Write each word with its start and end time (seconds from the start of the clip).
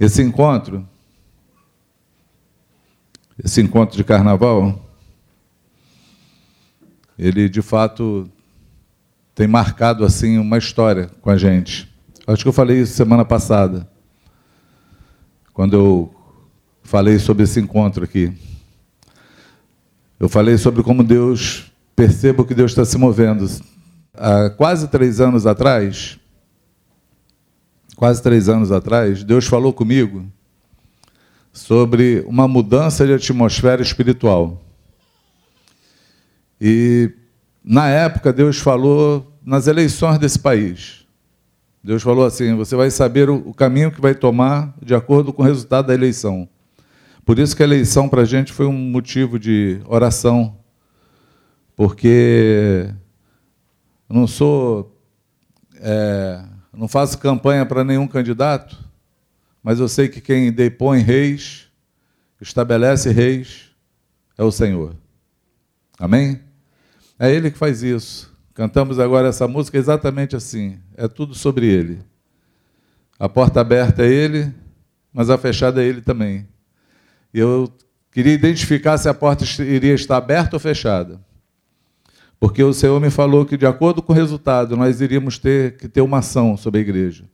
Esse 0.00 0.22
encontro, 0.22 0.88
esse 3.44 3.60
encontro 3.60 3.98
de 3.98 4.02
carnaval, 4.02 4.82
ele 7.18 7.50
de 7.50 7.60
fato 7.60 8.26
tem 9.34 9.46
marcado 9.46 10.02
assim 10.02 10.38
uma 10.38 10.56
história 10.56 11.10
com 11.20 11.28
a 11.28 11.36
gente. 11.36 11.86
Acho 12.26 12.42
que 12.42 12.48
eu 12.48 12.52
falei 12.52 12.80
isso 12.80 12.94
semana 12.94 13.26
passada, 13.26 13.86
quando 15.52 15.74
eu 15.74 16.14
falei 16.82 17.18
sobre 17.18 17.42
esse 17.42 17.60
encontro 17.60 18.02
aqui. 18.02 18.32
Eu 20.18 20.30
falei 20.30 20.56
sobre 20.56 20.82
como 20.82 21.04
Deus, 21.04 21.70
percebo 21.94 22.46
que 22.46 22.54
Deus 22.54 22.70
está 22.70 22.86
se 22.86 22.96
movendo. 22.96 23.46
Há 24.14 24.48
quase 24.48 24.88
três 24.88 25.20
anos 25.20 25.46
atrás, 25.46 26.18
quase 28.00 28.22
três 28.22 28.48
anos 28.48 28.72
atrás, 28.72 29.22
Deus 29.22 29.44
falou 29.44 29.74
comigo 29.74 30.24
sobre 31.52 32.24
uma 32.26 32.48
mudança 32.48 33.06
de 33.06 33.12
atmosfera 33.12 33.82
espiritual. 33.82 34.58
E, 36.58 37.12
na 37.62 37.90
época, 37.90 38.32
Deus 38.32 38.56
falou 38.56 39.30
nas 39.44 39.66
eleições 39.66 40.18
desse 40.18 40.38
país. 40.38 41.06
Deus 41.84 42.02
falou 42.02 42.24
assim: 42.24 42.56
você 42.56 42.74
vai 42.74 42.90
saber 42.90 43.28
o 43.28 43.52
caminho 43.52 43.92
que 43.92 44.00
vai 44.00 44.14
tomar 44.14 44.74
de 44.82 44.94
acordo 44.94 45.30
com 45.30 45.42
o 45.42 45.44
resultado 45.44 45.88
da 45.88 45.94
eleição. 45.94 46.48
Por 47.22 47.38
isso 47.38 47.54
que 47.54 47.62
a 47.62 47.66
eleição 47.66 48.08
para 48.08 48.22
a 48.22 48.24
gente 48.24 48.50
foi 48.50 48.64
um 48.64 48.72
motivo 48.72 49.38
de 49.38 49.78
oração, 49.84 50.56
porque 51.76 52.88
eu 54.08 54.16
não 54.16 54.26
sou 54.26 54.98
é, 55.82 56.42
não 56.72 56.88
faço 56.88 57.18
campanha 57.18 57.66
para 57.66 57.84
nenhum 57.84 58.06
candidato, 58.06 58.78
mas 59.62 59.80
eu 59.80 59.88
sei 59.88 60.08
que 60.08 60.20
quem 60.20 60.52
depõe 60.52 61.00
reis, 61.00 61.68
estabelece 62.40 63.10
reis, 63.10 63.70
é 64.38 64.42
o 64.42 64.50
Senhor. 64.50 64.94
Amém? 65.98 66.40
É 67.18 67.30
Ele 67.30 67.50
que 67.50 67.58
faz 67.58 67.82
isso. 67.82 68.34
Cantamos 68.54 68.98
agora 68.98 69.28
essa 69.28 69.46
música 69.46 69.76
exatamente 69.76 70.34
assim. 70.34 70.78
É 70.96 71.06
tudo 71.06 71.34
sobre 71.34 71.66
Ele. 71.66 72.00
A 73.18 73.28
porta 73.28 73.60
aberta 73.60 74.02
é 74.02 74.08
Ele, 74.08 74.54
mas 75.12 75.28
a 75.28 75.36
fechada 75.36 75.82
é 75.82 75.86
Ele 75.86 76.00
também. 76.00 76.48
E 77.34 77.38
eu 77.38 77.70
queria 78.10 78.32
identificar 78.32 78.96
se 78.96 79.08
a 79.08 79.14
porta 79.14 79.44
iria 79.62 79.94
estar 79.94 80.16
aberta 80.16 80.56
ou 80.56 80.60
fechada. 80.60 81.20
Porque 82.40 82.62
o 82.62 82.72
Senhor 82.72 82.98
me 82.98 83.10
falou 83.10 83.44
que, 83.44 83.58
de 83.58 83.66
acordo 83.66 84.00
com 84.00 84.14
o 84.14 84.16
resultado, 84.16 84.74
nós 84.74 85.02
iríamos 85.02 85.38
ter 85.38 85.76
que 85.76 85.86
ter 85.86 86.00
uma 86.00 86.18
ação 86.18 86.56
sobre 86.56 86.78
a 86.78 86.82
igreja. 86.82 87.28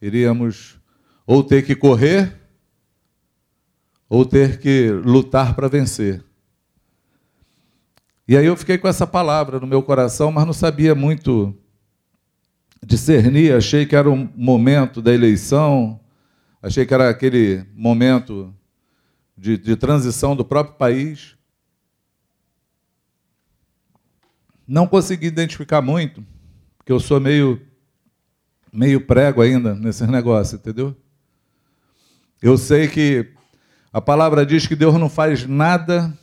Iríamos 0.00 0.78
ou 1.26 1.42
ter 1.42 1.66
que 1.66 1.74
correr, 1.74 2.32
ou 4.08 4.24
ter 4.24 4.60
que 4.60 4.88
lutar 4.90 5.56
para 5.56 5.66
vencer. 5.66 6.22
E 8.28 8.36
aí 8.36 8.46
eu 8.46 8.56
fiquei 8.56 8.78
com 8.78 8.86
essa 8.86 9.06
palavra 9.06 9.58
no 9.58 9.66
meu 9.66 9.82
coração, 9.82 10.30
mas 10.30 10.46
não 10.46 10.52
sabia 10.52 10.94
muito 10.94 11.52
discernir. 12.86 13.52
Achei 13.52 13.84
que 13.84 13.96
era 13.96 14.08
um 14.08 14.28
momento 14.36 15.02
da 15.02 15.12
eleição, 15.12 15.98
achei 16.62 16.86
que 16.86 16.94
era 16.94 17.10
aquele 17.10 17.64
momento 17.74 18.54
de, 19.36 19.58
de 19.58 19.74
transição 19.74 20.36
do 20.36 20.44
próprio 20.44 20.76
país. 20.76 21.36
Não 24.66 24.86
consegui 24.86 25.26
identificar 25.26 25.82
muito, 25.82 26.24
porque 26.78 26.92
eu 26.92 27.00
sou 27.00 27.20
meio, 27.20 27.60
meio 28.72 29.00
prego 29.00 29.42
ainda 29.42 29.74
nesses 29.74 30.08
negócios, 30.08 30.60
entendeu? 30.60 30.96
Eu 32.40 32.56
sei 32.56 32.88
que 32.88 33.32
a 33.92 34.00
palavra 34.00 34.44
diz 34.46 34.66
que 34.66 34.74
Deus 34.74 34.94
não 34.94 35.08
faz 35.08 35.46
nada 35.46 36.16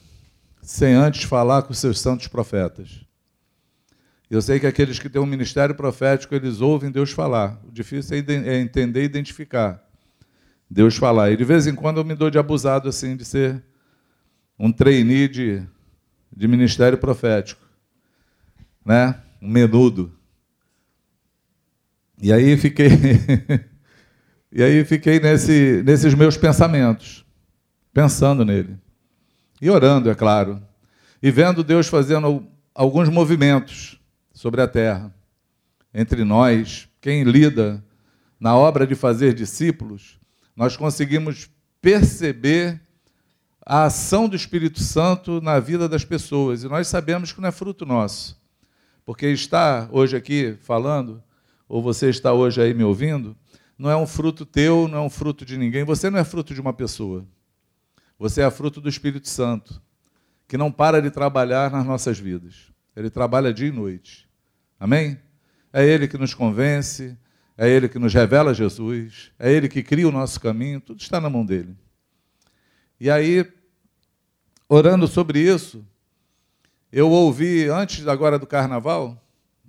sem 0.61 0.93
antes 0.93 1.23
falar 1.23 1.63
com 1.63 1.71
os 1.71 1.79
seus 1.79 1.99
santos 1.99 2.27
profetas. 2.27 3.05
Eu 4.29 4.41
sei 4.41 4.59
que 4.59 4.67
aqueles 4.67 4.99
que 4.99 5.09
têm 5.09 5.21
um 5.21 5.25
ministério 5.25 5.73
profético, 5.73 6.35
eles 6.35 6.61
ouvem 6.61 6.91
Deus 6.91 7.11
falar. 7.11 7.59
O 7.67 7.71
difícil 7.71 8.17
é, 8.17 8.33
é 8.49 8.59
entender 8.59 9.01
e 9.01 9.05
identificar 9.05 9.83
Deus 10.69 10.95
falar. 10.97 11.31
E 11.31 11.37
de 11.37 11.43
vez 11.43 11.65
em 11.65 11.73
quando 11.73 11.97
eu 11.97 12.05
me 12.05 12.13
dou 12.13 12.29
de 12.29 12.37
abusado 12.37 12.87
assim 12.87 13.15
de 13.15 13.25
ser 13.25 13.63
um 14.57 14.71
trainee 14.71 15.27
de, 15.27 15.63
de 16.35 16.47
ministério 16.47 16.97
profético 16.97 17.68
né? 18.85 19.15
Um 19.41 19.49
menudo. 19.49 20.11
E 22.21 22.33
aí 22.33 22.57
fiquei 22.57 22.89
E 24.51 24.63
aí 24.63 24.83
fiquei 24.83 25.19
nesse, 25.19 25.83
nesses 25.85 26.15
meus 26.15 26.35
pensamentos, 26.35 27.23
pensando 27.93 28.43
nele. 28.43 28.77
E 29.61 29.69
orando, 29.69 30.09
é 30.09 30.15
claro. 30.15 30.61
E 31.21 31.29
vendo 31.29 31.63
Deus 31.63 31.87
fazendo 31.87 32.47
alguns 32.73 33.09
movimentos 33.09 33.99
sobre 34.33 34.61
a 34.61 34.67
terra. 34.67 35.13
Entre 35.93 36.23
nós, 36.23 36.89
quem 36.99 37.23
lida 37.23 37.83
na 38.39 38.55
obra 38.55 38.87
de 38.87 38.95
fazer 38.95 39.35
discípulos, 39.35 40.19
nós 40.55 40.75
conseguimos 40.75 41.49
perceber 41.79 42.81
a 43.63 43.83
ação 43.83 44.27
do 44.27 44.35
Espírito 44.35 44.81
Santo 44.81 45.39
na 45.41 45.59
vida 45.59 45.87
das 45.87 46.03
pessoas. 46.03 46.63
E 46.63 46.67
nós 46.67 46.87
sabemos 46.87 47.31
que 47.31 47.39
não 47.39 47.49
é 47.49 47.51
fruto 47.51 47.85
nosso. 47.85 48.38
Porque 49.09 49.25
estar 49.25 49.89
hoje 49.91 50.15
aqui 50.15 50.55
falando, 50.61 51.23
ou 51.67 51.81
você 51.81 52.11
está 52.11 52.31
hoje 52.31 52.61
aí 52.61 52.75
me 52.75 52.83
ouvindo, 52.83 53.35
não 53.75 53.89
é 53.89 53.97
um 53.97 54.05
fruto 54.05 54.45
teu, 54.45 54.87
não 54.87 54.99
é 54.99 55.01
um 55.01 55.09
fruto 55.09 55.43
de 55.43 55.57
ninguém. 55.57 55.83
Você 55.83 56.11
não 56.11 56.19
é 56.19 56.23
fruto 56.23 56.53
de 56.53 56.61
uma 56.61 56.73
pessoa. 56.73 57.25
Você 58.19 58.43
é 58.43 58.51
fruto 58.51 58.79
do 58.79 58.87
Espírito 58.87 59.27
Santo, 59.27 59.81
que 60.47 60.59
não 60.59 60.71
para 60.71 61.01
de 61.01 61.09
trabalhar 61.09 61.71
nas 61.71 61.83
nossas 61.87 62.19
vidas. 62.19 62.71
Ele 62.95 63.09
trabalha 63.09 63.51
dia 63.51 63.69
e 63.69 63.71
noite. 63.71 64.29
Amém? 64.79 65.17
É 65.73 65.83
Ele 65.83 66.07
que 66.07 66.15
nos 66.15 66.35
convence, 66.35 67.17
é 67.57 67.67
Ele 67.67 67.89
que 67.89 67.97
nos 67.97 68.13
revela 68.13 68.53
Jesus, 68.53 69.31
é 69.39 69.51
Ele 69.51 69.67
que 69.67 69.81
cria 69.81 70.07
o 70.07 70.11
nosso 70.11 70.39
caminho, 70.39 70.79
tudo 70.79 71.01
está 71.01 71.19
na 71.19 71.31
mão 71.31 71.43
dele. 71.43 71.75
E 72.99 73.09
aí, 73.09 73.43
orando 74.69 75.07
sobre 75.07 75.39
isso, 75.39 75.83
eu 76.91 77.09
ouvi, 77.09 77.67
antes 77.67 78.07
agora 78.07 78.39
do 78.39 78.47
carnaval, 78.47 79.21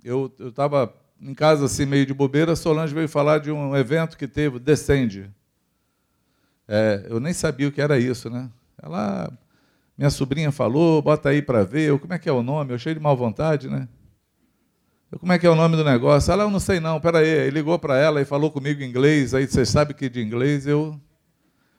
eu 0.03 0.33
estava 0.39 0.93
em 1.21 1.33
casa 1.33 1.65
assim, 1.65 1.85
meio 1.85 2.05
de 2.05 2.13
bobeira, 2.13 2.55
Solange 2.55 2.93
veio 2.93 3.07
falar 3.07 3.39
de 3.39 3.51
um 3.51 3.75
evento 3.75 4.17
que 4.17 4.27
teve, 4.27 4.57
Descende. 4.59 5.29
É, 6.67 7.05
eu 7.09 7.19
nem 7.19 7.33
sabia 7.33 7.67
o 7.67 7.71
que 7.71 7.81
era 7.81 7.99
isso, 7.99 8.29
né? 8.29 8.49
Ela, 8.81 9.31
minha 9.97 10.09
sobrinha 10.09 10.51
falou, 10.51 11.01
bota 11.01 11.29
aí 11.29 11.41
para 11.41 11.63
ver, 11.63 11.89
eu, 11.89 11.99
como 11.99 12.13
é 12.13 12.19
que 12.19 12.29
é 12.29 12.31
o 12.31 12.41
nome? 12.41 12.73
Eu 12.73 12.79
cheio 12.79 12.95
de 12.95 13.01
mal 13.01 13.15
vontade, 13.15 13.69
né? 13.69 13.87
Eu, 15.11 15.19
como 15.19 15.33
é 15.33 15.37
que 15.37 15.45
é 15.45 15.49
o 15.49 15.55
nome 15.55 15.75
do 15.75 15.83
negócio? 15.83 16.31
Ela, 16.31 16.43
eu 16.43 16.49
não 16.49 16.59
sei 16.59 16.79
não, 16.79 16.99
peraí. 16.99 17.27
Ele 17.27 17.51
ligou 17.51 17.77
para 17.77 17.97
ela 17.97 18.21
e 18.21 18.25
falou 18.25 18.49
comigo 18.49 18.81
em 18.81 18.89
inglês, 18.89 19.33
aí 19.33 19.45
vocês 19.45 19.69
sabem 19.69 19.95
que 19.95 20.09
de 20.09 20.21
inglês 20.21 20.65
eu 20.65 20.99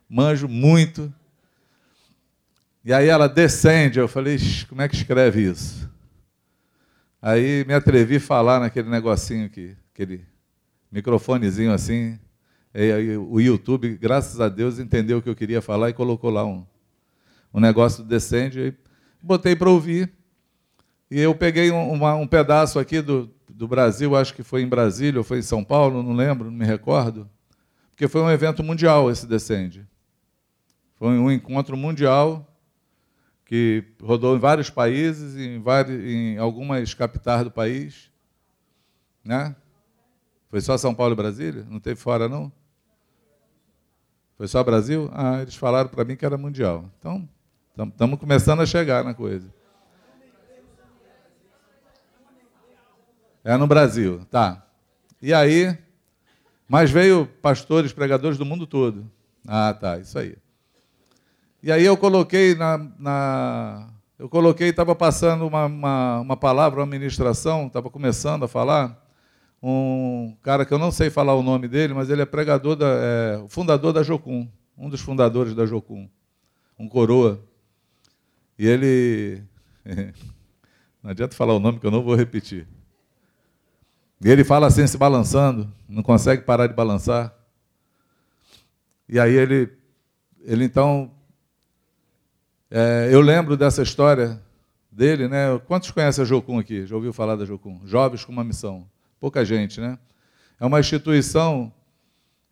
manjo 0.08 0.46
muito. 0.46 1.12
E 2.84 2.92
aí 2.92 3.06
ela 3.06 3.28
descende, 3.28 4.00
eu 4.00 4.08
falei, 4.08 4.36
como 4.68 4.82
é 4.82 4.88
que 4.88 4.96
escreve 4.96 5.48
isso? 5.48 5.88
Aí 7.20 7.64
me 7.64 7.74
atrevi 7.74 8.16
a 8.16 8.20
falar 8.20 8.58
naquele 8.58 8.90
negocinho 8.90 9.46
aqui, 9.46 9.76
aquele 9.94 10.26
microfonezinho 10.90 11.72
assim. 11.72 12.18
E 12.74 13.16
o 13.16 13.40
YouTube, 13.40 13.96
graças 13.96 14.40
a 14.40 14.48
Deus, 14.48 14.80
entendeu 14.80 15.18
o 15.18 15.22
que 15.22 15.28
eu 15.28 15.36
queria 15.36 15.62
falar 15.62 15.90
e 15.90 15.92
colocou 15.92 16.30
lá 16.30 16.44
um, 16.44 16.66
um 17.54 17.60
negócio 17.60 18.02
descende. 18.02 18.58
E 18.58 18.74
botei 19.22 19.54
para 19.54 19.70
ouvir. 19.70 20.12
E 21.08 21.20
eu 21.20 21.32
peguei 21.36 21.70
um, 21.70 21.92
uma, 21.92 22.16
um 22.16 22.26
pedaço 22.26 22.80
aqui 22.80 23.00
do, 23.00 23.30
do 23.48 23.68
Brasil, 23.68 24.16
acho 24.16 24.34
que 24.34 24.42
foi 24.42 24.62
em 24.62 24.68
Brasília 24.68 25.20
ou 25.20 25.24
foi 25.24 25.38
em 25.38 25.42
São 25.42 25.62
Paulo, 25.62 26.02
não 26.02 26.14
lembro, 26.14 26.50
não 26.50 26.58
me 26.58 26.64
recordo. 26.64 27.30
Porque 27.90 28.08
foi 28.08 28.22
um 28.22 28.30
evento 28.30 28.64
mundial 28.64 29.08
esse 29.08 29.24
Descende. 29.24 29.86
Foi 30.96 31.10
um 31.10 31.30
encontro 31.30 31.76
mundial 31.76 32.51
que 33.52 33.84
rodou 34.02 34.34
em 34.34 34.38
vários 34.38 34.70
países, 34.70 35.36
em, 35.36 35.60
vários, 35.60 36.02
em 36.02 36.38
algumas 36.38 36.94
capitais 36.94 37.44
do 37.44 37.50
país. 37.50 38.10
Né? 39.22 39.54
Foi 40.48 40.58
só 40.62 40.78
São 40.78 40.94
Paulo 40.94 41.12
e 41.12 41.16
Brasília? 41.16 41.66
Não 41.68 41.78
teve 41.78 42.00
fora, 42.00 42.30
não? 42.30 42.50
Foi 44.38 44.48
só 44.48 44.64
Brasil? 44.64 45.10
Ah, 45.12 45.42
eles 45.42 45.54
falaram 45.54 45.90
para 45.90 46.02
mim 46.02 46.16
que 46.16 46.24
era 46.24 46.38
mundial. 46.38 46.90
Então, 46.98 47.28
estamos 47.76 48.18
começando 48.18 48.60
a 48.60 48.64
chegar 48.64 49.04
na 49.04 49.12
coisa. 49.12 49.52
É 53.44 53.54
no 53.58 53.66
Brasil, 53.66 54.24
tá. 54.30 54.66
E 55.20 55.34
aí, 55.34 55.76
mas 56.66 56.90
veio 56.90 57.26
pastores, 57.26 57.92
pregadores 57.92 58.38
do 58.38 58.46
mundo 58.46 58.66
todo. 58.66 59.12
Ah, 59.46 59.74
tá, 59.78 59.98
isso 59.98 60.18
aí. 60.18 60.38
E 61.62 61.70
aí 61.70 61.84
eu 61.84 61.96
coloquei 61.96 62.54
na. 62.56 62.78
na 62.98 63.88
eu 64.18 64.28
coloquei, 64.28 64.68
estava 64.68 64.94
passando 64.94 65.46
uma, 65.46 65.66
uma, 65.66 66.20
uma, 66.20 66.36
palavra, 66.36 66.80
uma 66.80 66.86
ministração, 66.86 67.66
estava 67.66 67.90
começando 67.90 68.44
a 68.44 68.48
falar, 68.48 69.00
um 69.62 70.36
cara 70.42 70.64
que 70.64 70.72
eu 70.72 70.78
não 70.78 70.92
sei 70.92 71.10
falar 71.10 71.34
o 71.34 71.42
nome 71.42 71.68
dele, 71.68 71.92
mas 71.94 72.08
ele 72.08 72.22
é 72.22 72.26
pregador, 72.26 72.76
da, 72.76 72.86
é, 72.86 73.44
fundador 73.48 73.92
da 73.92 74.02
Jocum, 74.02 74.48
um 74.76 74.88
dos 74.88 75.00
fundadores 75.00 75.54
da 75.54 75.66
Jocum, 75.66 76.08
um 76.78 76.88
coroa. 76.88 77.40
E 78.58 78.66
ele. 78.66 79.42
Não 81.02 81.10
adianta 81.10 81.34
falar 81.34 81.54
o 81.54 81.58
nome 81.58 81.80
que 81.80 81.86
eu 81.86 81.90
não 81.90 82.04
vou 82.04 82.14
repetir. 82.14 82.64
E 84.24 84.30
ele 84.30 84.44
fala 84.44 84.68
assim, 84.68 84.86
se 84.86 84.96
balançando, 84.96 85.68
não 85.88 86.00
consegue 86.00 86.42
parar 86.42 86.68
de 86.68 86.74
balançar. 86.74 87.34
E 89.08 89.18
aí 89.18 89.34
ele, 89.34 89.68
ele 90.42 90.64
então. 90.64 91.10
É, 92.74 93.10
eu 93.12 93.20
lembro 93.20 93.54
dessa 93.54 93.82
história 93.82 94.40
dele, 94.90 95.28
né? 95.28 95.58
Quantos 95.66 95.90
conhecem 95.90 96.22
a 96.22 96.24
Jocum 96.24 96.58
aqui? 96.58 96.86
Já 96.86 96.96
ouviu 96.96 97.12
falar 97.12 97.36
da 97.36 97.44
Jocum? 97.44 97.78
Jovens 97.84 98.24
com 98.24 98.32
uma 98.32 98.42
missão. 98.42 98.88
Pouca 99.20 99.44
gente, 99.44 99.78
né? 99.78 99.98
É 100.58 100.64
uma 100.64 100.80
instituição. 100.80 101.70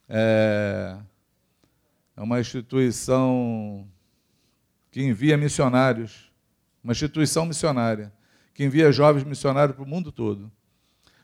É, 0.06 0.94
é 2.14 2.20
uma 2.20 2.38
instituição 2.38 3.88
que 4.90 5.02
envia 5.02 5.38
missionários, 5.38 6.30
uma 6.84 6.92
instituição 6.92 7.46
missionária, 7.46 8.12
que 8.52 8.62
envia 8.62 8.92
jovens 8.92 9.24
missionários 9.24 9.74
para 9.74 9.86
o 9.86 9.88
mundo 9.88 10.12
todo. 10.12 10.52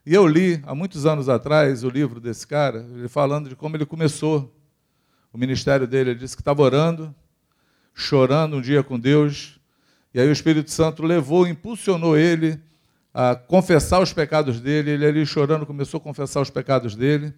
E 0.06 0.14
eu 0.14 0.26
li, 0.26 0.62
há 0.64 0.75
muitos 0.75 1.04
anos 1.04 1.28
atrás, 1.28 1.84
o 1.84 1.90
livro 1.90 2.19
desse 2.19 2.46
cara, 2.46 2.78
ele 2.94 3.08
falando 3.08 3.50
de 3.50 3.56
como 3.56 3.76
ele 3.76 3.84
começou 3.84 4.50
o 5.31 5.37
ministério 5.37 5.87
dele. 5.87 6.12
Ele 6.12 6.19
disse 6.19 6.34
que 6.34 6.40
estava 6.40 6.62
orando, 6.62 7.14
chorando 7.98 8.58
um 8.58 8.60
dia 8.60 8.82
com 8.82 9.00
Deus, 9.00 9.58
e 10.12 10.20
aí 10.20 10.28
o 10.28 10.32
Espírito 10.32 10.70
Santo 10.70 11.02
levou, 11.02 11.46
impulsionou 11.46 12.16
ele 12.16 12.60
a 13.12 13.34
confessar 13.34 14.00
os 14.00 14.12
pecados 14.12 14.60
dele. 14.60 14.90
Ele 14.90 15.06
ali 15.06 15.26
chorando 15.26 15.66
começou 15.66 15.98
a 15.98 16.00
confessar 16.00 16.40
os 16.40 16.50
pecados 16.50 16.94
dele. 16.94 17.34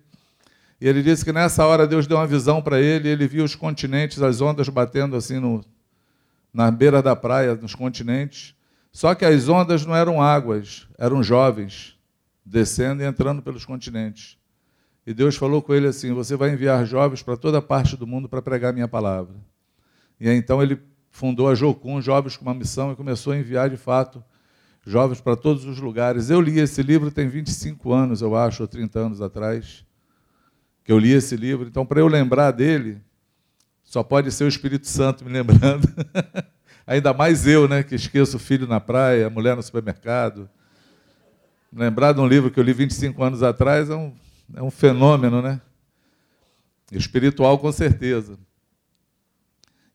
E 0.81 0.89
ele 0.89 1.03
disse 1.03 1.25
que 1.25 1.33
nessa 1.33 1.65
hora 1.65 1.87
Deus 1.87 2.07
deu 2.07 2.17
uma 2.17 2.27
visão 2.27 2.61
para 2.61 2.81
ele, 2.81 3.09
ele 3.09 3.27
viu 3.27 3.45
os 3.45 3.55
continentes, 3.55 4.23
as 4.23 4.41
ondas 4.41 4.69
batendo 4.69 5.17
assim 5.17 5.39
no, 5.39 5.65
na 6.53 6.71
beira 6.71 7.01
da 7.01 7.17
praia, 7.17 7.55
nos 7.55 7.75
continentes. 7.75 8.55
Só 8.93 9.15
que 9.15 9.25
as 9.25 9.49
ondas 9.49 9.87
não 9.87 9.95
eram 9.95 10.21
águas, 10.21 10.87
eram 10.99 11.23
jovens 11.23 11.97
descendo 12.45 13.03
e 13.03 13.07
entrando 13.07 13.43
pelos 13.43 13.65
continentes. 13.65 14.37
E 15.07 15.15
Deus 15.15 15.37
falou 15.37 15.63
com 15.63 15.75
ele 15.75 15.87
assim: 15.87 16.13
Você 16.13 16.37
vai 16.37 16.51
enviar 16.51 16.85
jovens 16.85 17.23
para 17.23 17.37
toda 17.37 17.63
parte 17.63 17.97
do 17.97 18.07
mundo 18.07 18.29
para 18.29 18.43
pregar 18.43 18.73
minha 18.73 18.89
palavra. 18.89 19.35
E 20.21 20.29
então 20.31 20.63
ele 20.63 20.79
fundou 21.11 21.49
a 21.49 21.55
Jocum, 21.55 22.01
Jovens 22.01 22.37
com 22.37 22.45
uma 22.45 22.55
Missão, 22.55 22.93
e 22.93 22.97
começou 22.97 23.33
a 23.33 23.37
enviar 23.37 23.71
de 23.71 23.77
fato 23.77 24.23
jovens 24.89 25.21
para 25.21 25.37
todos 25.37 25.65
os 25.65 25.79
lugares. 25.79 26.31
Eu 26.31 26.41
li 26.41 26.59
esse 26.59 26.83
livro 26.83 27.11
tem 27.11 27.29
25 27.29 27.93
anos, 27.93 28.23
eu 28.23 28.35
acho, 28.35 28.63
ou 28.63 28.69
30 28.69 28.99
anos 28.99 29.21
atrás, 29.21 29.85
que 30.83 30.91
eu 30.91 30.99
li 30.99 31.13
esse 31.13 31.37
livro. 31.37 31.69
Então, 31.69 31.85
para 31.85 32.01
eu 32.01 32.07
lembrar 32.07 32.51
dele, 32.51 33.01
só 33.85 34.03
pode 34.03 34.33
ser 34.33 34.45
o 34.45 34.49
Espírito 34.49 34.87
Santo 34.87 35.25
me 35.25 35.31
lembrando. 35.31 35.87
Ainda 36.87 37.13
mais 37.13 37.47
eu, 37.47 37.69
né, 37.69 37.83
que 37.83 37.95
esqueço 37.95 38.39
o 38.39 38.41
filho 38.41 38.67
na 38.67 38.81
praia, 38.81 39.27
a 39.27 39.31
mulher 39.31 39.55
no 39.55 39.63
supermercado. 39.63 40.49
Lembrar 41.71 42.13
de 42.13 42.21
um 42.21 42.27
livro 42.27 42.51
que 42.51 42.59
eu 42.59 42.65
li 42.65 42.73
25 42.73 43.23
anos 43.23 43.43
atrás 43.43 43.91
é 43.91 43.95
um, 43.95 44.15
é 44.55 44.63
um 44.63 44.71
fenômeno, 44.71 45.43
né? 45.43 45.61
Espiritual, 46.91 47.59
com 47.59 47.71
certeza. 47.71 48.39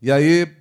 E 0.04 0.12
aí, 0.12 0.54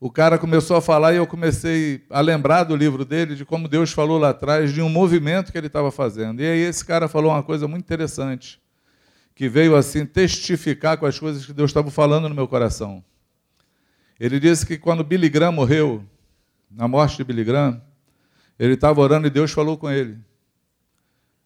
o 0.00 0.10
cara 0.10 0.36
começou 0.36 0.76
a 0.76 0.82
falar 0.82 1.14
e 1.14 1.16
eu 1.16 1.28
comecei 1.28 2.04
a 2.10 2.20
lembrar 2.20 2.64
do 2.64 2.74
livro 2.74 3.04
dele, 3.04 3.36
de 3.36 3.44
como 3.44 3.68
Deus 3.68 3.92
falou 3.92 4.18
lá 4.18 4.30
atrás, 4.30 4.72
de 4.72 4.82
um 4.82 4.88
movimento 4.88 5.52
que 5.52 5.56
ele 5.56 5.68
estava 5.68 5.92
fazendo. 5.92 6.42
E 6.42 6.44
aí, 6.44 6.58
esse 6.58 6.84
cara 6.84 7.06
falou 7.06 7.30
uma 7.30 7.44
coisa 7.44 7.68
muito 7.68 7.84
interessante 7.84 8.60
que 9.32 9.48
veio 9.48 9.76
assim 9.76 10.04
testificar 10.04 10.98
com 10.98 11.06
as 11.06 11.16
coisas 11.20 11.46
que 11.46 11.52
Deus 11.52 11.70
estava 11.70 11.88
falando 11.88 12.28
no 12.28 12.34
meu 12.34 12.48
coração. 12.48 13.04
Ele 14.18 14.40
disse 14.40 14.66
que 14.66 14.76
quando 14.76 15.04
Billy 15.04 15.28
Graham 15.28 15.52
morreu, 15.52 16.04
na 16.68 16.88
morte 16.88 17.16
de 17.16 17.22
Billy 17.22 17.44
Graham, 17.44 17.80
ele 18.58 18.74
estava 18.74 19.00
orando 19.00 19.28
e 19.28 19.30
Deus 19.30 19.52
falou 19.52 19.78
com 19.78 19.88
ele. 19.88 20.18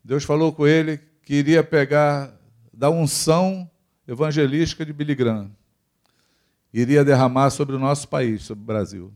Deus 0.02 0.24
falou 0.24 0.50
com 0.50 0.66
ele 0.66 0.98
que 1.20 1.34
iria 1.34 1.62
pegar 1.62 2.34
da 2.72 2.88
unção 2.88 3.70
evangelística 4.06 4.86
de 4.86 4.94
Billy 4.94 5.14
Graham, 5.14 5.50
iria 6.72 7.04
derramar 7.04 7.50
sobre 7.50 7.74
o 7.74 7.78
nosso 7.78 8.08
país, 8.08 8.42
sobre 8.42 8.62
o 8.62 8.66
Brasil. 8.66 9.12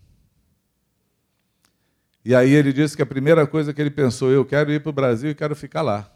E 2.25 2.35
aí 2.35 2.51
ele 2.53 2.73
disse 2.73 2.97
que 2.97 3.03
a 3.03 3.07
primeira 3.07 3.47
coisa 3.47 3.75
que 3.75 3.81
ele 3.81 3.91
pensou, 3.91 4.31
eu 4.31 4.45
quero 4.45 4.73
ir 4.73 4.81
para 4.81 4.91
o 4.91 4.93
Brasil 4.93 5.31
e 5.31 5.35
quero 5.35 5.57
ficar 5.57 5.83
lá. 5.83 6.11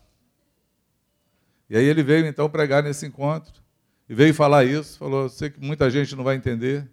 E 1.68 1.76
aí 1.76 1.84
ele 1.84 2.02
veio 2.02 2.26
então 2.26 2.48
pregar 2.48 2.82
nesse 2.82 3.06
encontro 3.06 3.60
e 4.08 4.14
veio 4.14 4.32
falar 4.32 4.64
isso. 4.64 4.98
Falou: 4.98 5.28
sei 5.28 5.50
que 5.50 5.60
muita 5.60 5.90
gente 5.90 6.14
não 6.14 6.22
vai 6.22 6.36
entender, 6.36 6.88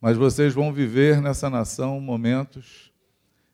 mas 0.00 0.16
vocês 0.16 0.52
vão 0.52 0.72
viver 0.72 1.22
nessa 1.22 1.48
nação 1.48 2.00
momentos 2.00 2.92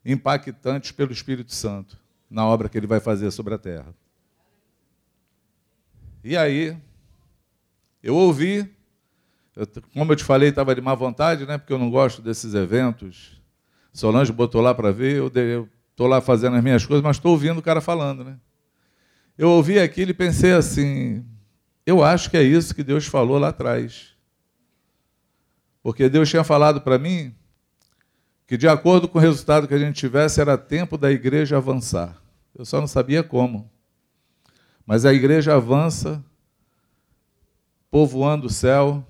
impactantes 0.04 0.90
pelo 0.90 1.12
Espírito 1.12 1.54
Santo 1.54 1.98
na 2.28 2.44
obra 2.44 2.68
que 2.68 2.76
ele 2.76 2.86
vai 2.86 2.98
fazer 2.98 3.30
sobre 3.30 3.54
a 3.54 3.58
terra. 3.58 3.94
E 6.22 6.36
aí, 6.36 6.76
eu 8.02 8.16
ouvi, 8.16 8.74
como 9.92 10.12
eu 10.12 10.16
te 10.16 10.24
falei, 10.24 10.48
estava 10.48 10.74
de 10.74 10.80
má 10.80 10.94
vontade, 10.94 11.46
né, 11.46 11.58
porque 11.58 11.72
eu 11.72 11.78
não 11.78 11.90
gosto 11.90 12.20
desses 12.20 12.54
eventos. 12.54 13.40
Solange 13.92 14.32
botou 14.32 14.60
lá 14.60 14.74
para 14.74 14.90
ver, 14.90 15.16
eu 15.16 15.68
estou 15.90 16.08
lá 16.08 16.20
fazendo 16.20 16.56
as 16.56 16.62
minhas 16.62 16.84
coisas, 16.84 17.02
mas 17.02 17.16
estou 17.16 17.32
ouvindo 17.32 17.58
o 17.58 17.62
cara 17.62 17.80
falando. 17.80 18.24
Né? 18.24 18.36
Eu 19.38 19.50
ouvi 19.50 19.78
aquilo 19.78 20.10
e 20.10 20.14
pensei 20.14 20.52
assim: 20.52 21.24
eu 21.86 22.02
acho 22.02 22.28
que 22.28 22.36
é 22.36 22.42
isso 22.42 22.74
que 22.74 22.82
Deus 22.82 23.06
falou 23.06 23.38
lá 23.38 23.48
atrás. 23.48 24.14
Porque 25.82 26.08
Deus 26.08 26.28
tinha 26.28 26.42
falado 26.42 26.80
para 26.80 26.98
mim 26.98 27.32
que, 28.46 28.56
de 28.56 28.66
acordo 28.66 29.06
com 29.06 29.18
o 29.18 29.20
resultado 29.20 29.68
que 29.68 29.74
a 29.74 29.78
gente 29.78 29.94
tivesse, 29.94 30.40
era 30.40 30.58
tempo 30.58 30.98
da 30.98 31.12
igreja 31.12 31.56
avançar. 31.56 32.20
Eu 32.56 32.64
só 32.64 32.80
não 32.80 32.88
sabia 32.88 33.22
como. 33.22 33.70
Mas 34.86 35.04
a 35.04 35.12
igreja 35.12 35.54
avança, 35.54 36.24
povoando 37.90 38.48
o 38.48 38.50
céu 38.50 39.06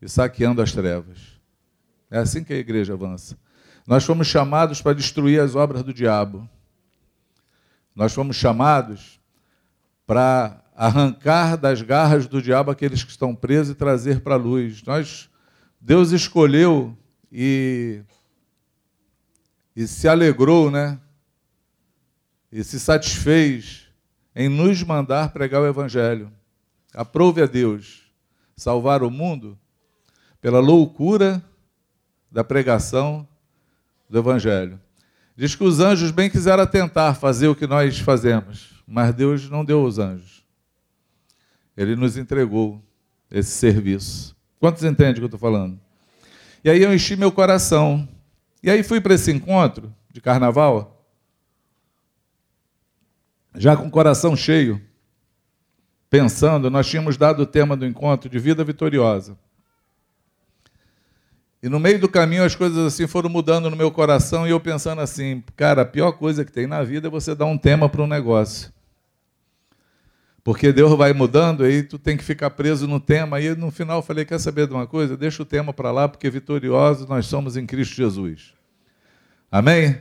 e 0.00 0.08
saqueando 0.08 0.62
as 0.62 0.72
trevas. 0.72 1.18
É 2.10 2.18
assim 2.18 2.42
que 2.42 2.52
a 2.52 2.56
igreja 2.56 2.94
avança. 2.94 3.36
Nós 3.86 4.04
fomos 4.04 4.26
chamados 4.26 4.80
para 4.80 4.94
destruir 4.94 5.40
as 5.40 5.54
obras 5.54 5.82
do 5.82 5.92
diabo. 5.92 6.48
Nós 7.94 8.12
fomos 8.12 8.36
chamados 8.36 9.20
para 10.06 10.62
arrancar 10.74 11.56
das 11.56 11.82
garras 11.82 12.26
do 12.26 12.40
diabo 12.40 12.70
aqueles 12.70 13.02
que 13.02 13.10
estão 13.10 13.34
presos 13.34 13.72
e 13.72 13.74
trazer 13.74 14.20
para 14.20 14.34
a 14.34 14.38
luz. 14.38 14.82
Nós, 14.84 15.28
Deus 15.80 16.12
escolheu 16.12 16.96
e, 17.32 18.02
e 19.74 19.86
se 19.86 20.06
alegrou, 20.06 20.70
né? 20.70 20.98
E 22.52 22.62
se 22.62 22.78
satisfez 22.78 23.88
em 24.34 24.48
nos 24.48 24.82
mandar 24.82 25.32
pregar 25.32 25.60
o 25.60 25.66
Evangelho. 25.66 26.32
Aprove 26.94 27.42
a 27.42 27.46
Deus 27.46 28.12
salvar 28.56 29.02
o 29.02 29.10
mundo 29.10 29.58
pela 30.40 30.60
loucura 30.60 31.42
da 32.30 32.44
pregação 32.44 33.26
do 34.08 34.18
Evangelho. 34.18 34.80
Diz 35.36 35.54
que 35.54 35.64
os 35.64 35.80
anjos 35.80 36.10
bem 36.10 36.28
quiseram 36.28 36.66
tentar 36.66 37.14
fazer 37.14 37.48
o 37.48 37.54
que 37.54 37.66
nós 37.66 37.98
fazemos, 37.98 38.82
mas 38.86 39.14
Deus 39.14 39.48
não 39.48 39.64
deu 39.64 39.84
os 39.84 39.98
anjos. 39.98 40.44
Ele 41.76 41.94
nos 41.94 42.16
entregou 42.16 42.82
esse 43.30 43.50
serviço. 43.50 44.36
Quantos 44.58 44.82
entendem 44.82 45.12
o 45.12 45.14
que 45.16 45.20
eu 45.22 45.26
estou 45.26 45.38
falando? 45.38 45.78
E 46.64 46.70
aí 46.70 46.82
eu 46.82 46.92
enchi 46.92 47.14
meu 47.14 47.30
coração. 47.30 48.08
E 48.62 48.70
aí 48.70 48.82
fui 48.82 49.00
para 49.00 49.14
esse 49.14 49.30
encontro 49.30 49.94
de 50.10 50.20
carnaval, 50.20 51.06
já 53.54 53.76
com 53.76 53.86
o 53.86 53.90
coração 53.90 54.34
cheio, 54.34 54.82
pensando, 56.10 56.70
nós 56.70 56.88
tínhamos 56.88 57.16
dado 57.16 57.42
o 57.42 57.46
tema 57.46 57.76
do 57.76 57.86
encontro 57.86 58.28
de 58.28 58.38
vida 58.38 58.64
vitoriosa. 58.64 59.38
E 61.62 61.68
no 61.68 61.80
meio 61.80 61.98
do 61.98 62.08
caminho 62.08 62.44
as 62.44 62.54
coisas 62.54 62.78
assim 62.78 63.06
foram 63.06 63.28
mudando 63.28 63.68
no 63.68 63.76
meu 63.76 63.90
coração 63.90 64.46
e 64.46 64.50
eu 64.50 64.60
pensando 64.60 65.00
assim, 65.00 65.42
cara, 65.56 65.82
a 65.82 65.84
pior 65.84 66.12
coisa 66.12 66.44
que 66.44 66.52
tem 66.52 66.66
na 66.66 66.84
vida 66.84 67.08
é 67.08 67.10
você 67.10 67.34
dar 67.34 67.46
um 67.46 67.58
tema 67.58 67.88
para 67.88 68.02
um 68.02 68.06
negócio. 68.06 68.72
Porque 70.48 70.72
Deus 70.72 70.96
vai 70.96 71.12
mudando, 71.12 71.62
aí 71.62 71.82
tu 71.82 71.98
tem 71.98 72.16
que 72.16 72.24
ficar 72.24 72.48
preso 72.50 72.86
no 72.86 72.98
tema. 72.98 73.38
E 73.38 73.54
no 73.54 73.70
final 73.70 73.98
eu 73.98 74.02
falei: 74.02 74.24
quer 74.24 74.38
saber 74.38 74.66
de 74.66 74.72
uma 74.72 74.86
coisa? 74.86 75.14
Deixa 75.14 75.42
o 75.42 75.44
tema 75.44 75.74
para 75.74 75.90
lá, 75.90 76.08
porque 76.08 76.30
vitoriosos 76.30 77.06
nós 77.06 77.26
somos 77.26 77.54
em 77.54 77.66
Cristo 77.66 77.94
Jesus. 77.94 78.54
Amém? 79.52 80.00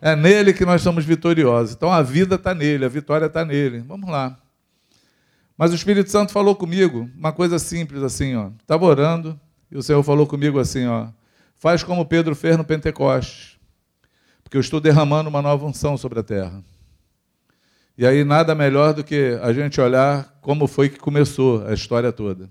É 0.00 0.16
nele 0.16 0.54
que 0.54 0.64
nós 0.64 0.80
somos 0.80 1.04
vitoriosos. 1.04 1.74
Então 1.74 1.92
a 1.92 2.00
vida 2.00 2.36
está 2.36 2.54
nele, 2.54 2.86
a 2.86 2.88
vitória 2.88 3.26
está 3.26 3.44
nele. 3.44 3.80
Vamos 3.80 4.08
lá. 4.08 4.38
Mas 5.58 5.72
o 5.72 5.74
Espírito 5.74 6.10
Santo 6.10 6.32
falou 6.32 6.56
comigo 6.56 7.10
uma 7.14 7.32
coisa 7.32 7.58
simples 7.58 8.02
assim, 8.02 8.34
ó. 8.34 8.50
Estava 8.60 8.84
orando, 8.84 9.38
e 9.70 9.76
o 9.76 9.82
Senhor 9.82 10.02
falou 10.02 10.26
comigo 10.26 10.58
assim, 10.58 10.86
ó, 10.86 11.08
faz 11.56 11.82
como 11.82 12.06
Pedro 12.06 12.34
fez 12.34 12.56
no 12.56 12.64
Pentecostes, 12.64 13.58
porque 14.42 14.56
eu 14.56 14.60
estou 14.60 14.80
derramando 14.80 15.28
uma 15.28 15.42
nova 15.42 15.66
unção 15.66 15.96
sobre 15.96 16.20
a 16.20 16.22
terra. 16.22 16.62
E 17.98 18.06
aí 18.06 18.24
nada 18.24 18.54
melhor 18.54 18.92
do 18.92 19.02
que 19.02 19.38
a 19.42 19.52
gente 19.52 19.80
olhar 19.80 20.38
como 20.42 20.66
foi 20.66 20.88
que 20.88 20.98
começou 20.98 21.66
a 21.66 21.72
história 21.72 22.12
toda. 22.12 22.48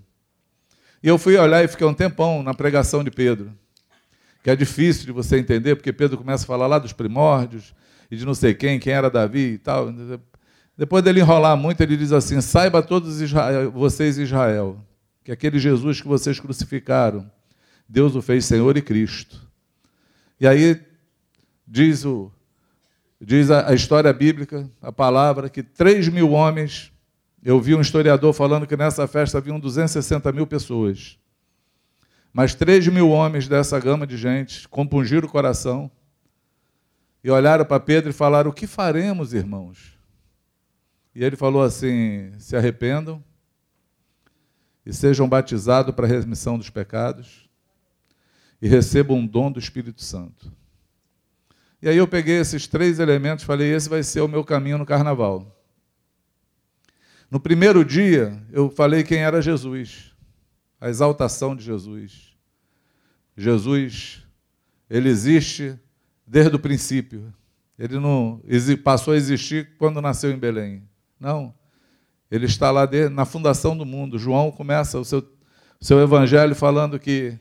E 1.02 1.08
eu 1.08 1.18
fui 1.18 1.38
olhar 1.38 1.64
e 1.64 1.68
fiquei 1.68 1.86
um 1.86 1.94
tempão 1.94 2.42
na 2.42 2.54
pregação 2.54 3.04
de 3.04 3.12
Pedro, 3.12 3.52
que 4.44 4.50
é 4.50 4.56
difícil 4.56 5.06
de 5.06 5.12
você 5.12 5.38
entender, 5.38 5.76
porque 5.76 5.94
Pedro 5.94 6.18
começa 6.18 6.44
a 6.44 6.48
falar 6.48 6.66
lá 6.66 6.80
dos 6.80 6.94
primórdios 6.94 7.76
e 8.10 8.18
de 8.18 8.26
não 8.26 8.34
sei 8.34 8.54
quem, 8.56 8.80
quem 8.80 8.92
era 8.92 9.10
Davi 9.10 9.54
e 9.54 9.58
tal. 9.60 9.94
Depois 10.76 11.04
dele 11.04 11.20
enrolar 11.20 11.56
muito, 11.56 11.80
ele 11.82 11.96
diz 11.96 12.12
assim: 12.12 12.42
Saiba 12.42 12.82
todos 12.82 13.22
Israel, 13.22 13.72
vocês, 13.72 14.18
Israel, 14.18 14.84
que 15.26 15.32
aquele 15.32 15.58
Jesus 15.58 16.00
que 16.00 16.08
vocês 16.08 16.40
crucificaram, 16.40 17.30
Deus 17.90 18.16
o 18.16 18.22
fez 18.22 18.46
Senhor 18.46 18.78
e 18.78 18.82
Cristo. 18.82 19.42
E 20.40 20.48
aí 20.48 20.80
diz, 21.68 22.06
o, 22.06 22.32
diz 23.20 23.50
a, 23.50 23.72
a 23.72 23.74
história 23.74 24.14
bíblica, 24.14 24.70
a 24.80 24.92
palavra, 24.92 25.50
que 25.50 25.64
3 25.64 26.10
mil 26.10 26.30
homens 26.30 26.92
eu 27.44 27.60
vi 27.60 27.74
um 27.74 27.82
historiador 27.82 28.34
falando 28.34 28.68
que 28.68 28.78
nessa 28.78 29.08
festa 29.08 29.40
haviam 29.40 29.60
260 29.60 30.32
mil 30.32 30.46
pessoas. 30.46 31.18
Mas 32.32 32.54
3 32.54 32.88
mil 32.90 33.10
homens 33.10 33.48
dessa 33.48 33.80
gama 33.80 34.06
de 34.06 34.18
gente 34.18 34.68
compungiram 34.68 35.28
o 35.28 35.32
coração 35.32 35.90
e 37.24 37.32
olharam 37.32 37.66
para 37.66 37.80
Pedro 37.80 38.12
e 38.12 38.14
falaram: 38.14 38.52
O 38.52 38.54
que 38.54 38.68
faremos, 38.68 39.34
irmãos? 39.34 39.98
E 41.16 41.24
ele 41.24 41.36
falou 41.36 41.64
assim: 41.64 42.32
Se 42.38 42.56
arrependam 42.56 43.24
e 44.86 44.94
sejam 44.94 45.28
batizados 45.28 45.94
para 45.96 46.06
a 46.06 46.10
remissão 46.10 46.58
dos 46.58 46.70
pecados 46.70 47.50
e 48.62 48.68
recebam 48.68 49.18
um 49.18 49.28
dom 49.28 49.52
do 49.52 49.60
Espírito 49.60 50.02
Santo. 50.02 50.52
E 51.82 51.90
aí 51.90 51.98
eu 51.98 52.08
peguei 52.08 52.40
esses 52.40 52.68
três 52.68 53.00
elementos 53.00 53.44
e 53.44 53.48
falei: 53.48 53.74
Esse 53.74 53.90
vai 53.90 54.04
ser 54.04 54.22
o 54.22 54.28
meu 54.28 54.44
caminho 54.44 54.78
no 54.78 54.86
carnaval. 54.86 55.52
No 57.30 57.40
primeiro 57.40 57.84
dia, 57.84 58.42
eu 58.52 58.70
falei 58.70 59.04
quem 59.04 59.20
era 59.20 59.42
Jesus, 59.42 60.14
a 60.80 60.90
exaltação 60.90 61.56
de 61.56 61.64
Jesus. 61.64 62.36
Jesus, 63.36 64.24
ele 64.90 65.10
existe 65.10 65.78
desde 66.26 66.56
o 66.56 66.60
princípio. 66.60 67.34
Ele 67.78 68.00
não 68.00 68.42
passou 68.84 69.14
a 69.14 69.18
existir 69.18 69.76
quando 69.78 70.02
nasceu 70.02 70.32
em 70.32 70.38
Belém. 70.38 70.88
Não. 71.20 71.54
Ele 72.36 72.46
está 72.46 72.72
lá 72.72 72.88
na 73.12 73.26
fundação 73.26 73.78
do 73.78 73.86
mundo. 73.86 74.20
João 74.20 74.52
começa 74.52 75.00
o 75.00 75.06
seu, 75.06 75.24
seu 75.80 76.00
evangelho 76.00 76.56
falando 76.56 77.00
que 77.00 77.38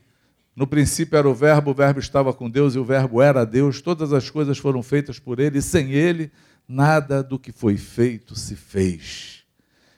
no 0.55 0.65
princípio 0.65 1.17
era 1.17 1.29
o 1.29 1.35
Verbo, 1.35 1.71
o 1.71 1.73
Verbo 1.73 1.99
estava 1.99 2.33
com 2.33 2.49
Deus 2.49 2.75
e 2.75 2.79
o 2.79 2.85
Verbo 2.85 3.21
era 3.21 3.45
Deus. 3.45 3.81
Todas 3.81 4.13
as 4.13 4.29
coisas 4.29 4.57
foram 4.57 4.81
feitas 4.81 5.19
por 5.19 5.39
ele 5.39 5.59
e 5.59 5.61
sem 5.61 5.91
ele 5.91 6.31
nada 6.67 7.21
do 7.21 7.37
que 7.37 7.51
foi 7.51 7.77
feito 7.77 8.35
se 8.35 8.55
fez 8.55 9.35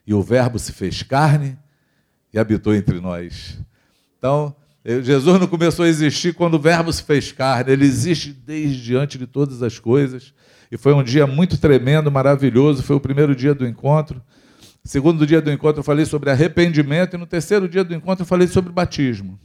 e 0.08 0.13
o 0.13 0.24
Verbo 0.24 0.58
se 0.58 0.72
fez 0.72 1.04
carne 1.04 1.58
e 2.34 2.39
habitou 2.39 2.74
entre 2.74 3.01
nós. 3.01 3.60
Então, 4.18 4.56
Jesus 4.86 5.38
não 5.38 5.48
começou 5.48 5.84
a 5.84 5.89
existir 5.89 6.34
quando 6.34 6.54
o 6.54 6.60
Verbo 6.60 6.92
se 6.94 7.04
fez 7.04 7.34
carne, 7.34 7.74
ele 7.74 7.84
existe 7.84 8.32
desde 8.32 8.82
diante 8.82 9.18
de 9.18 9.27
todas 9.27 9.62
as 9.62 9.77
coisas. 9.77 10.34
E 10.72 10.77
foi 10.77 10.94
um 10.94 11.04
dia 11.04 11.27
muito 11.27 11.58
tremendo, 11.58 12.10
maravilhoso. 12.10 12.84
Foi 12.84 12.96
o 12.96 13.01
primeiro 13.01 13.36
dia 13.36 13.54
do 13.54 13.68
encontro. 13.68 14.22
Segundo 14.88 15.27
dia 15.27 15.41
do 15.41 15.51
encontro, 15.51 15.82
eu 15.82 15.84
falei 15.84 16.06
sobre 16.06 16.29
arrependimento. 16.29 17.15
E 17.15 17.17
no 17.17 17.25
terceiro 17.25 17.67
dia 17.67 17.84
do 17.84 17.94
encontro, 17.94 18.24
eu 18.24 18.25
falei 18.25 18.48
sobre 18.48 18.72
batismo. 18.72 19.38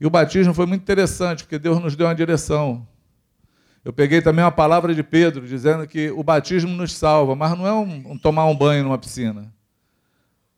E 0.00 0.06
o 0.06 0.10
batismo 0.10 0.54
foi 0.54 0.64
muito 0.64 0.80
interessante, 0.80 1.44
porque 1.44 1.58
Deus 1.58 1.78
nos 1.82 1.94
deu 1.94 2.06
uma 2.06 2.14
direção. 2.14 2.88
Eu 3.84 3.92
peguei 3.92 4.22
também 4.22 4.42
uma 4.42 4.50
palavra 4.50 4.94
de 4.94 5.02
Pedro, 5.02 5.46
dizendo 5.46 5.86
que 5.86 6.10
o 6.10 6.22
batismo 6.22 6.70
nos 6.70 6.94
salva, 6.94 7.36
mas 7.36 7.58
não 7.58 7.66
é 7.66 7.72
um, 7.74 8.12
um 8.12 8.18
tomar 8.18 8.46
um 8.46 8.56
banho 8.56 8.84
numa 8.84 8.96
piscina 8.96 9.52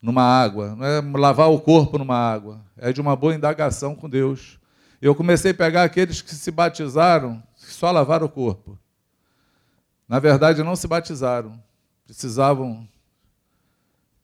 numa 0.01 0.23
água, 0.23 0.75
não 0.75 0.85
é 0.85 1.01
lavar 1.19 1.51
o 1.51 1.59
corpo 1.59 1.97
numa 1.97 2.17
água, 2.17 2.59
é 2.75 2.91
de 2.91 2.99
uma 2.99 3.15
boa 3.15 3.35
indagação 3.35 3.93
com 3.93 4.09
Deus. 4.09 4.59
Eu 4.99 5.13
comecei 5.13 5.51
a 5.51 5.53
pegar 5.53 5.83
aqueles 5.83 6.21
que 6.21 6.33
se 6.33 6.49
batizaram, 6.49 7.41
que 7.55 7.71
só 7.71 7.91
lavaram 7.91 8.25
o 8.25 8.29
corpo. 8.29 8.79
Na 10.07 10.17
verdade, 10.17 10.63
não 10.63 10.75
se 10.75 10.87
batizaram, 10.87 11.61
precisavam 12.03 12.87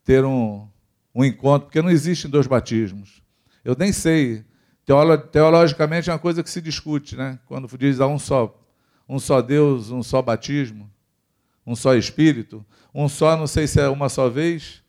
ter 0.07 0.23
um, 0.23 0.65
um 1.13 1.25
encontro, 1.25 1.65
porque 1.65 1.81
não 1.81 1.89
existem 1.89 2.31
dois 2.31 2.47
batismos. 2.47 3.21
Eu 3.63 3.75
nem 3.77 3.91
sei, 3.91 4.45
teolo, 4.85 5.17
teologicamente 5.17 6.09
é 6.09 6.13
uma 6.13 6.19
coisa 6.19 6.41
que 6.41 6.49
se 6.49 6.61
discute, 6.61 7.17
né? 7.17 7.37
quando 7.45 7.67
diz 7.77 7.99
a 7.99 8.07
um 8.07 8.17
só, 8.17 8.57
um 9.07 9.19
só 9.19 9.41
Deus, 9.41 9.91
um 9.91 10.01
só 10.01 10.21
batismo, 10.21 10.89
um 11.65 11.75
só 11.75 11.93
Espírito, 11.93 12.65
um 12.95 13.09
só, 13.09 13.35
não 13.35 13.47
sei 13.47 13.67
se 13.67 13.81
é 13.81 13.89
uma 13.89 14.07
só 14.07 14.29
vez, 14.29 14.81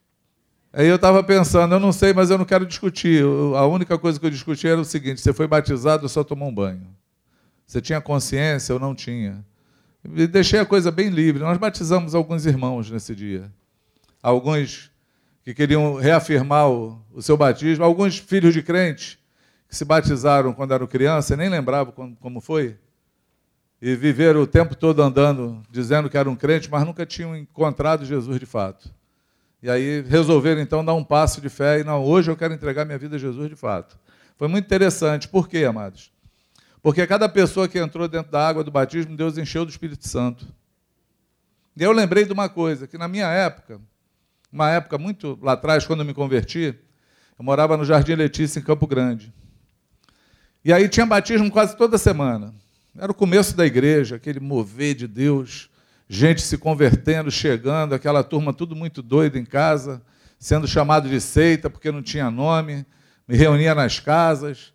Aí 0.71 0.87
eu 0.87 0.97
estava 0.97 1.25
pensando, 1.25 1.75
eu 1.75 1.81
não 1.81 1.93
sei, 1.93 2.13
mas 2.13 2.29
eu 2.31 2.37
não 2.37 2.45
quero 2.45 2.67
discutir. 2.67 3.25
a 3.57 3.67
única 3.67 3.99
coisa 3.99 4.21
que 4.21 4.27
eu 4.27 4.31
discuti 4.31 4.69
era 4.69 4.79
o 4.79 4.85
seguinte: 4.85 5.19
você 5.19 5.33
foi 5.33 5.47
batizado 5.47 6.03
ou 6.03 6.11
só 6.11 6.23
tomou 6.23 6.47
um 6.47 6.55
banho? 6.55 6.87
Você 7.67 7.81
tinha 7.81 7.99
consciência 8.03 8.75
ou 8.75 8.79
não 8.79 8.95
tinha? 8.95 9.43
E 10.15 10.27
deixei 10.27 10.61
a 10.61 10.67
coisa 10.67 10.91
bem 10.91 11.09
livre. 11.09 11.43
Nós 11.43 11.57
batizamos 11.57 12.15
alguns 12.15 12.45
irmãos 12.45 12.91
nesse 12.91 13.15
dia. 13.15 13.51
Alguns 14.23 14.91
que 15.49 15.55
queriam 15.55 15.95
reafirmar 15.95 16.69
o, 16.69 17.03
o 17.11 17.23
seu 17.23 17.35
batismo, 17.35 17.83
alguns 17.83 18.19
filhos 18.19 18.53
de 18.53 18.63
crentes 18.63 19.17
que 19.67 19.75
se 19.75 19.83
batizaram 19.83 20.53
quando 20.53 20.75
eram 20.75 20.87
criança, 20.87 21.35
nem 21.39 21.49
lembravam 21.49 21.91
como, 21.91 22.15
como 22.17 22.39
foi, 22.39 22.77
e 23.81 23.95
viveram 23.95 24.43
o 24.43 24.47
tempo 24.47 24.75
todo 24.75 25.01
andando, 25.03 25.63
dizendo 25.71 26.11
que 26.11 26.19
eram 26.19 26.37
crentes, 26.37 26.69
mas 26.69 26.85
nunca 26.85 27.07
tinham 27.07 27.35
encontrado 27.35 28.05
Jesus 28.05 28.39
de 28.39 28.45
fato. 28.45 28.95
E 29.63 29.71
aí 29.71 30.03
resolveram 30.03 30.61
então 30.61 30.85
dar 30.85 30.93
um 30.93 31.03
passo 31.03 31.41
de 31.41 31.49
fé 31.49 31.81
e 31.81 31.85
não, 31.85 32.05
hoje 32.05 32.31
eu 32.31 32.37
quero 32.37 32.53
entregar 32.53 32.85
minha 32.85 32.99
vida 32.99 33.17
a 33.17 33.19
Jesus 33.19 33.49
de 33.49 33.57
fato. 33.57 33.99
Foi 34.37 34.49
muito 34.49 34.67
interessante. 34.67 35.27
Por 35.27 35.49
quê, 35.49 35.65
amados? 35.65 36.13
Porque 36.83 37.07
cada 37.07 37.27
pessoa 37.27 37.67
que 37.67 37.79
entrou 37.79 38.07
dentro 38.07 38.31
da 38.31 38.47
água 38.47 38.63
do 38.63 38.71
batismo, 38.71 39.17
Deus 39.17 39.39
encheu 39.39 39.65
do 39.65 39.71
Espírito 39.71 40.07
Santo. 40.07 40.47
E 41.75 41.83
eu 41.83 41.93
lembrei 41.93 42.27
de 42.27 42.35
uma 42.35 42.51
coisa, 42.51 42.87
que 42.87 42.99
na 42.99 43.09
minha 43.09 43.29
época, 43.29 43.81
uma 44.53 44.71
época 44.71 44.99
muito 44.99 45.39
lá 45.43 45.53
atrás, 45.53 45.87
quando 45.87 46.01
eu 46.01 46.07
me 46.07 46.15
converti, 46.15 46.75
eu 47.39 47.45
morava 47.45 47.77
no 47.77 47.85
Jardim 47.85 48.15
Letícia, 48.15 48.59
em 48.59 48.63
Campo 48.63 48.87
Grande. 48.87 49.33
E 50.65 50.73
aí 50.73 50.89
tinha 50.89 51.07
batismo 51.07 51.51
quase 51.51 51.77
toda 51.77 51.99
semana. 51.99 52.55
Era 52.99 53.13
o 53.13 53.15
começo 53.15 53.57
da 53.57 53.65
igreja, 53.65 54.17
aquele 54.17 54.41
mover 54.41 54.95
de 54.95 55.07
Deus 55.07 55.71
gente 56.09 56.41
se 56.41 56.57
convertendo, 56.57 57.31
chegando, 57.31 57.95
aquela 57.95 58.25
turma 58.25 58.53
tudo 58.53 58.75
muito 58.75 59.03
doida 59.03 59.39
em 59.39 59.45
casa, 59.45 60.01
sendo 60.39 60.67
chamado 60.67 61.09
de 61.09 61.21
seita 61.21 61.69
porque 61.69 61.93
não 61.93 62.03
tinha 62.03 62.31
nome, 62.31 62.87
me 63.27 63.37
reunia 63.37 63.75
nas 63.75 64.01
casas. 64.01 64.73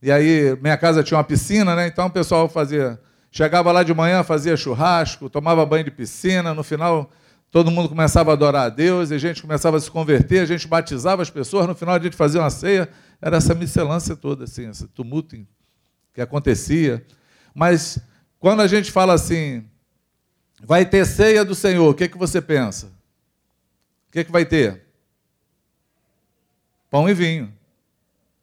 E 0.00 0.12
aí, 0.12 0.56
minha 0.60 0.76
casa 0.76 1.02
tinha 1.02 1.18
uma 1.18 1.24
piscina, 1.24 1.74
né? 1.74 1.88
Então 1.88 2.06
o 2.06 2.10
pessoal 2.10 2.48
fazia. 2.48 3.00
Chegava 3.32 3.72
lá 3.72 3.82
de 3.82 3.92
manhã, 3.92 4.22
fazia 4.22 4.56
churrasco, 4.56 5.28
tomava 5.28 5.66
banho 5.66 5.84
de 5.84 5.90
piscina, 5.90 6.54
no 6.54 6.62
final 6.62 7.10
todo 7.56 7.70
mundo 7.70 7.88
começava 7.88 8.32
a 8.32 8.34
adorar 8.34 8.66
a 8.66 8.68
Deus, 8.68 9.10
e 9.10 9.14
a 9.14 9.18
gente 9.18 9.40
começava 9.40 9.76
a 9.76 9.80
se 9.80 9.90
converter, 9.90 10.40
a 10.40 10.46
gente 10.46 10.68
batizava 10.68 11.22
as 11.22 11.30
pessoas, 11.30 11.66
no 11.66 11.74
final 11.74 11.94
a 11.94 11.98
gente 11.98 12.16
fazia 12.16 12.40
uma 12.40 12.50
ceia, 12.50 12.88
era 13.20 13.38
essa 13.38 13.54
miscelância 13.54 14.14
toda, 14.14 14.44
assim, 14.44 14.68
esse 14.68 14.86
tumulto 14.88 15.36
que 16.12 16.20
acontecia. 16.20 17.02
Mas 17.54 17.98
quando 18.38 18.60
a 18.60 18.66
gente 18.66 18.92
fala 18.92 19.14
assim, 19.14 19.64
Vai 20.62 20.86
ter 20.86 21.04
ceia 21.04 21.44
do 21.44 21.54
Senhor, 21.54 21.88
o 21.88 21.94
que, 21.94 22.08
que 22.08 22.16
você 22.16 22.40
pensa? 22.40 22.86
O 24.08 24.12
que, 24.12 24.24
que 24.24 24.32
vai 24.32 24.46
ter? 24.46 24.84
Pão 26.90 27.08
e 27.08 27.14
vinho. 27.14 27.52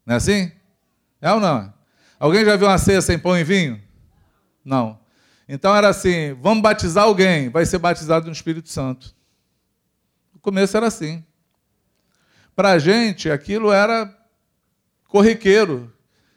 Não 0.06 0.14
é 0.14 0.18
assim? 0.18 0.52
É 1.20 1.32
ou 1.32 1.40
não? 1.40 1.74
Alguém 2.20 2.46
já 2.46 2.56
viu 2.56 2.68
uma 2.68 2.78
ceia 2.78 3.02
sem 3.02 3.18
pão 3.18 3.38
e 3.38 3.44
vinho? 3.44 3.82
Não. 4.64 5.00
Então 5.48 5.76
era 5.76 5.90
assim: 5.90 6.34
vamos 6.34 6.62
batizar 6.64 7.06
alguém, 7.06 7.50
vai 7.50 7.66
ser 7.66 7.78
batizado 7.78 8.26
no 8.26 8.32
Espírito 8.32 8.70
Santo. 8.70 9.16
No 10.34 10.40
começo 10.40 10.76
era 10.76 10.88
assim. 10.88 11.24
Para 12.56 12.72
a 12.72 12.80
gente, 12.80 13.30
aquilo 13.30 13.72
era 13.72 14.16
corriqueiro. 15.08 15.92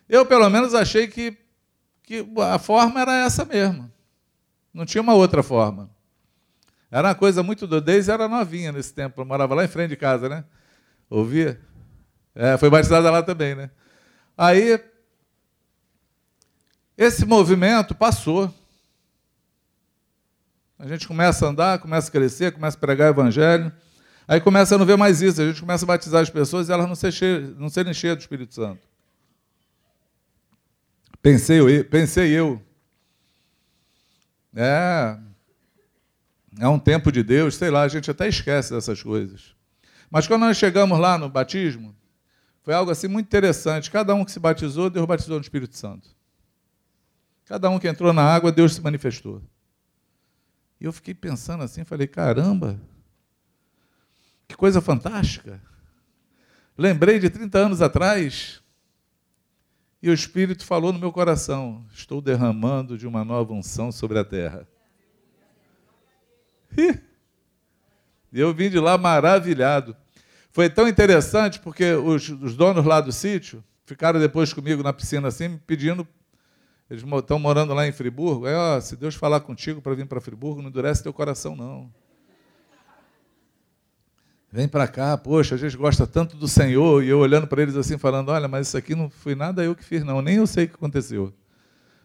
Eu, 0.09 0.25
pelo 0.25 0.49
menos, 0.49 0.75
achei 0.75 1.07
que, 1.09 1.37
que 2.03 2.27
a 2.53 2.59
forma 2.59 3.01
era 3.01 3.25
essa 3.25 3.45
mesmo. 3.45 3.91
Não 4.73 4.87
tinha 4.87 5.03
uma 5.03 5.15
outra 5.15 5.43
forma. 5.43 5.91
Era 6.91 7.09
uma 7.09 7.15
coisa 7.15 7.43
muito 7.43 7.67
doida. 7.67 7.85
Desde 7.85 8.11
era 8.11 8.29
novinha 8.29 8.71
nesse 8.73 8.93
tempo. 8.95 9.21
Eu 9.21 9.25
morava 9.25 9.55
lá 9.55 9.65
em 9.65 9.69
frente 9.69 9.91
de 9.91 9.97
casa, 9.97 10.29
né? 10.29 10.45
Ouvia? 11.11 11.61
É, 12.35 12.57
foi 12.57 12.71
batizada 12.71 13.11
lá 13.11 13.23
também, 13.23 13.55
né? 13.55 13.71
Aí, 14.37 14.79
esse 16.97 17.25
movimento 17.25 17.95
passou. 17.95 18.53
A 20.78 20.87
gente 20.87 21.09
começa 21.09 21.47
a 21.47 21.49
andar, 21.49 21.78
começa 21.78 22.09
a 22.09 22.12
crescer, 22.12 22.52
começa 22.52 22.76
a 22.76 22.80
pregar 22.80 23.09
o 23.09 23.14
evangelho. 23.14 23.73
Aí 24.28 24.40
começa 24.40 24.75
a 24.75 24.78
não 24.78 24.85
ver 24.85 24.97
mais 24.97 25.23
isso. 25.23 25.40
A 25.40 25.47
gente 25.47 25.61
começa 25.61 25.85
a 25.85 25.88
batizar 25.88 26.21
as 26.21 26.30
pessoas 26.30 26.68
e 26.68 26.73
elas 26.73 26.87
não, 26.87 26.95
ser 26.95 27.12
cheias, 27.12 27.56
não 27.56 27.68
serem 27.68 27.95
cheias 27.95 28.16
do 28.16 28.21
Espírito 28.21 28.54
Santo. 28.54 28.87
Pensei 31.23 31.59
eu, 31.59 31.85
pensei 31.87 32.30
eu 32.30 32.62
é. 34.56 35.18
é 36.61 36.68
um 36.68 36.78
tempo 36.78 37.12
de 37.12 37.23
Deus, 37.23 37.56
sei 37.56 37.71
lá, 37.71 37.83
a 37.83 37.88
gente 37.88 38.11
até 38.11 38.26
esquece 38.26 38.73
dessas 38.73 39.02
coisas. 39.02 39.54
Mas 40.11 40.26
quando 40.26 40.42
nós 40.42 40.56
chegamos 40.56 40.99
lá 40.99 41.18
no 41.18 41.28
batismo, 41.28 41.95
foi 42.62 42.73
algo 42.73 42.90
assim 42.90 43.06
muito 43.06 43.26
interessante. 43.26 43.90
Cada 43.90 44.14
um 44.14 44.25
que 44.25 44.33
se 44.33 44.40
batizou, 44.40 44.88
Deus 44.88 45.04
batizou 45.04 45.37
no 45.37 45.42
Espírito 45.42 45.76
Santo. 45.76 46.09
Cada 47.45 47.68
um 47.68 47.78
que 47.78 47.87
entrou 47.87 48.12
na 48.12 48.23
água, 48.23 48.50
Deus 48.50 48.75
se 48.75 48.80
manifestou. 48.80 49.42
E 50.80 50.85
eu 50.85 50.92
fiquei 50.92 51.14
pensando 51.14 51.62
assim, 51.62 51.85
falei, 51.85 52.06
caramba, 52.06 52.80
que 54.47 54.56
coisa 54.56 54.80
fantástica. 54.80 55.61
Lembrei 56.76 57.18
de 57.18 57.30
30 57.30 57.59
anos 57.59 57.83
atrás, 57.83 58.62
e 60.02 60.11
o 60.11 60.12
Espírito 60.12 60.64
falou 60.64 60.92
no 60.92 60.99
meu 60.99 61.11
coração: 61.11 61.85
estou 61.92 62.21
derramando 62.21 62.97
de 62.97 63.06
uma 63.06 63.25
nova 63.25 63.52
unção 63.52 63.90
sobre 63.90 64.18
a 64.18 64.25
terra. 64.25 64.68
E 68.33 68.40
eu 68.40 68.52
vim 68.52 68.68
de 68.68 68.78
lá 68.78 68.99
maravilhado. 68.99 69.97
Foi 70.50 70.68
tão 70.68 70.87
interessante 70.87 71.59
porque 71.59 71.92
os, 71.92 72.28
os 72.28 72.54
donos 72.54 72.85
lá 72.85 73.00
do 73.00 73.11
sítio 73.11 73.64
ficaram 73.85 74.21
depois 74.21 74.52
comigo 74.52 74.83
na 74.83 74.92
piscina 74.92 75.28
assim, 75.28 75.49
me 75.49 75.59
pedindo. 75.59 76.06
Eles 76.88 77.02
estão 77.02 77.38
morando 77.38 77.75
lá 77.75 77.87
em 77.87 77.93
Friburgo. 77.93 78.47
Aí, 78.47 78.55
ó, 78.55 78.81
se 78.81 78.97
Deus 78.97 79.14
falar 79.14 79.40
contigo 79.40 79.83
para 79.83 79.95
vir 79.95 80.07
para 80.07 80.21
Friburgo, 80.21 80.62
não 80.62 80.69
endurece 80.69 81.02
teu 81.02 81.12
coração, 81.12 81.57
não. 81.57 81.90
Vem 84.52 84.69
para 84.69 84.87
cá, 84.87 85.19
poxa, 85.19 85.57
a 85.57 85.59
gente 85.59 85.76
gosta 85.76 86.07
tanto 86.07 86.37
do 86.37 86.47
Senhor. 86.47 87.02
E 87.02 87.09
eu 87.09 87.19
olhando 87.19 87.47
para 87.47 87.61
eles 87.61 87.76
assim, 87.76 87.99
falando: 87.99 88.31
olha, 88.31 88.47
mas 88.47 88.69
isso 88.69 88.76
aqui 88.76 88.95
não 88.95 89.11
foi 89.11 89.35
nada 89.35 89.64
eu 89.64 89.75
que 89.75 89.85
fiz, 89.85 90.05
não. 90.05 90.23
Nem 90.23 90.37
eu 90.37 90.47
sei 90.47 90.64
o 90.64 90.69
que 90.69 90.75
aconteceu. 90.76 91.33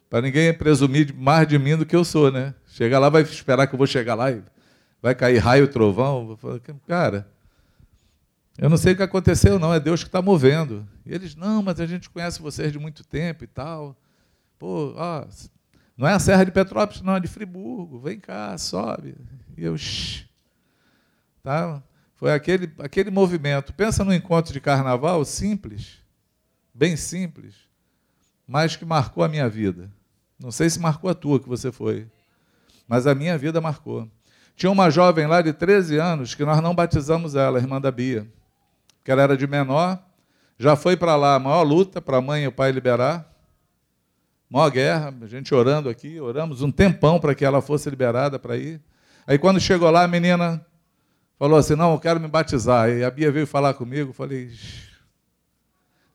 Para 0.09 0.21
ninguém 0.21 0.53
presumir 0.53 1.13
mais 1.13 1.47
de 1.47 1.57
mim 1.57 1.77
do 1.77 1.85
que 1.85 1.95
eu 1.95 2.03
sou, 2.03 2.31
né? 2.31 2.53
Chegar 2.65 2.99
lá, 2.99 3.07
vai 3.07 3.21
esperar 3.21 3.67
que 3.67 3.75
eu 3.75 3.77
vou 3.77 3.87
chegar 3.87 4.15
lá 4.15 4.31
e 4.31 4.41
vai 5.01 5.15
cair 5.15 5.37
raio, 5.37 5.67
trovão. 5.67 6.37
Cara, 6.87 7.27
eu 8.57 8.69
não 8.69 8.77
sei 8.77 8.93
o 8.93 8.95
que 8.97 9.03
aconteceu, 9.03 9.57
não, 9.57 9.73
é 9.73 9.79
Deus 9.79 10.03
que 10.03 10.09
está 10.09 10.21
movendo. 10.21 10.85
E 11.05 11.13
eles, 11.13 11.35
não, 11.35 11.61
mas 11.61 11.79
a 11.79 11.85
gente 11.85 12.09
conhece 12.09 12.41
vocês 12.41 12.71
de 12.71 12.79
muito 12.79 13.05
tempo 13.05 13.43
e 13.43 13.47
tal. 13.47 13.95
Pô, 14.61 14.93
ó, 14.95 15.25
não 15.97 16.07
é 16.07 16.13
a 16.13 16.19
Serra 16.19 16.43
de 16.43 16.51
Petrópolis, 16.51 17.01
não, 17.01 17.15
é 17.15 17.19
de 17.19 17.27
Friburgo. 17.27 17.99
Vem 17.99 18.19
cá, 18.19 18.55
sobe. 18.59 19.15
E 19.57 19.63
eu, 19.63 19.75
shh. 19.75 20.27
Tá? 21.41 21.81
Foi 22.13 22.31
aquele, 22.31 22.71
aquele 22.77 23.09
movimento. 23.09 23.73
Pensa 23.73 24.03
no 24.03 24.13
encontro 24.13 24.53
de 24.53 24.61
carnaval 24.61 25.25
simples, 25.25 25.97
bem 26.71 26.95
simples, 26.95 27.55
mas 28.45 28.75
que 28.75 28.85
marcou 28.85 29.23
a 29.23 29.27
minha 29.27 29.49
vida. 29.49 29.91
Não 30.39 30.51
sei 30.51 30.69
se 30.69 30.79
marcou 30.79 31.09
a 31.09 31.15
tua 31.15 31.39
que 31.39 31.49
você 31.49 31.71
foi, 31.71 32.07
mas 32.87 33.07
a 33.07 33.15
minha 33.15 33.35
vida 33.39 33.59
marcou. 33.59 34.07
Tinha 34.55 34.71
uma 34.71 34.91
jovem 34.91 35.25
lá 35.25 35.41
de 35.41 35.53
13 35.53 35.97
anos 35.97 36.35
que 36.35 36.45
nós 36.45 36.61
não 36.61 36.75
batizamos 36.75 37.33
ela, 37.33 37.57
irmã 37.57 37.81
da 37.81 37.89
Bia, 37.89 38.31
que 39.03 39.09
ela 39.09 39.23
era 39.23 39.35
de 39.35 39.47
menor, 39.47 39.99
já 40.59 40.75
foi 40.75 40.95
para 40.95 41.15
lá 41.15 41.33
a 41.33 41.39
maior 41.39 41.63
luta 41.63 41.99
para 41.99 42.17
a 42.17 42.21
mãe 42.21 42.43
e 42.43 42.47
o 42.47 42.51
pai 42.51 42.71
liberar, 42.71 43.30
maior 44.51 44.69
guerra, 44.69 45.13
a 45.21 45.27
gente 45.27 45.53
orando 45.53 45.89
aqui, 45.89 46.19
oramos 46.19 46.61
um 46.61 46.71
tempão 46.71 47.19
para 47.19 47.33
que 47.33 47.45
ela 47.45 47.61
fosse 47.61 47.89
liberada 47.89 48.37
para 48.37 48.57
ir. 48.57 48.81
Aí 49.25 49.37
quando 49.37 49.59
chegou 49.59 49.89
lá, 49.89 50.03
a 50.03 50.07
menina 50.07 50.65
falou 51.39 51.57
assim: 51.57 51.75
Não, 51.75 51.93
eu 51.93 51.99
quero 51.99 52.19
me 52.19 52.27
batizar. 52.27 52.89
E 52.89 53.03
a 53.03 53.09
Bia 53.09 53.31
veio 53.31 53.47
falar 53.47 53.73
comigo, 53.73 54.11
falei: 54.11 54.51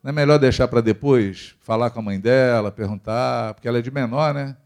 Não 0.02 0.10
é 0.10 0.12
melhor 0.12 0.38
deixar 0.38 0.68
para 0.68 0.80
depois? 0.80 1.54
Falar 1.60 1.90
com 1.90 2.00
a 2.00 2.02
mãe 2.02 2.20
dela, 2.20 2.70
perguntar, 2.70 3.54
porque 3.54 3.66
ela 3.66 3.78
é 3.78 3.82
de 3.82 3.90
menor, 3.90 4.34
né? 4.34 4.56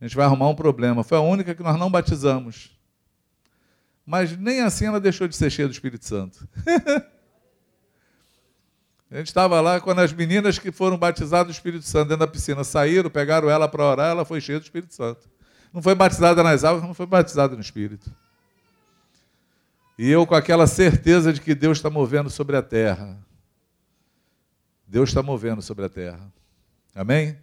A 0.00 0.04
gente 0.04 0.16
vai 0.16 0.24
arrumar 0.24 0.48
um 0.48 0.54
problema. 0.54 1.04
Foi 1.04 1.18
a 1.18 1.20
única 1.20 1.54
que 1.54 1.62
nós 1.62 1.78
não 1.78 1.90
batizamos 1.90 2.78
mas 4.08 4.34
nem 4.38 4.62
assim 4.62 4.86
ela 4.86 4.98
deixou 4.98 5.28
de 5.28 5.36
ser 5.36 5.50
cheia 5.50 5.68
do 5.68 5.72
Espírito 5.72 6.06
Santo. 6.06 6.48
a 9.10 9.16
gente 9.16 9.28
estava 9.28 9.60
lá 9.60 9.80
quando 9.80 10.00
as 10.00 10.12
meninas 10.12 10.58
que 10.58 10.70
foram 10.70 10.98
batizadas 10.98 11.46
do 11.46 11.52
Espírito 11.52 11.84
Santo 11.86 12.08
dentro 12.08 12.26
da 12.26 12.26
piscina 12.26 12.62
saíram, 12.62 13.08
pegaram 13.08 13.48
ela 13.48 13.66
para 13.66 13.84
orar, 13.84 14.10
ela 14.10 14.24
foi 14.24 14.40
cheia 14.40 14.58
do 14.58 14.64
Espírito 14.64 14.94
Santo. 14.94 15.28
Não 15.72 15.80
foi 15.82 15.94
batizada 15.94 16.42
nas 16.42 16.62
águas, 16.62 16.82
não 16.82 16.92
foi 16.92 17.06
batizada 17.06 17.54
no 17.54 17.60
Espírito. 17.60 18.10
E 19.98 20.08
eu 20.10 20.26
com 20.26 20.34
aquela 20.34 20.66
certeza 20.66 21.32
de 21.32 21.40
que 21.40 21.54
Deus 21.54 21.78
está 21.78 21.88
movendo 21.88 22.28
sobre 22.28 22.56
a 22.56 22.62
terra. 22.62 23.18
Deus 24.86 25.08
está 25.08 25.22
movendo 25.22 25.60
sobre 25.62 25.86
a 25.86 25.88
terra. 25.88 26.32
Amém? 26.94 27.36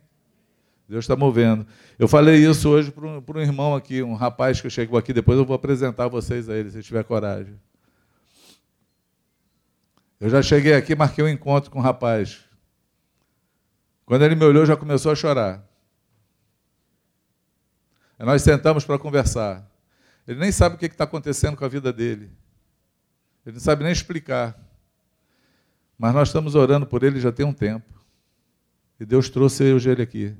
Deus 0.88 1.04
está 1.04 1.16
movendo. 1.16 1.66
Eu 1.98 2.08
falei 2.08 2.38
isso 2.38 2.70
hoje 2.70 2.92
para 2.92 3.06
um, 3.06 3.24
um 3.28 3.40
irmão 3.40 3.76
aqui, 3.76 4.04
um 4.04 4.14
rapaz 4.14 4.62
que 4.62 4.70
chegou 4.70 5.00
aqui, 5.00 5.12
depois 5.12 5.38
eu 5.38 5.46
vou 5.46 5.56
apresentar 5.56 6.08
vocês 6.08 6.48
a 6.48 6.56
ele, 6.56 6.70
se 6.70 6.84
tiver 6.84 7.04
coragem. 7.04 7.60
Eu 10.26 10.30
já 10.32 10.42
cheguei 10.42 10.74
aqui, 10.74 10.96
marquei 10.96 11.24
um 11.24 11.28
encontro 11.28 11.70
com 11.70 11.78
um 11.78 11.84
rapaz. 11.84 12.44
Quando 14.08 14.26
ele 14.26 14.34
me 14.34 14.44
olhou, 14.44 14.66
já 14.66 14.76
começou 14.76 15.12
a 15.12 15.16
chorar. 15.16 15.64
Nós 18.18 18.42
sentamos 18.42 18.84
para 18.84 18.98
conversar. 18.98 19.64
Ele 20.28 20.40
nem 20.40 20.52
sabe 20.52 20.74
o 20.74 20.78
que 20.80 20.88
está 20.88 21.04
acontecendo 21.04 21.56
com 21.56 21.64
a 21.64 21.68
vida 21.68 21.94
dele. 21.94 22.32
Ele 23.46 23.54
não 23.54 23.60
sabe 23.60 23.84
nem 23.84 23.94
explicar. 23.94 24.60
Mas 25.96 26.12
nós 26.12 26.30
estamos 26.30 26.56
orando 26.56 26.88
por 26.88 27.04
ele 27.04 27.20
já 27.20 27.32
tem 27.32 27.46
um 27.46 27.54
tempo. 27.54 27.94
E 29.00 29.06
Deus 29.06 29.30
trouxe 29.30 29.64
ele 29.64 30.02
aqui 30.02 30.36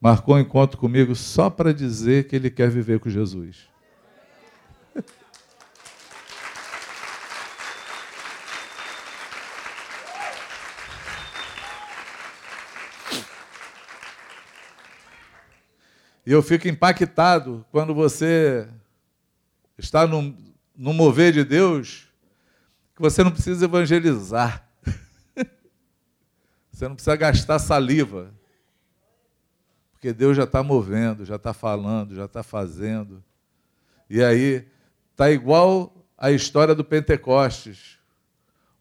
marcou 0.00 0.34
um 0.34 0.38
encontro 0.38 0.78
comigo 0.78 1.14
só 1.14 1.48
para 1.48 1.72
dizer 1.72 2.26
que 2.26 2.34
ele 2.36 2.50
quer 2.50 2.70
viver 2.70 2.98
com 3.00 3.08
Jesus. 3.08 3.68
E 16.28 16.30
eu 16.30 16.42
fico 16.42 16.68
impactado 16.68 17.64
quando 17.70 17.94
você 17.94 18.68
está 19.78 20.06
no, 20.06 20.36
no 20.76 20.92
mover 20.92 21.32
de 21.32 21.42
Deus, 21.42 22.06
que 22.94 23.00
você 23.00 23.24
não 23.24 23.30
precisa 23.30 23.64
evangelizar. 23.64 24.68
Você 26.70 26.86
não 26.86 26.94
precisa 26.96 27.16
gastar 27.16 27.58
saliva. 27.58 28.30
Porque 29.92 30.12
Deus 30.12 30.36
já 30.36 30.44
está 30.44 30.62
movendo, 30.62 31.24
já 31.24 31.36
está 31.36 31.54
falando, 31.54 32.14
já 32.14 32.26
está 32.26 32.42
fazendo. 32.42 33.24
E 34.10 34.22
aí, 34.22 34.68
está 35.12 35.30
igual 35.30 36.06
a 36.18 36.30
história 36.30 36.74
do 36.74 36.84
Pentecostes. 36.84 37.98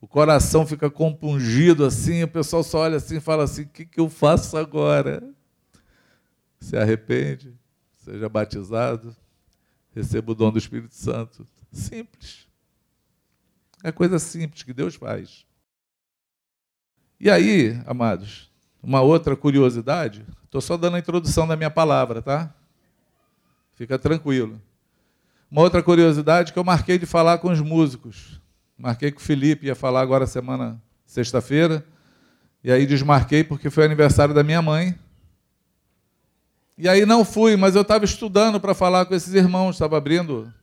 O 0.02 0.08
coração 0.08 0.68
fica 0.68 0.90
compungido 0.90 1.86
assim, 1.86 2.24
o 2.24 2.28
pessoal 2.28 2.62
só 2.62 2.80
olha 2.80 2.98
assim 2.98 3.18
e 3.18 3.22
fala 3.22 3.46
assim: 3.46 3.62
o 3.62 3.70
que, 3.70 3.86
que 3.86 4.02
eu 4.02 4.10
faço 4.10 4.58
agora? 4.58 5.37
Se 6.60 6.76
arrepende, 6.76 7.54
seja 7.96 8.28
batizado, 8.28 9.16
receba 9.94 10.32
o 10.32 10.36
dom 10.36 10.52
do 10.52 10.58
Espírito 10.58 10.96
Santo. 10.96 11.46
Simples. 11.72 12.48
É 13.84 13.92
coisa 13.92 14.20
simples 14.20 14.64
que 14.64 14.74
Deus 14.74 14.96
faz. 14.96 15.46
E 17.20 17.30
aí, 17.30 17.80
amados, 17.86 18.52
uma 18.82 19.02
outra 19.02 19.36
curiosidade, 19.36 20.26
estou 20.44 20.62
só 20.62 20.78
dando 20.78 20.96
a 20.96 21.00
introdução 21.00 21.48
da 21.48 21.56
minha 21.56 21.70
palavra, 21.70 22.22
tá? 22.22 22.54
Fica 23.74 23.98
tranquilo. 23.98 24.62
Uma 25.50 25.62
outra 25.62 25.82
curiosidade 25.82 26.52
que 26.52 26.60
eu 26.60 26.64
marquei 26.64 26.98
de 26.98 27.06
falar 27.06 27.38
com 27.38 27.50
os 27.50 27.62
músicos. 27.62 28.42
Marquei 28.78 29.12
que 29.12 29.18
o 29.18 29.24
Felipe 29.24 29.66
ia 29.66 29.76
falar 29.76 30.02
agora 30.02 30.28
semana 30.28 30.82
sexta-feira. 31.06 31.86
E 32.64 32.72
aí 32.72 32.86
desmarquei 32.86 33.44
porque 33.44 33.70
foi 33.70 33.86
aniversário 33.86 34.34
da 34.34 34.44
minha 34.44 34.62
mãe. 34.62 34.98
E 36.78 36.88
aí 36.88 37.06
não 37.06 37.26
fui, 37.26 37.56
mas 37.56 37.76
eu 37.76 37.82
estava 37.82 38.06
estudando 38.06 38.60
para 38.60 38.76
falar 38.76 39.06
com 39.06 39.16
esses 39.16 39.34
irmãos, 39.34 39.76
estava 39.76 39.98
abrindo, 39.98 40.54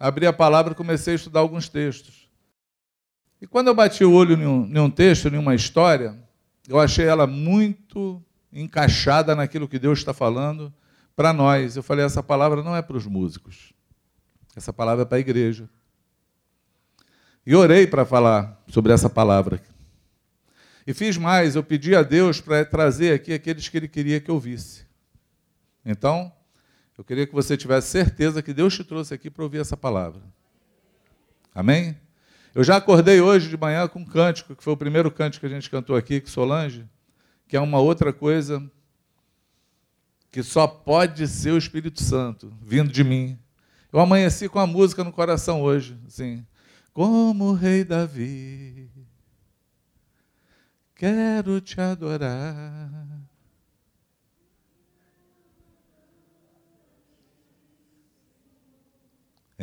abri 0.00 0.26
a 0.26 0.32
palavra 0.32 0.72
e 0.72 0.76
comecei 0.76 1.12
a 1.12 1.16
estudar 1.16 1.40
alguns 1.40 1.68
textos. 1.68 2.30
E 3.40 3.46
quando 3.46 3.66
eu 3.66 3.74
bati 3.74 4.02
o 4.02 4.12
olho 4.12 4.34
em 4.34 4.46
um, 4.46 4.64
em 4.66 4.78
um 4.78 4.88
texto, 4.88 5.28
em 5.28 5.36
uma 5.36 5.54
história, 5.54 6.16
eu 6.66 6.80
achei 6.80 7.04
ela 7.04 7.26
muito 7.26 8.22
encaixada 8.50 9.34
naquilo 9.34 9.68
que 9.68 9.78
Deus 9.78 9.98
está 9.98 10.14
falando 10.14 10.72
para 11.14 11.32
nós. 11.32 11.76
Eu 11.76 11.82
falei: 11.82 12.04
essa 12.04 12.22
palavra 12.22 12.62
não 12.62 12.74
é 12.74 12.80
para 12.80 12.96
os 12.96 13.04
músicos, 13.04 13.74
essa 14.56 14.72
palavra 14.72 15.02
é 15.02 15.04
para 15.04 15.18
a 15.18 15.20
igreja. 15.20 15.68
E 17.44 17.54
orei 17.54 17.86
para 17.86 18.06
falar 18.06 18.62
sobre 18.68 18.92
essa 18.92 19.10
palavra. 19.10 19.60
E 20.86 20.94
fiz 20.94 21.18
mais, 21.18 21.56
eu 21.56 21.62
pedi 21.62 21.94
a 21.94 22.02
Deus 22.02 22.40
para 22.40 22.64
trazer 22.64 23.12
aqui 23.12 23.32
aqueles 23.32 23.68
que 23.68 23.76
Ele 23.76 23.88
queria 23.88 24.20
que 24.20 24.30
eu 24.30 24.38
visse. 24.38 24.91
Então, 25.84 26.32
eu 26.96 27.04
queria 27.04 27.26
que 27.26 27.34
você 27.34 27.56
tivesse 27.56 27.88
certeza 27.88 28.42
que 28.42 28.52
Deus 28.52 28.74
te 28.74 28.84
trouxe 28.84 29.14
aqui 29.14 29.30
para 29.30 29.42
ouvir 29.42 29.58
essa 29.58 29.76
palavra. 29.76 30.22
Amém? 31.54 31.96
Eu 32.54 32.62
já 32.62 32.76
acordei 32.76 33.20
hoje 33.20 33.48
de 33.48 33.56
manhã 33.56 33.88
com 33.88 34.00
um 34.00 34.04
cântico, 34.04 34.54
que 34.54 34.62
foi 34.62 34.72
o 34.72 34.76
primeiro 34.76 35.10
cântico 35.10 35.46
que 35.46 35.52
a 35.52 35.54
gente 35.54 35.70
cantou 35.70 35.96
aqui, 35.96 36.20
que 36.20 36.30
Solange, 36.30 36.86
que 37.48 37.56
é 37.56 37.60
uma 37.60 37.78
outra 37.78 38.12
coisa 38.12 38.62
que 40.30 40.42
só 40.42 40.66
pode 40.66 41.28
ser 41.28 41.52
o 41.52 41.58
Espírito 41.58 42.02
Santo 42.02 42.52
vindo 42.62 42.90
de 42.90 43.04
mim. 43.04 43.38
Eu 43.92 44.00
amanheci 44.00 44.48
com 44.48 44.58
a 44.58 44.66
música 44.66 45.04
no 45.04 45.12
coração 45.12 45.60
hoje, 45.60 45.98
assim, 46.06 46.46
como 46.92 47.44
o 47.46 47.52
rei 47.52 47.84
Davi, 47.84 48.90
quero 50.94 51.60
te 51.60 51.78
adorar. 51.80 53.11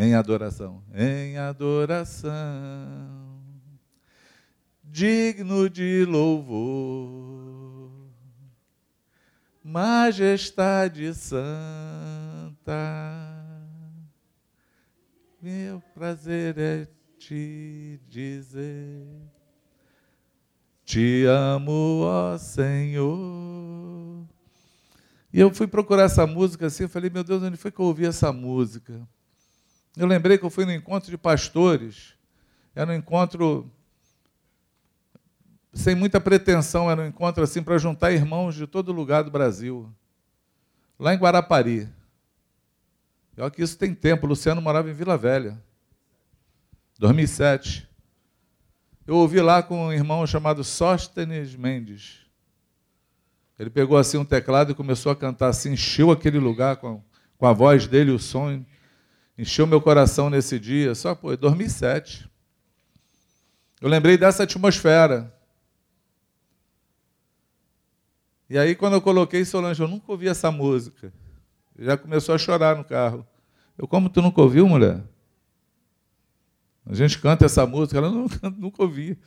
Em 0.01 0.15
adoração, 0.15 0.81
em 0.95 1.37
adoração, 1.37 2.31
digno 4.81 5.69
de 5.69 6.05
louvor, 6.05 7.91
majestade 9.61 11.13
santa 11.13 12.73
meu 15.41 15.81
prazer 15.93 16.57
é 16.57 16.87
te 17.17 17.99
dizer: 18.07 19.05
Te 20.85 21.25
amo, 21.25 22.03
ó 22.03 22.37
Senhor. 22.37 24.25
E 25.33 25.41
eu 25.41 25.53
fui 25.53 25.67
procurar 25.67 26.03
essa 26.03 26.25
música 26.25 26.67
assim, 26.67 26.83
eu 26.83 26.89
falei, 26.89 27.09
meu 27.09 27.21
Deus, 27.21 27.43
onde 27.43 27.57
foi 27.57 27.69
que 27.69 27.81
eu 27.81 27.85
ouvi 27.85 28.05
essa 28.05 28.31
música? 28.31 29.05
Eu 29.99 30.07
lembrei 30.07 30.37
que 30.37 30.45
eu 30.45 30.49
fui 30.49 30.63
no 30.63 30.71
encontro 30.71 31.11
de 31.11 31.17
pastores, 31.17 32.13
era 32.73 32.89
um 32.89 32.95
encontro 32.95 33.69
sem 35.73 35.93
muita 35.93 36.21
pretensão, 36.21 36.89
era 36.89 37.01
um 37.01 37.07
encontro 37.07 37.43
assim 37.43 37.61
para 37.61 37.77
juntar 37.77 38.13
irmãos 38.13 38.55
de 38.55 38.65
todo 38.65 38.93
lugar 38.93 39.25
do 39.25 39.29
Brasil, 39.29 39.93
lá 40.97 41.13
em 41.13 41.17
Guarapari. 41.17 41.89
Olha 43.37 43.51
que 43.51 43.61
isso 43.61 43.77
tem 43.77 43.93
tempo. 43.93 44.25
O 44.25 44.29
Luciano 44.29 44.61
morava 44.61 44.89
em 44.89 44.93
Vila 44.93 45.17
Velha. 45.17 45.61
2007. 46.97 47.85
Eu 49.05 49.17
ouvi 49.17 49.41
lá 49.41 49.61
com 49.61 49.87
um 49.87 49.91
irmão 49.91 50.25
chamado 50.25 50.63
Sóstenes 50.63 51.57
Mendes. 51.57 52.25
Ele 53.59 53.69
pegou 53.69 53.97
assim 53.97 54.17
um 54.17 54.23
teclado 54.23 54.71
e 54.71 54.75
começou 54.75 55.11
a 55.11 55.15
cantar 55.15 55.49
assim, 55.49 55.73
encheu 55.73 56.09
aquele 56.09 56.39
lugar 56.39 56.77
com, 56.77 57.03
com 57.37 57.45
a 57.45 57.51
voz 57.51 57.85
dele, 57.85 58.11
o 58.11 58.19
som, 58.19 58.63
encheu 59.39 59.65
meu 59.65 59.79
coração 59.79 60.29
nesse 60.29 60.59
dia. 60.59 60.93
Só, 60.93 61.15
pô, 61.15 61.35
2007. 61.35 62.29
Eu 63.79 63.87
lembrei 63.87 64.17
dessa 64.17 64.43
atmosfera. 64.43 65.33
E 68.49 68.57
aí, 68.57 68.75
quando 68.75 68.93
eu 68.93 69.01
coloquei 69.01 69.45
Solange, 69.45 69.81
eu 69.81 69.87
nunca 69.87 70.11
ouvi 70.11 70.27
essa 70.27 70.51
música. 70.51 71.13
Já 71.77 71.95
começou 71.95 72.35
a 72.35 72.37
chorar 72.37 72.75
no 72.75 72.83
carro. 72.83 73.25
Eu, 73.77 73.87
como 73.87 74.09
tu 74.09 74.21
nunca 74.21 74.41
ouviu, 74.41 74.67
mulher? 74.67 75.01
A 76.85 76.93
gente 76.93 77.17
canta 77.19 77.45
essa 77.45 77.65
música, 77.65 77.97
ela 77.97 78.09
nunca, 78.11 78.49
nunca 78.49 78.83
ouvi. 78.83 79.17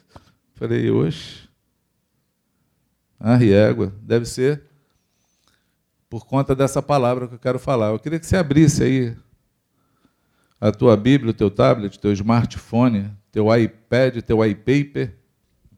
Falei, 0.54 0.90
oxe. 0.90 1.48
Ah, 3.18 3.36
riégua, 3.36 3.94
deve 4.02 4.26
ser 4.26 4.62
por 6.10 6.26
conta 6.26 6.54
dessa 6.54 6.82
palavra 6.82 7.26
que 7.26 7.34
eu 7.36 7.38
quero 7.38 7.58
falar. 7.58 7.86
Eu 7.90 7.98
queria 7.98 8.20
que 8.20 8.26
você 8.26 8.36
abrisse 8.36 8.82
aí 8.82 9.16
a 10.62 10.70
tua 10.70 10.96
Bíblia, 10.96 11.32
o 11.32 11.34
teu 11.34 11.50
tablet, 11.50 11.98
teu 11.98 12.12
smartphone, 12.12 13.12
teu 13.32 13.52
iPad, 13.52 14.22
teu 14.22 14.46
iPaper. 14.46 15.18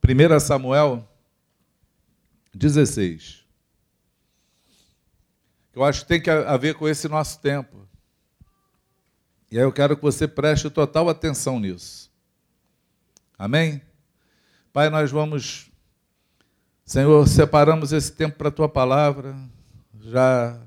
1 0.07 0.41
Samuel 0.41 1.09
16. 2.53 3.47
Eu 5.75 5.83
acho 5.83 6.03
que 6.03 6.09
tem 6.09 6.21
que 6.21 6.29
a 6.29 6.55
ver 6.59 6.75
com 6.75 6.87
esse 6.87 7.09
nosso 7.09 7.41
tempo. 7.41 7.89
E 9.51 9.57
aí 9.57 9.65
eu 9.65 9.73
quero 9.73 9.97
que 9.97 10.03
você 10.03 10.29
preste 10.29 10.69
total 10.69 11.09
atenção 11.09 11.59
nisso. 11.59 12.13
Amém? 13.39 13.81
Pai, 14.71 14.91
nós 14.91 15.11
vamos, 15.11 15.71
Senhor, 16.85 17.27
separamos 17.27 17.91
esse 17.91 18.13
tempo 18.13 18.37
para 18.37 18.49
a 18.49 18.53
tua 18.53 18.69
palavra. 18.69 19.35
Já 19.99 20.61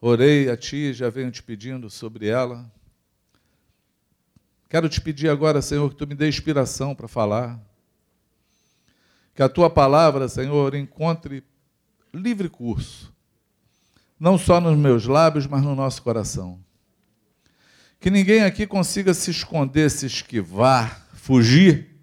orei 0.00 0.50
a 0.50 0.56
ti, 0.56 0.92
já 0.92 1.08
venho 1.08 1.30
te 1.30 1.40
pedindo 1.40 1.88
sobre 1.88 2.26
ela. 2.26 2.68
Quero 4.68 4.88
te 4.88 5.00
pedir 5.00 5.30
agora, 5.30 5.62
Senhor, 5.62 5.88
que 5.88 5.96
tu 5.96 6.06
me 6.06 6.14
dê 6.14 6.28
inspiração 6.28 6.94
para 6.94 7.08
falar. 7.08 7.58
Que 9.34 9.42
a 9.42 9.48
tua 9.48 9.70
palavra, 9.70 10.28
Senhor, 10.28 10.74
encontre 10.74 11.42
livre 12.12 12.48
curso, 12.48 13.14
não 14.18 14.36
só 14.36 14.60
nos 14.60 14.76
meus 14.76 15.06
lábios, 15.06 15.46
mas 15.46 15.62
no 15.62 15.74
nosso 15.74 16.02
coração. 16.02 16.58
Que 18.00 18.10
ninguém 18.10 18.42
aqui 18.42 18.66
consiga 18.66 19.14
se 19.14 19.30
esconder, 19.30 19.90
se 19.90 20.06
esquivar, 20.06 21.08
fugir 21.14 21.98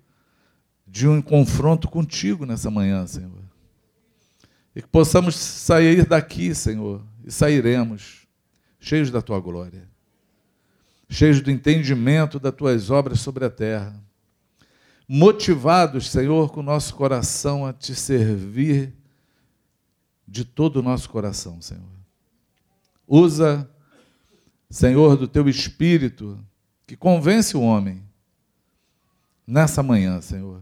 de 0.87 1.07
um 1.07 1.21
confronto 1.21 1.89
contigo 1.89 2.45
nessa 2.45 2.71
manhã, 2.71 3.05
Senhor. 3.05 3.43
E 4.75 4.81
que 4.81 4.87
possamos 4.87 5.35
sair 5.35 6.05
daqui, 6.05 6.53
Senhor, 6.55 7.01
e 7.23 7.31
sairemos 7.31 8.27
cheios 8.79 9.09
da 9.11 9.21
tua 9.21 9.39
glória, 9.39 9.87
cheios 11.09 11.41
do 11.41 11.51
entendimento 11.51 12.39
das 12.39 12.53
tuas 12.53 12.89
obras 12.89 13.19
sobre 13.19 13.45
a 13.45 13.49
terra, 13.49 13.99
motivados, 15.07 16.09
Senhor, 16.09 16.51
com 16.51 16.61
o 16.61 16.63
nosso 16.63 16.95
coração 16.95 17.65
a 17.65 17.73
te 17.73 17.93
servir 17.93 18.93
de 20.27 20.43
todo 20.43 20.77
o 20.77 20.83
nosso 20.83 21.09
coração, 21.09 21.61
Senhor. 21.61 21.83
Usa 23.07 23.69
Senhor, 24.69 25.15
do 25.15 25.27
teu 25.27 25.47
espírito 25.47 26.37
que 26.85 26.97
convence 26.97 27.55
o 27.55 27.61
homem 27.61 28.03
nessa 29.47 29.81
manhã, 29.81 30.19
Senhor, 30.21 30.61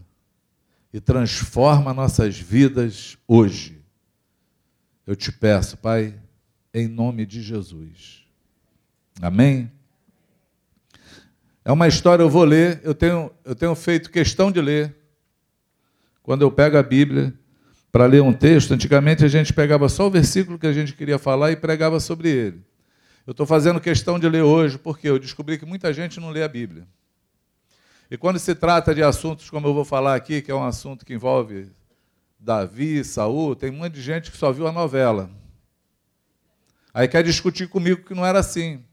e 0.92 1.00
transforma 1.00 1.92
nossas 1.92 2.38
vidas 2.38 3.18
hoje. 3.26 3.82
Eu 5.06 5.16
te 5.16 5.32
peço, 5.32 5.76
Pai, 5.76 6.16
em 6.72 6.86
nome 6.86 7.26
de 7.26 7.42
Jesus. 7.42 8.24
Amém? 9.20 9.70
É 11.64 11.72
uma 11.72 11.88
história, 11.88 12.22
eu 12.22 12.28
vou 12.28 12.44
ler, 12.44 12.80
eu 12.84 12.94
tenho, 12.94 13.30
eu 13.42 13.54
tenho 13.54 13.74
feito 13.74 14.10
questão 14.10 14.52
de 14.52 14.60
ler. 14.60 14.94
Quando 16.22 16.42
eu 16.42 16.50
pego 16.50 16.76
a 16.76 16.82
Bíblia 16.82 17.32
para 17.90 18.04
ler 18.04 18.20
um 18.20 18.34
texto, 18.34 18.74
antigamente 18.74 19.24
a 19.24 19.28
gente 19.28 19.52
pegava 19.52 19.88
só 19.88 20.06
o 20.06 20.10
versículo 20.10 20.58
que 20.58 20.66
a 20.66 20.72
gente 20.72 20.92
queria 20.92 21.18
falar 21.18 21.52
e 21.52 21.56
pregava 21.56 21.98
sobre 22.00 22.28
ele. 22.28 22.62
Eu 23.26 23.30
estou 23.30 23.46
fazendo 23.46 23.80
questão 23.80 24.18
de 24.18 24.28
ler 24.28 24.42
hoje, 24.42 24.76
porque 24.76 25.08
eu 25.08 25.18
descobri 25.18 25.56
que 25.56 25.64
muita 25.64 25.90
gente 25.94 26.20
não 26.20 26.28
lê 26.28 26.42
a 26.42 26.48
Bíblia. 26.48 26.86
E 28.10 28.18
quando 28.18 28.38
se 28.38 28.54
trata 28.54 28.94
de 28.94 29.02
assuntos 29.02 29.48
como 29.48 29.66
eu 29.66 29.72
vou 29.72 29.86
falar 29.86 30.14
aqui, 30.14 30.42
que 30.42 30.50
é 30.50 30.54
um 30.54 30.64
assunto 30.64 31.06
que 31.06 31.14
envolve 31.14 31.70
Davi, 32.38 33.02
Saul, 33.02 33.56
tem 33.56 33.70
muita 33.70 33.98
gente 33.98 34.30
que 34.30 34.36
só 34.36 34.52
viu 34.52 34.66
a 34.66 34.72
novela. 34.72 35.30
Aí 36.92 37.08
quer 37.08 37.24
discutir 37.24 37.68
comigo 37.68 38.04
que 38.04 38.14
não 38.14 38.24
era 38.24 38.38
assim. 38.38 38.84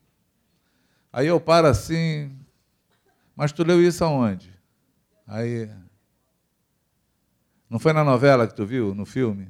Aí 1.12 1.27
eu 1.27 1.39
paro 1.39 1.67
assim, 1.67 2.31
mas 3.41 3.51
tu 3.51 3.63
leu 3.63 3.82
isso 3.82 4.04
aonde? 4.06 4.54
Aí. 5.27 5.69
Não 7.69 7.80
foi 7.80 7.91
na 7.91 8.04
novela 8.04 8.47
que 8.47 8.56
tu 8.56 8.65
viu, 8.65 8.93
no 8.93 9.06
filme? 9.06 9.49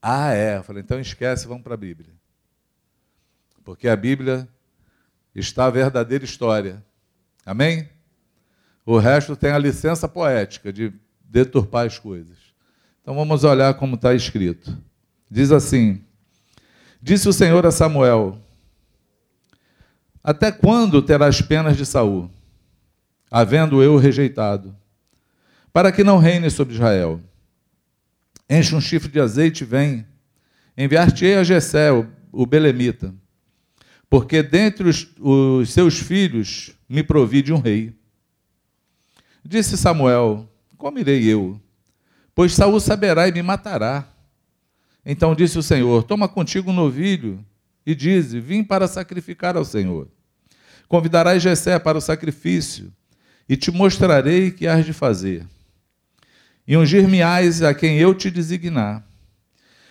Ah, 0.00 0.32
é. 0.32 0.56
Eu 0.56 0.64
falei, 0.64 0.82
então 0.82 0.98
esquece, 0.98 1.46
vamos 1.46 1.62
para 1.62 1.74
a 1.74 1.76
Bíblia 1.76 2.16
porque 3.66 3.88
a 3.88 3.96
Bíblia 3.96 4.48
está 5.34 5.66
a 5.66 5.70
verdadeira 5.70 6.24
história. 6.24 6.84
Amém? 7.44 7.88
O 8.86 8.96
resto 8.96 9.34
tem 9.34 9.50
a 9.50 9.58
licença 9.58 10.08
poética 10.08 10.72
de 10.72 10.92
deturpar 11.24 11.84
as 11.84 11.98
coisas. 11.98 12.38
Então 13.02 13.16
vamos 13.16 13.42
olhar 13.42 13.74
como 13.74 13.96
está 13.96 14.14
escrito. 14.14 14.78
Diz 15.28 15.50
assim: 15.50 16.00
Disse 17.02 17.28
o 17.28 17.32
Senhor 17.32 17.66
a 17.66 17.72
Samuel: 17.72 18.38
Até 20.22 20.52
quando 20.52 21.02
terás 21.02 21.42
penas 21.42 21.76
de 21.76 21.84
Saul, 21.84 22.30
havendo 23.30 23.82
eu 23.82 23.96
rejeitado, 23.96 24.74
para 25.72 25.92
que 25.92 26.04
não 26.04 26.18
reine 26.18 26.50
sobre 26.50 26.74
Israel? 26.74 27.20
Enche 28.48 28.74
um 28.74 28.80
chifre 28.80 29.10
de 29.10 29.20
azeite 29.20 29.64
e 29.64 29.66
vem. 29.66 30.06
Enviar-te-ei 30.76 31.36
a 31.36 31.44
Jessé, 31.44 31.90
o 32.32 32.46
belemita 32.46 33.14
porque 34.08 34.42
dentre 34.42 34.88
os, 34.88 35.08
os 35.20 35.70
seus 35.70 35.98
filhos 35.98 36.72
me 36.88 37.02
provi 37.02 37.42
de 37.42 37.52
um 37.52 37.58
rei. 37.58 37.94
Disse 39.44 39.76
Samuel: 39.76 40.48
Como 40.76 40.98
irei 40.98 41.24
eu? 41.24 41.60
Pois 42.34 42.54
Saul 42.54 42.78
saberá 42.80 43.28
e 43.28 43.32
me 43.32 43.42
matará. 43.42 44.08
Então 45.04 45.34
disse 45.34 45.58
o 45.58 45.62
Senhor: 45.62 46.02
Toma 46.04 46.28
contigo 46.28 46.70
um 46.70 46.74
novilho 46.74 47.44
e 47.84 47.94
dize: 47.94 48.40
Vim 48.40 48.62
para 48.62 48.88
sacrificar 48.88 49.56
ao 49.56 49.64
Senhor. 49.64 50.08
Convidarás 50.88 51.42
Jessé 51.42 51.78
para 51.78 51.98
o 51.98 52.00
sacrifício 52.00 52.92
e 53.48 53.56
te 53.56 53.70
mostrarei 53.70 54.50
que 54.50 54.66
hás 54.66 54.84
de 54.84 54.92
fazer. 54.92 55.46
E 56.66 56.76
ungir-me-ás 56.76 57.62
a 57.62 57.72
quem 57.72 57.98
eu 57.98 58.14
te 58.14 58.30
designar. 58.30 59.06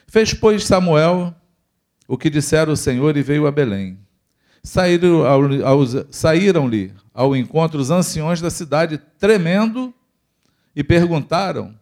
Fez, 0.07 0.33
pois, 0.33 0.65
Samuel 0.65 1.33
o 2.07 2.17
que 2.17 2.29
dissera 2.29 2.71
o 2.71 2.77
Senhor 2.77 3.17
e 3.17 3.23
veio 3.23 3.47
a 3.47 3.51
Belém. 3.51 3.97
saíram-lhe 4.63 5.61
saíram 6.11 6.69
ao 7.13 7.35
encontro 7.35 7.79
os 7.79 7.89
anciões 7.89 8.41
da 8.41 8.49
cidade, 8.49 8.97
tremendo, 9.17 9.93
e 10.75 10.83
perguntaram: 10.83 11.77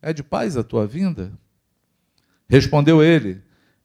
É 0.00 0.12
de 0.12 0.22
paz 0.22 0.56
a 0.56 0.62
tua 0.62 0.86
vinda? 0.86 1.32
Respondeu 2.48 3.02
ele: 3.02 3.42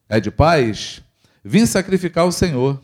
É 0.07 0.19
de 0.19 0.29
paz? 0.29 1.01
Vim 1.43 1.65
sacrificar 1.65 2.25
o 2.25 2.31
Senhor. 2.31 2.81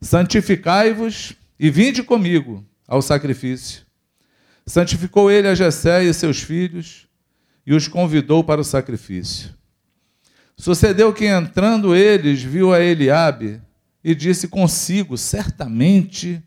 Santificai-vos 0.00 1.34
e 1.58 1.70
vinde 1.70 2.02
comigo 2.02 2.64
ao 2.88 3.02
sacrifício. 3.02 3.82
Santificou 4.66 5.30
ele 5.30 5.46
a 5.46 5.54
Jessé 5.54 6.02
e 6.04 6.14
seus 6.14 6.42
filhos 6.42 7.06
e 7.66 7.74
os 7.74 7.86
convidou 7.86 8.42
para 8.42 8.60
o 8.60 8.64
sacrifício. 8.64 9.54
Sucedeu 10.56 11.12
que 11.12 11.26
entrando 11.26 11.94
eles, 11.94 12.42
viu 12.42 12.72
a 12.72 12.80
Eliabe 12.80 13.60
e 14.02 14.14
disse 14.14 14.48
consigo: 14.48 15.16
Certamente 15.18 16.42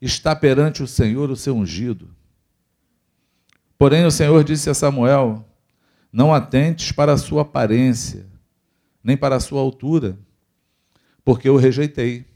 está 0.00 0.36
perante 0.36 0.82
o 0.82 0.86
Senhor 0.86 1.30
o 1.30 1.36
seu 1.36 1.56
ungido. 1.56 2.14
Porém 3.76 4.04
o 4.04 4.10
Senhor 4.10 4.44
disse 4.44 4.70
a 4.70 4.74
Samuel: 4.74 5.44
Não 6.12 6.32
atentes 6.32 6.92
para 6.92 7.14
a 7.14 7.18
sua 7.18 7.42
aparência, 7.42 8.26
nem 9.02 9.16
para 9.16 9.36
a 9.36 9.40
sua 9.40 9.60
altura, 9.60 10.16
porque 11.24 11.48
eu 11.48 11.56
rejeitei. 11.56 12.26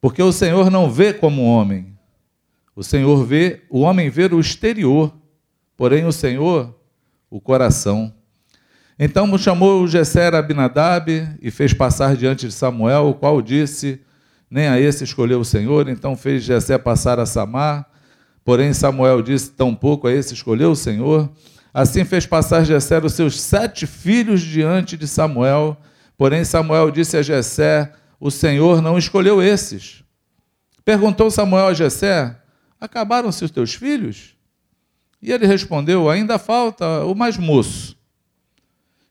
Porque 0.00 0.22
o 0.22 0.32
Senhor 0.32 0.70
não 0.70 0.90
vê 0.90 1.12
como 1.12 1.42
homem, 1.42 1.95
o 2.76 2.84
Senhor 2.84 3.24
vê, 3.24 3.62
o 3.70 3.80
homem 3.80 4.10
vê 4.10 4.26
o 4.26 4.38
exterior, 4.38 5.10
porém 5.78 6.04
o 6.04 6.12
Senhor 6.12 6.76
o 7.30 7.40
coração. 7.40 8.12
Então 8.98 9.36
chamou 9.36 9.86
Gesser 9.88 10.34
Abinadab 10.34 11.26
e 11.40 11.50
fez 11.50 11.72
passar 11.72 12.16
diante 12.16 12.46
de 12.46 12.52
Samuel, 12.52 13.08
o 13.08 13.14
qual 13.14 13.40
disse: 13.40 14.00
Nem 14.50 14.68
a 14.68 14.78
esse 14.78 15.04
escolheu 15.04 15.40
o 15.40 15.44
Senhor. 15.44 15.88
Então 15.88 16.16
fez 16.16 16.42
Jessé 16.42 16.78
passar 16.78 17.18
a 17.18 17.26
Samar. 17.26 17.86
Porém 18.44 18.72
Samuel 18.72 19.22
disse: 19.22 19.50
Tampouco 19.50 20.06
a 20.06 20.12
esse 20.12 20.34
escolheu 20.34 20.70
o 20.70 20.76
Senhor. 20.76 21.30
Assim 21.74 22.04
fez 22.04 22.24
passar 22.24 22.64
Jessé 22.64 22.98
os 23.04 23.12
seus 23.12 23.40
sete 23.40 23.86
filhos 23.86 24.40
diante 24.40 24.96
de 24.96 25.06
Samuel. 25.06 25.76
Porém 26.16 26.44
Samuel 26.44 26.90
disse 26.90 27.16
a 27.16 27.22
Jessé: 27.22 27.92
O 28.18 28.30
Senhor 28.30 28.80
não 28.80 28.96
escolheu 28.96 29.42
esses. 29.42 30.02
Perguntou 30.84 31.30
Samuel 31.30 31.66
a 31.66 31.74
Jessé: 31.74 32.34
Acabaram-se 32.80 33.44
os 33.44 33.50
teus 33.50 33.74
filhos? 33.74 34.36
E 35.20 35.32
ele 35.32 35.46
respondeu: 35.46 36.08
Ainda 36.08 36.38
falta 36.38 37.04
o 37.04 37.14
mais 37.14 37.36
moço, 37.36 37.96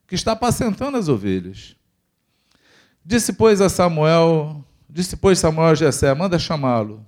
que 0.06 0.14
está 0.14 0.32
apacentando 0.32 0.96
as 0.96 1.08
ovelhas. 1.08 1.76
Disse, 3.04 3.32
pois, 3.32 3.60
a 3.60 3.68
Samuel, 3.68 4.64
disse, 4.88 5.16
pois, 5.16 5.38
Samuel 5.38 5.68
a 5.68 5.74
Jessé, 5.74 6.12
manda 6.12 6.40
chamá-lo, 6.40 7.06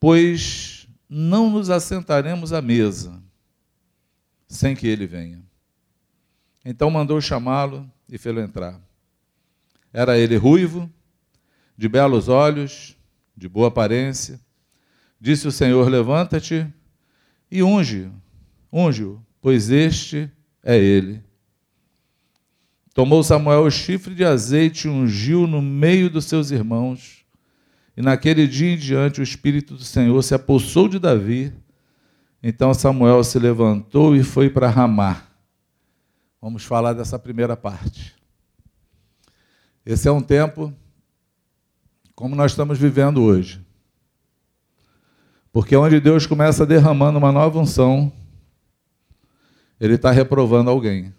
pois 0.00 0.88
não 1.08 1.50
nos 1.50 1.68
assentaremos 1.68 2.54
à 2.54 2.62
mesa 2.62 3.22
sem 4.48 4.74
que 4.74 4.86
ele 4.86 5.06
venha. 5.06 5.42
Então 6.64 6.90
mandou 6.90 7.20
chamá-lo 7.20 7.90
e 8.08 8.16
fê-lo 8.16 8.40
entrar. 8.40 8.80
Era 9.92 10.18
ele 10.18 10.36
ruivo, 10.36 10.90
de 11.76 11.88
belos 11.88 12.28
olhos, 12.28 12.96
de 13.36 13.48
boa 13.48 13.68
aparência, 13.68 14.40
Disse 15.26 15.48
o 15.48 15.50
Senhor: 15.50 15.88
Levanta-te 15.88 16.72
e 17.50 17.60
unge, 17.60 18.08
unge-o, 18.72 19.20
pois 19.40 19.70
este 19.70 20.30
é 20.62 20.78
ele. 20.78 21.20
Tomou 22.94 23.24
Samuel 23.24 23.64
o 23.64 23.70
chifre 23.70 24.14
de 24.14 24.24
azeite 24.24 24.86
e 24.86 24.88
ungiu 24.88 25.48
no 25.48 25.60
meio 25.60 26.08
dos 26.08 26.26
seus 26.26 26.52
irmãos. 26.52 27.24
E 27.96 28.02
naquele 28.02 28.46
dia 28.46 28.72
em 28.74 28.76
diante 28.76 29.18
o 29.18 29.24
Espírito 29.24 29.74
do 29.74 29.82
Senhor 29.82 30.22
se 30.22 30.32
apossou 30.32 30.86
de 30.86 31.00
Davi. 31.00 31.52
Então 32.40 32.72
Samuel 32.72 33.24
se 33.24 33.36
levantou 33.40 34.14
e 34.14 34.22
foi 34.22 34.48
para 34.48 34.70
Ramá. 34.70 35.24
Vamos 36.40 36.62
falar 36.62 36.92
dessa 36.92 37.18
primeira 37.18 37.56
parte. 37.56 38.14
Esse 39.84 40.06
é 40.06 40.12
um 40.12 40.22
tempo 40.22 40.72
como 42.14 42.36
nós 42.36 42.52
estamos 42.52 42.78
vivendo 42.78 43.24
hoje. 43.24 43.65
Porque 45.56 45.74
onde 45.74 45.98
Deus 46.00 46.26
começa 46.26 46.66
derramando 46.66 47.16
uma 47.16 47.32
nova 47.32 47.58
unção, 47.58 48.12
Ele 49.80 49.94
está 49.94 50.10
reprovando 50.10 50.68
alguém. 50.68 51.14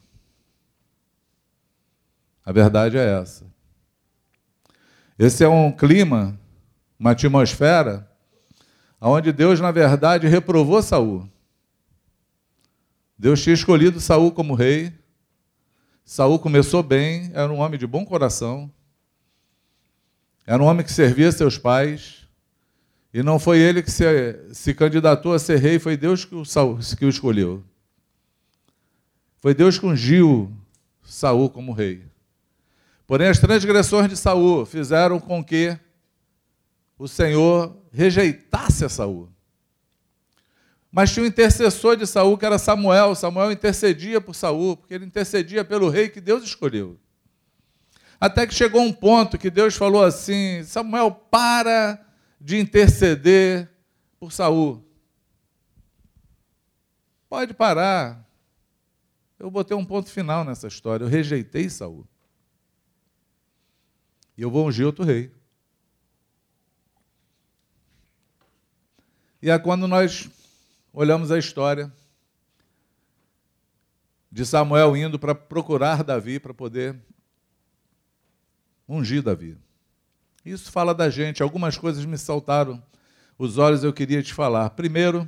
A 2.46 2.52
verdade 2.52 3.00
é 3.00 3.20
essa. 3.20 3.52
Esse 5.18 5.44
é 5.44 5.48
um 5.48 5.72
clima, 5.72 6.40
uma 7.00 7.14
atmosfera, 7.14 8.08
onde 9.02 9.32
Deus, 9.32 9.60
na 9.60 9.72
verdade, 9.72 10.28
reprovou 10.28 10.84
Saul. 10.84 11.28
Deus 13.18 13.42
tinha 13.42 13.56
escolhido 13.56 14.00
Saul 14.00 14.32
como 14.32 14.54
rei. 14.54 14.94
Saul 16.06 16.38
começou 16.38 16.84
bem, 16.84 17.32
era 17.34 17.52
um 17.52 17.58
homem 17.58 17.80
de 17.80 17.88
bom 17.88 18.06
coração. 18.06 18.72
Era 20.46 20.62
um 20.62 20.68
homem 20.68 20.86
que 20.86 20.94
servia 20.94 21.32
seus 21.32 21.58
pais. 21.58 22.27
E 23.18 23.24
não 23.24 23.40
foi 23.40 23.58
ele 23.58 23.82
que 23.82 23.90
se, 23.90 24.04
se 24.54 24.76
candidatou 24.76 25.34
a 25.34 25.40
ser 25.40 25.58
rei, 25.58 25.80
foi 25.80 25.98
Deus 25.98 26.24
que 26.24 26.36
o, 26.36 26.44
que 26.96 27.04
o 27.04 27.10
escolheu. 27.10 27.64
Foi 29.40 29.56
Deus 29.56 29.80
que 29.80 29.88
ungiu 29.88 30.56
Saul 31.04 31.50
como 31.50 31.74
rei. 31.74 32.06
Porém, 33.08 33.28
as 33.28 33.40
transgressões 33.40 34.08
de 34.08 34.16
Saul 34.16 34.68
fizeram 34.68 35.20
com 35.20 35.44
que 35.44 35.76
o 36.96 37.08
Senhor 37.08 37.76
rejeitasse 37.92 38.86
a 38.86 38.90
Saul. 38.90 39.28
Mas 40.92 41.12
tinha 41.12 41.24
um 41.24 41.28
intercessor 41.28 41.98
de 41.98 42.06
Saul 42.06 42.38
que 42.38 42.46
era 42.46 42.60
Samuel. 42.60 43.16
Samuel 43.16 43.52
intercedia 43.52 44.22
por 44.22 44.36
Saul, 44.36 44.78
porque 44.78 44.94
ele 44.94 45.06
intercedia 45.06 45.66
pelo 45.66 45.90
rei 45.90 46.08
que 46.08 46.22
Deus 46.22 46.44
escolheu. 46.44 47.00
Até 48.22 48.46
que 48.46 48.54
chegou 48.54 48.84
um 48.84 48.94
ponto 48.94 49.40
que 49.40 49.50
Deus 49.50 49.76
falou 49.76 50.04
assim: 50.04 50.64
Samuel, 50.64 51.10
para 51.10 52.06
de 52.40 52.58
interceder 52.58 53.70
por 54.20 54.32
Saul. 54.32 54.84
Pode 57.30 57.54
parar. 57.54 58.26
Eu 59.38 59.52
botei 59.52 59.76
um 59.76 59.86
ponto 59.86 60.10
final 60.10 60.44
nessa 60.44 60.68
história. 60.68 61.04
Eu 61.04 61.10
rejeitei 61.10 61.70
Saul. 61.70 62.08
E 64.38 64.42
eu 64.42 64.52
vou 64.52 64.68
ungir 64.68 64.86
outro 64.86 65.04
rei. 65.04 65.32
E 69.42 69.50
é 69.50 69.60
quando 69.60 69.88
nós 69.88 70.30
olhamos 70.92 71.32
a 71.32 71.38
história 71.38 71.92
de 74.32 74.46
Samuel 74.46 74.96
indo 74.96 75.20
para 75.20 75.34
procurar 75.34 76.04
Davi 76.04 76.40
para 76.40 76.54
poder 76.54 77.00
ungir 78.88 79.22
Davi. 79.22 79.58
Isso 80.48 80.72
fala 80.72 80.96
da 80.96 81.10
gente. 81.10 81.44
Algumas 81.44 81.78
coisas 81.78 82.06
me 82.06 82.18
saltaram 82.18 82.82
os 83.38 83.58
olhos, 83.58 83.84
eu 83.84 83.92
queria 83.92 84.24
te 84.24 84.34
falar. 84.34 84.70
Primeiro, 84.70 85.28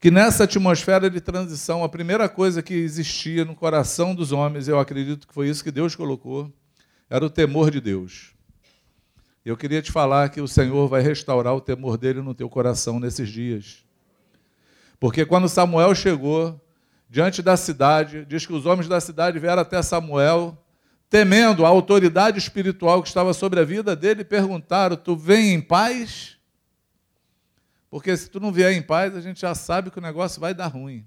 que 0.00 0.10
nessa 0.10 0.44
atmosfera 0.44 1.10
de 1.10 1.20
transição, 1.20 1.84
a 1.84 1.88
primeira 1.90 2.26
coisa 2.26 2.62
que 2.62 2.72
existia 2.72 3.44
no 3.44 3.54
coração 3.54 4.14
dos 4.14 4.32
homens, 4.32 4.66
eu 4.66 4.80
acredito 4.80 5.28
que 5.28 5.34
foi 5.34 5.50
isso 5.50 5.62
que 5.62 5.70
Deus 5.70 5.94
colocou, 5.94 6.50
era 7.10 7.22
o 7.22 7.28
temor 7.28 7.70
de 7.70 7.82
Deus. 7.82 8.32
Eu 9.44 9.58
queria 9.58 9.82
te 9.82 9.92
falar 9.92 10.30
que 10.30 10.40
o 10.40 10.48
Senhor 10.48 10.88
vai 10.88 11.02
restaurar 11.02 11.54
o 11.54 11.60
temor 11.60 11.98
dele 11.98 12.22
no 12.22 12.34
teu 12.34 12.48
coração 12.48 12.98
nesses 12.98 13.28
dias. 13.28 13.84
Porque 14.98 15.26
quando 15.26 15.50
Samuel 15.50 15.94
chegou 15.94 16.58
diante 17.10 17.42
da 17.42 17.58
cidade, 17.58 18.24
diz 18.24 18.46
que 18.46 18.54
os 18.54 18.64
homens 18.64 18.88
da 18.88 19.00
cidade 19.02 19.38
vieram 19.38 19.60
até 19.60 19.82
Samuel 19.82 20.56
temendo 21.08 21.64
a 21.64 21.68
autoridade 21.68 22.38
espiritual 22.38 23.02
que 23.02 23.08
estava 23.08 23.32
sobre 23.32 23.60
a 23.60 23.64
vida 23.64 23.94
dele, 23.94 24.24
perguntaram: 24.24 24.96
Tu 24.96 25.16
vem 25.16 25.54
em 25.54 25.60
paz? 25.60 26.36
Porque 27.88 28.16
se 28.16 28.28
tu 28.28 28.40
não 28.40 28.52
vier 28.52 28.72
em 28.72 28.82
paz, 28.82 29.14
a 29.14 29.20
gente 29.20 29.40
já 29.40 29.54
sabe 29.54 29.90
que 29.90 29.98
o 29.98 30.02
negócio 30.02 30.40
vai 30.40 30.52
dar 30.52 30.66
ruim. 30.66 31.06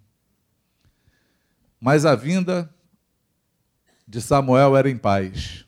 Mas 1.80 2.06
a 2.06 2.16
vinda 2.16 2.74
de 4.08 4.22
Samuel 4.22 4.76
era 4.76 4.90
em 4.90 4.98
paz. 4.98 5.66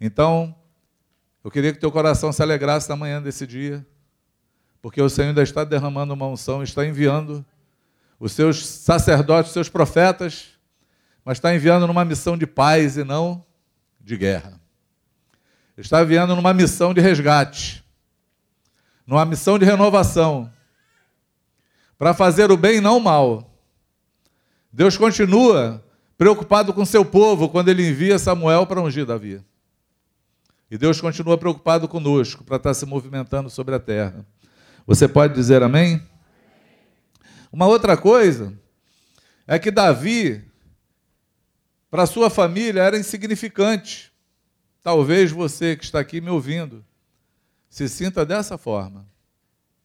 Então, 0.00 0.54
eu 1.44 1.50
queria 1.50 1.72
que 1.72 1.78
teu 1.78 1.92
coração 1.92 2.32
se 2.32 2.42
alegrasse 2.42 2.88
na 2.88 2.96
manhã 2.96 3.20
desse 3.20 3.46
dia, 3.46 3.86
porque 4.80 5.00
o 5.00 5.08
Senhor 5.08 5.28
ainda 5.28 5.42
está 5.42 5.62
derramando 5.62 6.14
uma 6.14 6.26
unção, 6.26 6.62
está 6.62 6.86
enviando 6.86 7.44
os 8.18 8.32
seus 8.32 8.66
sacerdotes, 8.66 9.50
os 9.50 9.54
seus 9.54 9.68
profetas, 9.68 10.55
mas 11.26 11.38
está 11.38 11.52
enviando 11.52 11.88
numa 11.88 12.04
missão 12.04 12.38
de 12.38 12.46
paz 12.46 12.96
e 12.96 13.02
não 13.02 13.44
de 14.00 14.16
guerra. 14.16 14.60
Está 15.76 16.00
enviando 16.00 16.36
numa 16.36 16.54
missão 16.54 16.94
de 16.94 17.00
resgate, 17.00 17.84
numa 19.04 19.24
missão 19.24 19.58
de 19.58 19.64
renovação, 19.64 20.48
para 21.98 22.14
fazer 22.14 22.52
o 22.52 22.56
bem 22.56 22.76
e 22.76 22.80
não 22.80 22.98
o 22.98 23.00
mal. 23.00 23.58
Deus 24.72 24.96
continua 24.96 25.84
preocupado 26.16 26.72
com 26.72 26.84
seu 26.84 27.04
povo 27.04 27.48
quando 27.48 27.70
ele 27.70 27.88
envia 27.88 28.20
Samuel 28.20 28.64
para 28.64 28.80
ungir 28.80 29.04
Davi. 29.04 29.42
E 30.70 30.78
Deus 30.78 31.00
continua 31.00 31.36
preocupado 31.36 31.88
conosco 31.88 32.44
para 32.44 32.56
estar 32.56 32.72
se 32.72 32.86
movimentando 32.86 33.50
sobre 33.50 33.74
a 33.74 33.80
terra. 33.80 34.24
Você 34.86 35.08
pode 35.08 35.34
dizer 35.34 35.60
amém? 35.64 36.00
Uma 37.50 37.66
outra 37.66 37.96
coisa 37.96 38.56
é 39.44 39.58
que 39.58 39.72
Davi, 39.72 40.44
para 41.90 42.06
sua 42.06 42.28
família, 42.28 42.82
era 42.82 42.98
insignificante. 42.98 44.12
Talvez 44.82 45.30
você 45.30 45.76
que 45.76 45.84
está 45.84 46.00
aqui 46.00 46.20
me 46.20 46.30
ouvindo 46.30 46.84
se 47.68 47.88
sinta 47.88 48.24
dessa 48.24 48.56
forma, 48.56 49.06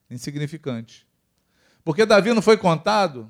insignificante. 0.10 1.06
Porque 1.84 2.06
Davi 2.06 2.34
não 2.34 2.42
foi 2.42 2.58
contado 2.58 3.30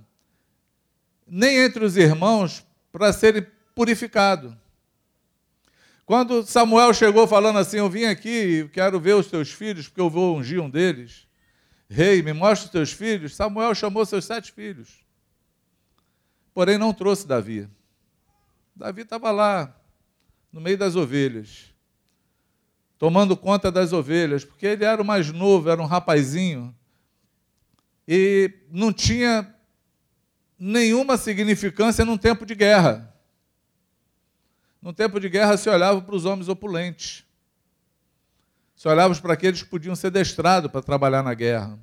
nem 1.25 1.57
entre 1.57 1.86
os 1.86 1.95
irmãos 1.95 2.65
para 2.91 3.13
ser 3.13 3.51
purificado. 3.73 4.57
Quando 6.05 6.45
Samuel 6.45 6.93
chegou 6.93 7.25
falando 7.25 7.57
assim: 7.57 7.77
Eu 7.77 7.89
vim 7.89 8.03
aqui 8.03 8.29
e 8.29 8.69
quero 8.69 8.99
ver 8.99 9.15
os 9.15 9.27
teus 9.27 9.49
filhos, 9.49 9.88
porque 9.88 10.01
eu 10.01 10.10
vou 10.10 10.38
ungir 10.38 10.62
um 10.62 10.69
deles. 10.69 11.25
Rei, 11.89 12.21
me 12.21 12.34
mostra 12.34 12.65
os 12.65 12.71
teus 12.71 12.91
filhos. 12.91 13.36
Samuel 13.36 13.73
chamou 13.73 14.05
seus 14.05 14.25
sete 14.25 14.51
filhos. 14.51 15.05
Porém, 16.53 16.77
não 16.77 16.93
trouxe 16.93 17.25
Davi. 17.25 17.69
Davi 18.82 19.04
estava 19.04 19.30
lá, 19.30 19.80
no 20.52 20.60
meio 20.60 20.76
das 20.76 20.96
ovelhas, 20.96 21.72
tomando 22.98 23.38
conta 23.38 23.72
das 23.72 23.94
ovelhas, 23.94 24.44
porque 24.44 24.65
ele 24.65 24.84
era 24.84 25.00
o 25.00 25.06
mais 25.06 25.32
novo, 25.32 25.70
era 25.70 25.80
um 25.80 25.86
rapazinho, 25.86 26.76
e 28.08 28.52
não 28.72 28.91
tinha 28.91 29.56
nenhuma 30.58 31.15
significância 31.15 32.04
num 32.04 32.17
tempo 32.17 32.44
de 32.44 32.56
guerra. 32.56 33.15
No 34.82 34.91
tempo 34.91 35.20
de 35.20 35.30
guerra 35.30 35.58
se 35.58 35.70
olhava 35.70 36.02
para 36.02 36.15
os 36.15 36.26
homens 36.26 36.50
opulentes. 36.50 37.24
Se 38.76 38.88
olhava 38.88 39.13
para 39.22 39.34
aqueles 39.34 39.62
que 39.62 39.70
podiam 39.70 39.96
ser 39.96 40.10
destrados 40.10 40.72
para 40.72 40.82
trabalhar 40.82 41.22
na 41.22 41.36
guerra. 41.36 41.78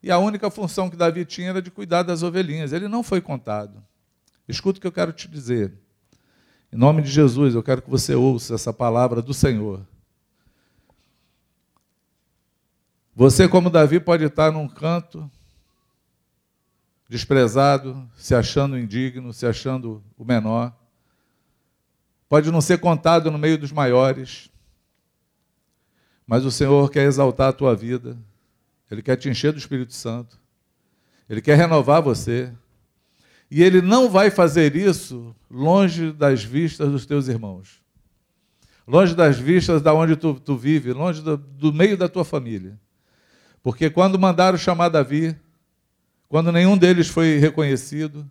E 0.00 0.12
a 0.12 0.18
única 0.18 0.48
função 0.48 0.88
que 0.88 0.96
Davi 0.96 1.24
tinha 1.24 1.48
era 1.48 1.60
de 1.60 1.72
cuidar 1.72 2.04
das 2.04 2.22
ovelhinhas. 2.22 2.72
Ele 2.72 2.86
não 2.86 3.02
foi 3.02 3.20
contado. 3.20 3.84
Escuta 4.46 4.78
o 4.78 4.80
que 4.80 4.86
eu 4.86 4.92
quero 4.92 5.12
te 5.12 5.26
dizer. 5.26 5.85
Em 6.76 6.78
nome 6.78 7.00
de 7.00 7.10
Jesus, 7.10 7.54
eu 7.54 7.62
quero 7.62 7.80
que 7.80 7.88
você 7.88 8.14
ouça 8.14 8.54
essa 8.54 8.70
palavra 8.70 9.22
do 9.22 9.32
Senhor. 9.32 9.80
Você, 13.14 13.48
como 13.48 13.70
Davi, 13.70 13.98
pode 13.98 14.24
estar 14.24 14.52
num 14.52 14.68
canto, 14.68 15.30
desprezado, 17.08 18.06
se 18.14 18.34
achando 18.34 18.78
indigno, 18.78 19.32
se 19.32 19.46
achando 19.46 20.04
o 20.18 20.22
menor. 20.22 20.70
Pode 22.28 22.50
não 22.50 22.60
ser 22.60 22.76
contado 22.78 23.30
no 23.30 23.38
meio 23.38 23.56
dos 23.56 23.72
maiores, 23.72 24.50
mas 26.26 26.44
o 26.44 26.50
Senhor 26.50 26.90
quer 26.90 27.04
exaltar 27.06 27.48
a 27.48 27.54
tua 27.54 27.74
vida, 27.74 28.18
Ele 28.90 29.00
quer 29.00 29.16
te 29.16 29.30
encher 29.30 29.50
do 29.50 29.58
Espírito 29.58 29.94
Santo, 29.94 30.38
Ele 31.26 31.40
quer 31.40 31.56
renovar 31.56 32.02
você, 32.02 32.52
e 33.50 33.62
Ele 33.62 33.80
não 33.80 34.08
vai 34.08 34.30
fazer 34.30 34.74
isso 34.74 35.34
longe 35.50 36.12
das 36.12 36.42
vistas 36.42 36.90
dos 36.90 37.06
teus 37.06 37.28
irmãos, 37.28 37.80
longe 38.86 39.14
das 39.14 39.38
vistas 39.38 39.80
da 39.80 39.94
onde 39.94 40.16
tu, 40.16 40.34
tu 40.34 40.56
vive, 40.56 40.92
longe 40.92 41.22
do, 41.22 41.36
do 41.36 41.72
meio 41.72 41.96
da 41.96 42.08
tua 42.08 42.24
família. 42.24 42.78
Porque 43.62 43.90
quando 43.90 44.18
mandaram 44.18 44.58
chamar 44.58 44.88
Davi, 44.88 45.36
quando 46.28 46.52
nenhum 46.52 46.76
deles 46.76 47.08
foi 47.08 47.38
reconhecido, 47.38 48.28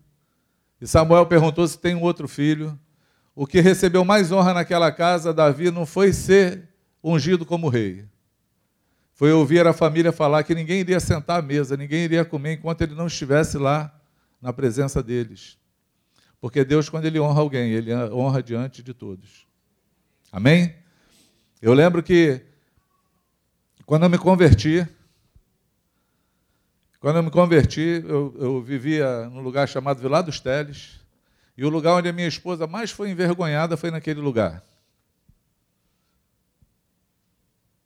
e 0.79 0.87
Samuel 0.87 1.25
perguntou 1.25 1.67
se 1.67 1.79
tem 1.79 1.95
um 1.95 2.01
outro 2.01 2.27
filho, 2.27 2.77
o 3.33 3.47
que 3.47 3.61
recebeu 3.61 4.03
mais 4.03 4.31
honra 4.31 4.53
naquela 4.53 4.91
casa, 4.91 5.33
Davi, 5.33 5.71
não 5.71 5.85
foi 5.85 6.11
ser 6.11 6.69
ungido 7.03 7.45
como 7.45 7.69
rei. 7.69 8.05
Foi 9.13 9.31
ouvir 9.31 9.65
a 9.65 9.71
família 9.71 10.11
falar 10.11 10.43
que 10.43 10.53
ninguém 10.53 10.81
iria 10.81 10.99
sentar 10.99 11.39
à 11.39 11.41
mesa, 11.41 11.77
ninguém 11.77 12.03
iria 12.03 12.25
comer 12.25 12.53
enquanto 12.53 12.81
ele 12.81 12.93
não 12.93 13.07
estivesse 13.07 13.57
lá 13.57 13.94
na 14.45 14.53
presença 14.53 15.01
deles. 15.01 15.57
Porque 16.39 16.63
Deus, 16.63 16.87
quando 16.87 17.05
Ele 17.05 17.19
honra 17.19 17.41
alguém, 17.41 17.71
Ele 17.71 17.91
honra 17.95 18.43
diante 18.43 18.83
de 18.83 18.93
todos. 18.93 19.47
Amém? 20.31 20.75
Eu 21.59 21.73
lembro 21.73 22.03
que 22.03 22.45
quando 23.87 24.03
eu 24.03 24.09
me 24.09 24.19
converti, 24.19 24.87
quando 26.99 27.15
eu 27.15 27.23
me 27.23 27.31
converti, 27.31 28.03
eu, 28.07 28.35
eu 28.37 28.61
vivia 28.61 29.27
num 29.29 29.41
lugar 29.41 29.67
chamado 29.67 29.99
Vilar 29.99 30.21
dos 30.21 30.39
Teles, 30.39 30.99
e 31.57 31.65
o 31.65 31.69
lugar 31.69 31.95
onde 31.95 32.09
a 32.09 32.13
minha 32.13 32.27
esposa 32.27 32.67
mais 32.67 32.91
foi 32.91 33.09
envergonhada 33.09 33.75
foi 33.75 33.89
naquele 33.89 34.19
lugar. 34.19 34.63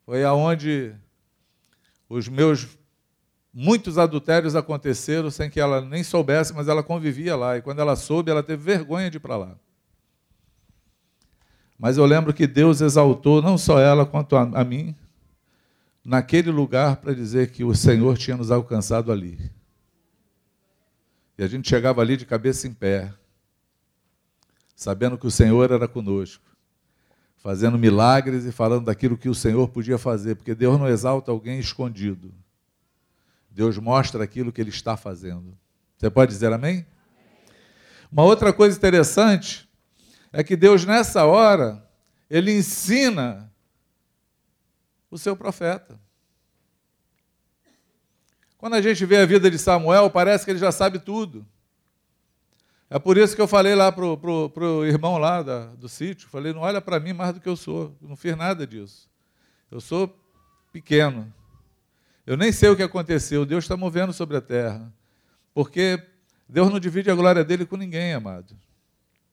Foi 0.04 0.22
aonde 0.24 0.94
os 2.06 2.28
meus 2.28 2.68
muitos 3.52 3.98
adultérios 3.98 4.54
aconteceram 4.54 5.30
sem 5.30 5.50
que 5.50 5.60
ela 5.60 5.80
nem 5.80 6.02
soubesse, 6.02 6.52
mas 6.52 6.68
ela 6.68 6.82
convivia 6.82 7.36
lá. 7.36 7.56
E 7.56 7.62
quando 7.62 7.80
ela 7.80 7.96
soube, 7.96 8.30
ela 8.30 8.42
teve 8.42 8.62
vergonha 8.62 9.10
de 9.10 9.16
ir 9.16 9.20
para 9.20 9.36
lá. 9.36 9.56
Mas 11.78 11.96
eu 11.96 12.04
lembro 12.04 12.34
que 12.34 12.46
Deus 12.46 12.80
exaltou 12.80 13.40
não 13.40 13.56
só 13.56 13.78
ela 13.78 14.04
quanto 14.04 14.36
a, 14.36 14.42
a 14.42 14.64
mim 14.64 14.94
naquele 16.04 16.50
lugar 16.50 16.96
para 16.96 17.14
dizer 17.14 17.50
que 17.50 17.64
o 17.64 17.74
Senhor 17.74 18.16
tinha 18.18 18.36
nos 18.36 18.50
alcançado 18.50 19.10
ali. 19.10 19.50
E 21.38 21.42
a 21.42 21.46
gente 21.46 21.68
chegava 21.68 22.00
ali 22.00 22.16
de 22.16 22.26
cabeça 22.26 22.66
em 22.66 22.74
pé 22.74 23.12
sabendo 24.80 25.18
que 25.18 25.26
o 25.26 25.30
Senhor 25.30 25.70
era 25.70 25.86
conosco, 25.86 26.42
fazendo 27.36 27.76
milagres 27.76 28.46
e 28.46 28.50
falando 28.50 28.86
daquilo 28.86 29.18
que 29.18 29.28
o 29.28 29.34
Senhor 29.34 29.68
podia 29.68 29.98
fazer, 29.98 30.36
porque 30.36 30.54
Deus 30.54 30.78
não 30.78 30.88
exalta 30.88 31.30
alguém 31.30 31.58
escondido. 31.58 32.32
Deus 33.60 33.76
mostra 33.76 34.24
aquilo 34.24 34.50
que 34.50 34.58
ele 34.58 34.70
está 34.70 34.96
fazendo. 34.96 35.54
Você 35.98 36.08
pode 36.08 36.32
dizer 36.32 36.50
amém? 36.50 36.86
Uma 38.10 38.22
outra 38.22 38.54
coisa 38.54 38.74
interessante 38.74 39.68
é 40.32 40.42
que 40.42 40.56
Deus, 40.56 40.86
nessa 40.86 41.26
hora, 41.26 41.86
ele 42.30 42.56
ensina 42.56 43.52
o 45.10 45.18
seu 45.18 45.36
profeta. 45.36 46.00
Quando 48.56 48.76
a 48.76 48.80
gente 48.80 49.04
vê 49.04 49.18
a 49.18 49.26
vida 49.26 49.50
de 49.50 49.58
Samuel, 49.58 50.08
parece 50.08 50.46
que 50.46 50.52
ele 50.52 50.58
já 50.58 50.72
sabe 50.72 50.98
tudo. 50.98 51.46
É 52.88 52.98
por 52.98 53.18
isso 53.18 53.36
que 53.36 53.42
eu 53.42 53.46
falei 53.46 53.74
lá 53.74 53.92
para 53.92 54.06
o 54.06 54.86
irmão 54.86 55.18
lá 55.18 55.42
da, 55.42 55.66
do 55.66 55.86
sítio, 55.86 56.30
falei, 56.30 56.54
não 56.54 56.62
olha 56.62 56.80
para 56.80 56.98
mim 56.98 57.12
mais 57.12 57.34
do 57.34 57.40
que 57.40 57.48
eu 57.48 57.56
sou, 57.56 57.94
eu 58.00 58.08
não 58.08 58.16
fiz 58.16 58.34
nada 58.34 58.66
disso. 58.66 59.06
Eu 59.70 59.82
sou 59.82 60.18
pequeno. 60.72 61.30
Eu 62.30 62.36
nem 62.36 62.52
sei 62.52 62.68
o 62.68 62.76
que 62.76 62.82
aconteceu, 62.84 63.44
Deus 63.44 63.64
está 63.64 63.76
movendo 63.76 64.12
sobre 64.12 64.36
a 64.36 64.40
terra. 64.40 64.88
Porque 65.52 66.00
Deus 66.48 66.70
não 66.70 66.78
divide 66.78 67.10
a 67.10 67.14
glória 67.16 67.42
dele 67.42 67.66
com 67.66 67.76
ninguém, 67.76 68.14
amado. 68.14 68.54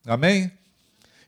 Amém? 0.04 0.52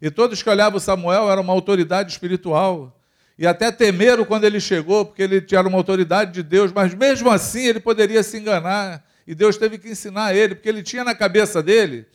E 0.02 0.10
todos 0.10 0.42
que 0.42 0.50
olhavam 0.50 0.80
Samuel 0.80 1.30
eram 1.30 1.44
uma 1.44 1.54
autoridade 1.54 2.12
espiritual. 2.12 3.00
E 3.38 3.46
até 3.46 3.72
temeram 3.72 4.26
quando 4.26 4.46
ele 4.46 4.60
chegou, 4.60 5.06
porque 5.06 5.22
ele 5.22 5.40
tinha 5.42 5.62
uma 5.62 5.78
autoridade 5.78 6.32
de 6.32 6.42
Deus, 6.42 6.72
mas 6.72 6.96
mesmo 6.96 7.30
assim 7.30 7.68
ele 7.68 7.80
poderia 7.80 8.24
se 8.24 8.40
enganar. 8.40 9.06
E 9.28 9.36
Deus 9.36 9.56
teve 9.56 9.78
que 9.78 9.90
ensinar 9.90 10.36
ele, 10.36 10.56
porque 10.56 10.70
ele 10.70 10.82
tinha 10.82 11.04
na 11.04 11.14
cabeça 11.14 11.62
dele 11.62 12.08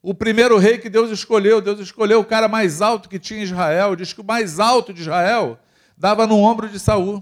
o 0.00 0.14
primeiro 0.14 0.58
rei 0.58 0.78
que 0.78 0.88
Deus 0.88 1.10
escolheu. 1.10 1.60
Deus 1.60 1.80
escolheu 1.80 2.20
o 2.20 2.24
cara 2.24 2.46
mais 2.46 2.80
alto 2.80 3.08
que 3.08 3.18
tinha 3.18 3.40
em 3.40 3.42
Israel. 3.42 3.96
Diz 3.96 4.12
que 4.12 4.20
o 4.20 4.24
mais 4.24 4.60
alto 4.60 4.94
de 4.94 5.00
Israel 5.00 5.58
dava 5.98 6.24
no 6.24 6.38
ombro 6.38 6.68
de 6.68 6.78
Saul. 6.78 7.20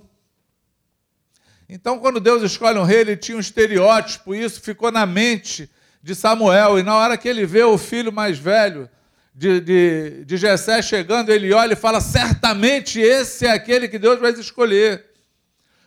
Então, 1.68 1.98
quando 1.98 2.20
Deus 2.20 2.42
escolhe 2.42 2.78
um 2.78 2.84
rei, 2.84 3.00
ele 3.00 3.16
tinha 3.16 3.36
um 3.36 3.40
estereótipo, 3.40 4.34
isso 4.34 4.60
ficou 4.60 4.92
na 4.92 5.06
mente 5.06 5.70
de 6.02 6.14
Samuel. 6.14 6.78
E 6.78 6.82
na 6.82 6.96
hora 6.96 7.16
que 7.16 7.28
ele 7.28 7.46
vê 7.46 7.62
o 7.62 7.78
filho 7.78 8.12
mais 8.12 8.38
velho 8.38 8.88
de, 9.34 9.60
de, 9.60 10.24
de 10.24 10.36
Jessé 10.36 10.82
chegando, 10.82 11.30
ele 11.30 11.52
olha 11.52 11.72
e 11.72 11.76
fala: 11.76 12.00
certamente 12.00 13.00
esse 13.00 13.46
é 13.46 13.50
aquele 13.50 13.88
que 13.88 13.98
Deus 13.98 14.20
vai 14.20 14.32
escolher. 14.32 15.04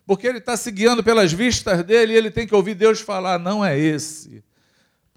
Porque 0.05 0.25
ele 0.25 0.37
está 0.37 0.55
se 0.55 0.71
guiando 0.71 1.03
pelas 1.03 1.31
vistas 1.33 1.83
dele 1.83 2.13
e 2.13 2.15
ele 2.15 2.31
tem 2.31 2.47
que 2.47 2.55
ouvir 2.55 2.73
Deus 2.73 2.99
falar: 2.99 3.37
não 3.37 3.63
é 3.63 3.77
esse 3.77 4.43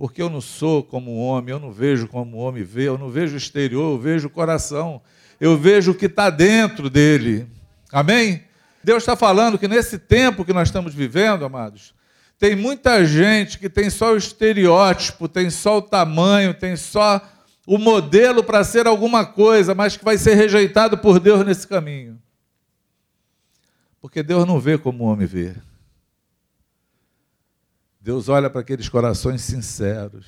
porque 0.00 0.22
eu 0.22 0.30
não 0.30 0.40
sou 0.40 0.82
como 0.82 1.14
um 1.14 1.20
homem, 1.20 1.52
eu 1.52 1.60
não 1.60 1.70
vejo 1.70 2.08
como 2.08 2.38
um 2.38 2.40
homem 2.40 2.62
vê, 2.62 2.88
eu 2.88 2.96
não 2.96 3.10
vejo 3.10 3.34
o 3.34 3.36
exterior, 3.36 3.92
eu 3.92 3.98
vejo 3.98 4.28
o 4.28 4.30
coração, 4.30 4.98
eu 5.38 5.58
vejo 5.58 5.90
o 5.90 5.94
que 5.94 6.06
está 6.06 6.30
dentro 6.30 6.88
dele. 6.88 7.46
Amém? 7.92 8.42
Deus 8.82 9.02
está 9.02 9.14
falando 9.14 9.58
que 9.58 9.68
nesse 9.68 9.98
tempo 9.98 10.44
que 10.44 10.52
nós 10.52 10.68
estamos 10.68 10.94
vivendo, 10.94 11.44
amados, 11.44 11.94
tem 12.38 12.56
muita 12.56 13.04
gente 13.04 13.58
que 13.58 13.68
tem 13.68 13.90
só 13.90 14.14
o 14.14 14.16
estereótipo, 14.16 15.28
tem 15.28 15.50
só 15.50 15.78
o 15.78 15.82
tamanho, 15.82 16.54
tem 16.54 16.74
só 16.76 17.20
o 17.66 17.76
modelo 17.76 18.42
para 18.42 18.64
ser 18.64 18.86
alguma 18.86 19.24
coisa, 19.24 19.74
mas 19.74 19.96
que 19.96 20.04
vai 20.04 20.16
ser 20.16 20.34
rejeitado 20.34 20.96
por 20.96 21.20
Deus 21.20 21.44
nesse 21.44 21.68
caminho. 21.68 22.20
Porque 24.00 24.22
Deus 24.22 24.46
não 24.46 24.58
vê 24.58 24.78
como 24.78 25.04
o 25.04 25.06
homem 25.08 25.26
vê. 25.26 25.54
Deus 28.00 28.30
olha 28.30 28.48
para 28.48 28.62
aqueles 28.62 28.88
corações 28.88 29.42
sinceros. 29.42 30.26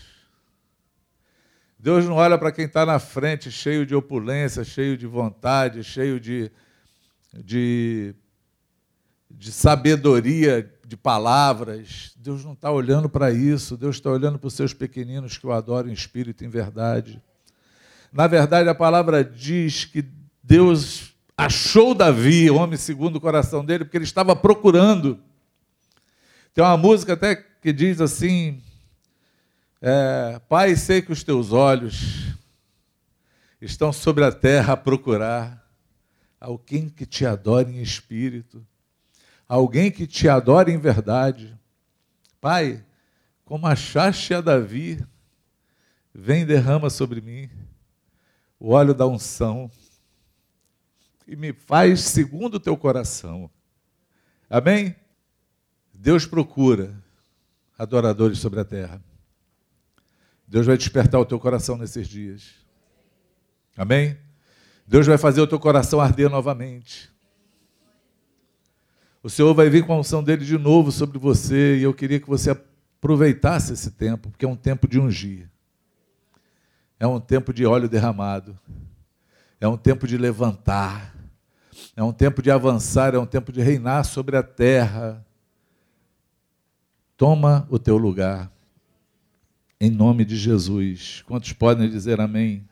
Deus 1.79 2.05
não 2.05 2.15
olha 2.15 2.37
para 2.39 2.53
quem 2.53 2.67
está 2.67 2.85
na 2.85 2.99
frente, 2.99 3.51
cheio 3.51 3.87
de 3.87 3.95
opulência, 3.95 4.63
cheio 4.63 4.97
de 4.97 5.07
vontade, 5.07 5.83
cheio 5.83 6.21
de, 6.21 6.53
de, 7.33 8.15
de 9.43 9.51
sabedoria 9.51 10.73
de 10.87 10.97
palavras. 10.97 12.13
Deus 12.17 12.45
não 12.45 12.53
está 12.53 12.71
olhando 12.71 13.09
para 13.09 13.33
isso, 13.33 13.77
Deus 13.77 13.97
está 13.97 14.09
olhando 14.09 14.39
para 14.39 14.47
os 14.47 14.55
seus 14.55 14.73
pequeninos 14.73 15.37
que 15.37 15.45
o 15.45 15.51
adoram 15.51 15.91
em 15.91 15.93
espírito 15.93 16.45
e 16.45 16.47
em 16.47 16.49
verdade. 16.49 17.21
Na 18.13 18.29
verdade, 18.29 18.69
a 18.69 18.75
palavra 18.75 19.25
diz 19.25 19.85
que 19.85 20.05
Deus 20.41 21.13
achou 21.37 21.93
Davi, 21.93 22.49
homem 22.53 22.79
segundo 22.79 23.17
o 23.17 23.21
coração 23.21 23.65
dele, 23.65 23.85
porque 23.85 23.97
ele 23.97 24.05
estava 24.05 24.37
procurando. 24.37 25.19
Tem 26.55 26.63
uma 26.63 26.77
música 26.77 27.15
até 27.15 27.35
que 27.35 27.73
diz 27.73 28.01
assim: 28.01 28.63
é, 29.81 30.41
Pai, 30.49 30.77
sei 30.77 31.03
que 31.03 31.11
os 31.11 31.25
teus 31.25 31.51
olhos 31.51 32.29
estão 33.61 33.93
sobre 33.93 34.23
a 34.23 34.31
terra 34.31 34.75
a 34.75 34.77
procurar 34.77 35.69
alguém 36.39 36.89
que 36.89 37.05
te 37.05 37.27
adore 37.27 37.73
em 37.73 37.83
espírito, 37.83 38.65
alguém 39.53 39.91
que 39.91 40.07
te 40.07 40.31
adore 40.31 40.73
em 40.73 40.79
verdade. 40.79 41.55
Pai, 42.41 42.83
como 43.45 43.67
achaste 43.67 44.33
a 44.33 44.41
Davi, 44.41 45.05
vem 46.15 46.47
derrama 46.47 46.89
sobre 46.89 47.21
mim 47.21 47.51
o 48.59 48.71
óleo 48.71 48.95
da 48.95 49.07
unção 49.07 49.71
e 51.29 51.37
me 51.37 51.53
faz 51.53 52.01
segundo 52.01 52.55
o 52.55 52.61
teu 52.61 52.79
coração. 52.79 53.51
Amém? 54.49 54.97
Deus 55.93 56.25
procura 56.25 56.99
adoradores 57.79 58.39
sobre 58.39 58.59
a 58.59 58.65
terra. 58.65 59.05
Deus 60.49 60.65
vai 60.65 60.79
despertar 60.79 61.21
o 61.21 61.27
teu 61.27 61.39
coração 61.39 61.77
nesses 61.77 62.09
dias. 62.09 62.55
Amém? 63.77 64.17
Deus 64.87 65.07
vai 65.07 65.19
fazer 65.19 65.43
o 65.43 65.47
teu 65.47 65.61
coração 65.61 66.01
arder 66.01 66.31
novamente. 66.31 67.12
O 69.23 69.31
Senhor 69.31 69.55
vai 69.55 69.71
vir 69.71 69.87
com 69.87 69.93
a 69.93 69.99
unção 69.99 70.23
dele 70.23 70.45
de 70.45 70.59
novo 70.59 70.91
sobre 70.91 71.17
você 71.17 71.77
e 71.79 71.83
eu 71.85 71.95
queria 71.95 72.19
que 72.19 72.29
você 72.29 72.51
aproveitasse 72.51 73.73
esse 73.73 73.93
tempo, 73.93 74.29
porque 74.31 74.45
é 74.45 74.49
um 74.49 74.57
tempo 74.57 74.89
de 74.89 74.99
ungir. 74.99 75.49
É 76.99 77.07
um 77.07 77.21
tempo 77.21 77.53
de 77.53 77.65
óleo 77.65 77.89
derramado. 77.89 78.59
É 79.61 79.69
um 79.69 79.77
tempo 79.77 80.09
de 80.09 80.19
levantar. 80.19 81.15
É 81.95 82.03
um 82.03 82.13
tempo 82.13 82.43
de 82.43 82.51
avançar, 82.51 83.15
é 83.15 83.19
um 83.19 83.27
tempo 83.27 83.53
de 83.53 83.61
reinar 83.61 84.05
sobre 84.05 84.37
a 84.37 84.43
terra. 84.43 85.25
Toma 87.17 87.67
o 87.71 87.79
teu 87.79 87.97
lugar. 87.97 88.51
Em 89.81 89.91
nome 89.91 90.25
de 90.25 90.37
Jesus. 90.37 91.23
Quantos 91.27 91.53
podem 91.53 91.89
dizer 91.89 92.21
amém? 92.21 92.69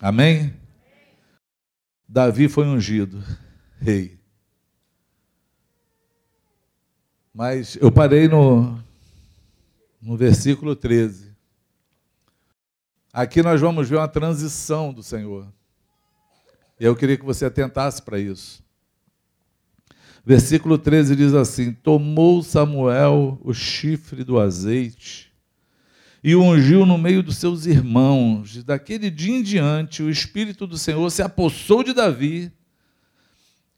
Amém? 0.00 0.52
Davi 2.08 2.48
foi 2.48 2.66
ungido, 2.66 3.22
rei. 3.80 4.17
Mas 7.38 7.78
eu 7.80 7.92
parei 7.92 8.26
no, 8.26 8.82
no 10.02 10.16
versículo 10.16 10.74
13. 10.74 11.30
Aqui 13.12 13.44
nós 13.44 13.60
vamos 13.60 13.88
ver 13.88 13.94
uma 13.94 14.08
transição 14.08 14.92
do 14.92 15.04
Senhor. 15.04 15.46
E 16.80 16.84
eu 16.84 16.96
queria 16.96 17.16
que 17.16 17.24
você 17.24 17.44
atentasse 17.44 18.02
para 18.02 18.18
isso. 18.18 18.60
Versículo 20.26 20.76
13 20.76 21.14
diz 21.14 21.32
assim: 21.32 21.72
Tomou 21.72 22.42
Samuel 22.42 23.38
o 23.44 23.54
chifre 23.54 24.24
do 24.24 24.40
azeite 24.40 25.32
e 26.24 26.34
ungiu 26.34 26.84
no 26.84 26.98
meio 26.98 27.22
dos 27.22 27.36
seus 27.36 27.66
irmãos. 27.66 28.64
Daquele 28.64 29.12
dia 29.12 29.36
em 29.36 29.44
diante, 29.44 30.02
o 30.02 30.10
Espírito 30.10 30.66
do 30.66 30.76
Senhor 30.76 31.08
se 31.08 31.22
apossou 31.22 31.84
de 31.84 31.92
Davi. 31.92 32.50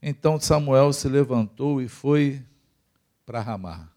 Então 0.02 0.40
Samuel 0.40 0.94
se 0.94 1.06
levantou 1.10 1.82
e 1.82 1.88
foi 1.88 2.42
para 3.30 3.40
Ramá. 3.40 3.88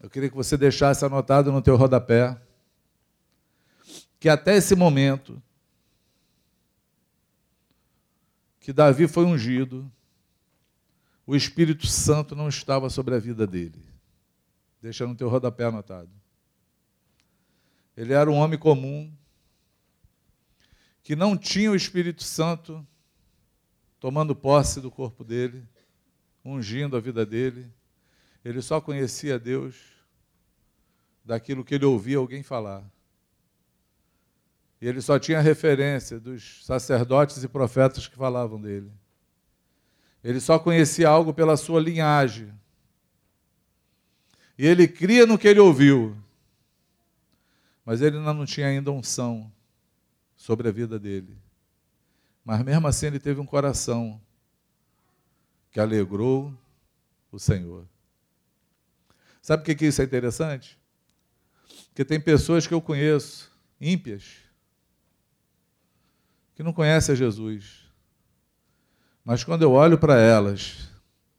Eu 0.00 0.08
queria 0.08 0.30
que 0.30 0.34
você 0.34 0.56
deixasse 0.56 1.04
anotado 1.04 1.52
no 1.52 1.60
teu 1.60 1.76
rodapé 1.76 2.40
que 4.18 4.26
até 4.26 4.56
esse 4.56 4.74
momento 4.74 5.42
que 8.58 8.72
Davi 8.72 9.06
foi 9.06 9.26
ungido, 9.26 9.92
o 11.26 11.36
Espírito 11.36 11.86
Santo 11.86 12.34
não 12.34 12.48
estava 12.48 12.88
sobre 12.88 13.14
a 13.14 13.18
vida 13.18 13.46
dele. 13.46 13.84
Deixa 14.80 15.06
no 15.06 15.14
teu 15.14 15.28
rodapé 15.28 15.64
anotado. 15.64 16.10
Ele 17.94 18.14
era 18.14 18.30
um 18.30 18.36
homem 18.36 18.58
comum, 18.58 19.12
que 21.02 21.14
não 21.14 21.36
tinha 21.36 21.70
o 21.70 21.76
Espírito 21.76 22.24
Santo 22.24 22.86
tomando 24.00 24.34
posse 24.34 24.80
do 24.80 24.90
corpo 24.90 25.22
dele, 25.22 25.62
ungindo 26.46 26.96
a 26.96 27.00
vida 27.00 27.26
dele. 27.26 27.70
Ele 28.44 28.62
só 28.62 28.80
conhecia 28.80 29.38
Deus 29.38 29.74
daquilo 31.24 31.64
que 31.64 31.74
ele 31.74 31.84
ouvia 31.84 32.18
alguém 32.18 32.42
falar. 32.42 32.84
E 34.80 34.86
ele 34.86 35.00
só 35.00 35.18
tinha 35.18 35.40
referência 35.40 36.20
dos 36.20 36.64
sacerdotes 36.64 37.42
e 37.42 37.48
profetas 37.48 38.06
que 38.06 38.14
falavam 38.14 38.60
dele. 38.60 38.92
Ele 40.22 40.38
só 40.40 40.58
conhecia 40.58 41.08
algo 41.08 41.34
pela 41.34 41.56
sua 41.56 41.80
linhagem. 41.80 42.52
E 44.56 44.66
ele 44.66 44.86
cria 44.86 45.26
no 45.26 45.38
que 45.38 45.48
ele 45.48 45.60
ouviu. 45.60 46.16
Mas 47.84 48.00
ele 48.00 48.18
ainda 48.18 48.32
não 48.32 48.46
tinha 48.46 48.68
ainda 48.68 48.92
unção 48.92 49.50
sobre 50.36 50.68
a 50.68 50.72
vida 50.72 50.98
dele. 50.98 51.36
Mas 52.44 52.62
mesmo 52.62 52.86
assim 52.86 53.06
ele 53.06 53.18
teve 53.18 53.40
um 53.40 53.46
coração 53.46 54.20
que 55.76 55.80
alegrou 55.80 56.58
o 57.30 57.38
Senhor. 57.38 57.86
Sabe 59.42 59.62
por 59.62 59.74
que 59.74 59.84
isso 59.84 60.00
é 60.00 60.06
interessante? 60.06 60.80
Porque 61.88 62.02
tem 62.02 62.18
pessoas 62.18 62.66
que 62.66 62.72
eu 62.72 62.80
conheço, 62.80 63.52
ímpias, 63.78 64.36
que 66.54 66.62
não 66.62 66.72
conhecem 66.72 67.12
a 67.12 67.16
Jesus. 67.16 67.92
Mas 69.22 69.44
quando 69.44 69.64
eu 69.64 69.72
olho 69.72 69.98
para 69.98 70.18
elas, 70.18 70.88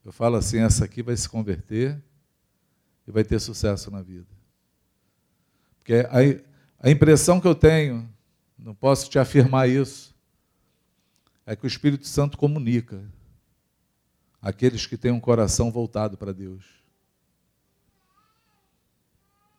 eu 0.06 0.12
falo 0.12 0.36
assim: 0.36 0.60
essa 0.60 0.86
aqui 0.86 1.02
vai 1.02 1.18
se 1.18 1.28
converter 1.28 2.00
e 3.08 3.12
vai 3.12 3.24
ter 3.24 3.40
sucesso 3.40 3.90
na 3.90 4.04
vida. 4.04 4.30
Porque 5.80 6.06
a, 6.12 6.88
a 6.88 6.92
impressão 6.92 7.42
que 7.42 7.48
eu 7.48 7.56
tenho, 7.56 8.08
não 8.56 8.76
posso 8.76 9.10
te 9.10 9.18
afirmar 9.18 9.68
isso, 9.68 10.16
é 11.44 11.56
que 11.56 11.66
o 11.66 11.68
Espírito 11.68 12.06
Santo 12.06 12.38
comunica 12.38 13.04
aqueles 14.48 14.86
que 14.86 14.96
têm 14.96 15.12
um 15.12 15.20
coração 15.20 15.70
voltado 15.70 16.18
para 16.18 16.32
Deus. 16.32 16.64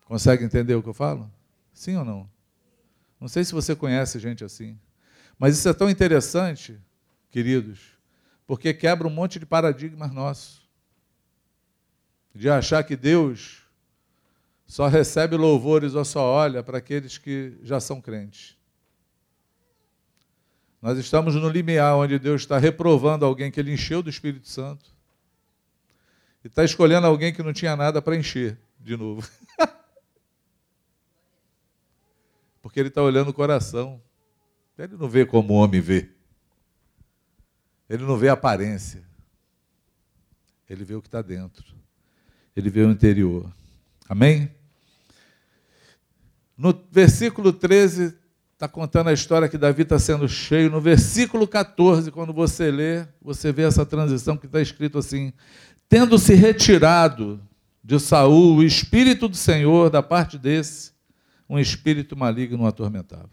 Consegue 0.03 0.43
entender 0.43 0.73
o 0.73 0.81
que 0.81 0.89
eu 0.89 0.95
falo? 0.95 1.31
Sim 1.71 1.95
ou 1.97 2.03
não? 2.03 2.27
Não 3.21 3.27
sei 3.27 3.43
se 3.43 3.51
você 3.51 3.75
conhece 3.75 4.17
gente 4.17 4.43
assim. 4.43 4.79
Mas 5.37 5.55
isso 5.55 5.69
é 5.69 5.73
tão 5.73 5.91
interessante, 5.91 6.81
queridos, 7.29 7.79
porque 8.47 8.73
quebra 8.73 9.07
um 9.07 9.11
monte 9.11 9.37
de 9.37 9.45
paradigmas 9.45 10.11
nossos. 10.11 10.67
De 12.33 12.49
achar 12.49 12.83
que 12.83 12.95
Deus 12.95 13.61
só 14.65 14.87
recebe 14.87 15.37
louvores 15.37 15.93
ou 15.93 16.03
só 16.03 16.23
olha 16.23 16.63
para 16.63 16.79
aqueles 16.79 17.15
que 17.19 17.59
já 17.61 17.79
são 17.79 18.01
crentes. 18.01 18.57
Nós 20.81 20.97
estamos 20.97 21.35
no 21.35 21.49
limiar 21.49 21.95
onde 21.95 22.17
Deus 22.17 22.41
está 22.41 22.57
reprovando 22.57 23.25
alguém 23.25 23.51
que 23.51 23.59
ele 23.59 23.73
encheu 23.73 24.01
do 24.01 24.09
Espírito 24.09 24.47
Santo 24.47 24.95
e 26.43 26.47
está 26.47 26.63
escolhendo 26.63 27.05
alguém 27.05 27.33
que 27.33 27.43
não 27.43 27.51
tinha 27.51 27.75
nada 27.75 28.01
para 28.01 28.15
encher 28.15 28.57
de 28.79 28.95
novo. 28.95 29.29
Porque 32.61 32.79
ele 32.79 32.89
está 32.89 33.01
olhando 33.01 33.29
o 33.29 33.33
coração. 33.33 34.01
Ele 34.77 34.95
não 34.95 35.09
vê 35.09 35.25
como 35.25 35.53
o 35.53 35.57
homem 35.57 35.81
vê. 35.81 36.09
Ele 37.89 38.03
não 38.03 38.15
vê 38.15 38.29
a 38.29 38.33
aparência. 38.33 39.03
Ele 40.69 40.85
vê 40.85 40.95
o 40.95 41.01
que 41.01 41.07
está 41.07 41.21
dentro. 41.21 41.65
Ele 42.55 42.69
vê 42.69 42.83
o 42.83 42.91
interior. 42.91 43.51
Amém? 44.07 44.49
No 46.55 46.73
versículo 46.91 47.51
13, 47.51 48.18
está 48.59 48.67
contando 48.67 49.07
a 49.07 49.13
história 49.13 49.47
que 49.47 49.57
Davi 49.57 49.83
está 49.83 49.97
sendo 49.97 50.27
cheio. 50.27 50.69
No 50.69 50.81
versículo 50.81 51.47
14, 51.47 52.11
quando 52.11 52.33
você 52.33 52.69
lê, 52.69 53.07
você 53.21 53.53
vê 53.53 53.61
essa 53.61 53.85
transição 53.85 54.35
que 54.35 54.47
está 54.47 54.59
escrito 54.59 54.97
assim: 54.97 55.31
tendo 55.87 56.17
se 56.17 56.33
retirado 56.33 57.41
de 57.81 57.97
Saul 58.01 58.57
o 58.57 58.63
espírito 58.63 59.29
do 59.29 59.37
Senhor 59.37 59.89
da 59.89 60.03
parte 60.03 60.37
desse, 60.37 60.91
um 61.49 61.57
espírito 61.57 62.17
maligno 62.17 62.63
o 62.63 62.67
atormentava. 62.67 63.29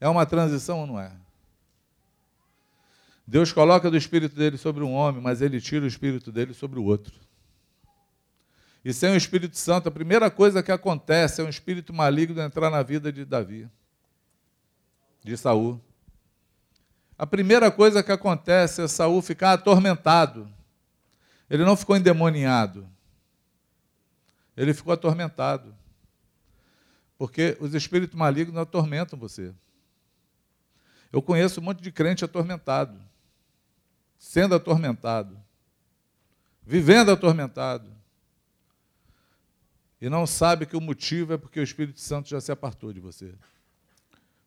É 0.00 0.08
uma 0.08 0.24
transição 0.24 0.80
ou 0.80 0.86
não 0.86 0.98
é? 0.98 1.12
Deus 3.26 3.52
coloca 3.52 3.90
do 3.90 3.98
espírito 3.98 4.34
dele 4.34 4.56
sobre 4.56 4.82
um 4.82 4.94
homem, 4.94 5.20
mas 5.20 5.42
ele 5.42 5.60
tira 5.60 5.84
o 5.84 5.88
espírito 5.88 6.32
dele 6.32 6.54
sobre 6.54 6.78
o 6.78 6.84
outro. 6.84 7.12
E 8.84 8.92
sem 8.92 9.12
o 9.12 9.16
Espírito 9.16 9.56
Santo, 9.56 9.88
a 9.88 9.92
primeira 9.92 10.30
coisa 10.30 10.62
que 10.62 10.72
acontece 10.72 11.40
é 11.40 11.44
um 11.44 11.48
espírito 11.48 11.92
maligno 11.92 12.40
entrar 12.40 12.68
na 12.70 12.82
vida 12.82 13.12
de 13.12 13.24
Davi. 13.24 13.68
de 15.22 15.36
Saul. 15.36 15.80
A 17.16 17.24
primeira 17.24 17.70
coisa 17.70 18.02
que 18.02 18.10
acontece 18.10 18.82
é 18.82 18.88
Saul 18.88 19.22
ficar 19.22 19.52
atormentado. 19.52 20.52
Ele 21.48 21.64
não 21.64 21.76
ficou 21.76 21.96
endemoniado. 21.96 22.88
Ele 24.56 24.74
ficou 24.74 24.92
atormentado. 24.92 25.72
Porque 27.16 27.56
os 27.60 27.72
espíritos 27.72 28.16
malignos 28.16 28.56
atormentam 28.56 29.16
você. 29.16 29.54
Eu 31.12 31.22
conheço 31.22 31.60
um 31.60 31.62
monte 31.62 31.80
de 31.80 31.92
crente 31.92 32.24
atormentado, 32.24 32.98
sendo 34.18 34.54
atormentado, 34.54 35.38
vivendo 36.66 37.12
atormentado. 37.12 38.01
E 40.02 40.10
não 40.10 40.26
sabe 40.26 40.66
que 40.66 40.76
o 40.76 40.80
motivo 40.80 41.32
é 41.32 41.38
porque 41.38 41.60
o 41.60 41.62
Espírito 41.62 42.00
Santo 42.00 42.28
já 42.28 42.40
se 42.40 42.50
apartou 42.50 42.92
de 42.92 42.98
você. 42.98 43.32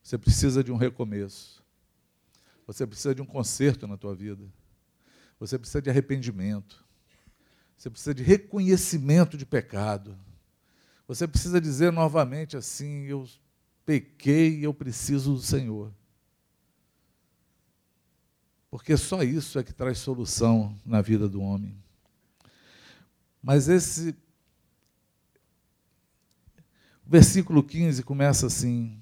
Você 0.04 0.18
precisa 0.18 0.62
de 0.62 0.70
um 0.70 0.76
recomeço. 0.76 1.64
Você 2.68 2.86
precisa 2.86 3.16
de 3.16 3.22
um 3.22 3.26
conserto 3.26 3.88
na 3.88 3.96
tua 3.96 4.14
vida. 4.14 4.44
Você 5.40 5.58
precisa 5.58 5.82
de 5.82 5.90
arrependimento. 5.90 6.86
Você 7.78 7.90
precisa 7.90 8.14
de 8.14 8.22
reconhecimento 8.22 9.38
de 9.38 9.46
pecado. 9.46 10.20
Você 11.08 11.26
precisa 11.26 11.62
dizer 11.62 11.90
novamente 11.90 12.58
assim: 12.58 13.06
eu 13.06 13.26
pequei 13.86 14.60
e 14.60 14.64
eu 14.66 14.74
preciso 14.74 15.36
do 15.36 15.42
Senhor. 15.42 15.90
Porque 18.70 18.98
só 18.98 19.24
isso 19.24 19.58
é 19.58 19.64
que 19.64 19.72
traz 19.72 20.00
solução 20.00 20.78
na 20.86 21.02
vida 21.02 21.30
do 21.30 21.42
homem. 21.42 21.82
Mas 23.42 23.70
esse 23.70 24.14
versículo 27.06 27.62
15 27.62 28.04
começa 28.04 28.48
assim: 28.48 29.00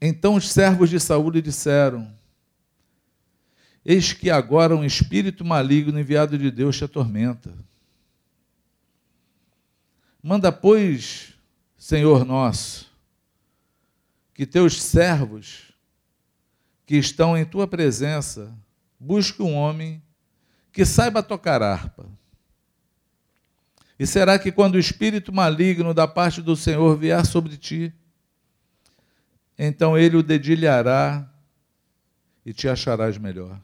Então 0.00 0.36
os 0.36 0.50
servos 0.50 0.88
de 0.88 1.00
Saúl 1.00 1.30
lhe 1.30 1.42
disseram: 1.42 2.12
Eis 3.84 4.12
que 4.12 4.30
agora 4.30 4.76
um 4.76 4.84
espírito 4.84 5.44
maligno 5.44 5.98
enviado 5.98 6.38
de 6.38 6.50
Deus 6.50 6.76
te 6.76 6.84
atormenta. 6.84 7.52
Manda, 10.22 10.50
pois, 10.50 11.34
Senhor 11.76 12.24
nosso, 12.24 12.90
que 14.32 14.46
teus 14.46 14.82
servos 14.82 15.72
que 16.86 16.96
estão 16.96 17.36
em 17.36 17.44
tua 17.44 17.66
presença 17.66 18.56
busquem 18.98 19.44
um 19.44 19.54
homem 19.54 20.02
que 20.72 20.84
saiba 20.84 21.22
tocar 21.22 21.62
harpa. 21.62 22.06
E 23.98 24.06
será 24.06 24.38
que 24.38 24.50
quando 24.50 24.74
o 24.74 24.78
espírito 24.78 25.32
maligno 25.32 25.94
da 25.94 26.06
parte 26.06 26.42
do 26.42 26.56
Senhor 26.56 26.96
vier 26.96 27.24
sobre 27.24 27.56
ti, 27.56 27.92
então 29.58 29.96
ele 29.96 30.16
o 30.16 30.22
dedilhará 30.22 31.30
e 32.44 32.52
te 32.52 32.68
acharás 32.68 33.16
melhor. 33.16 33.60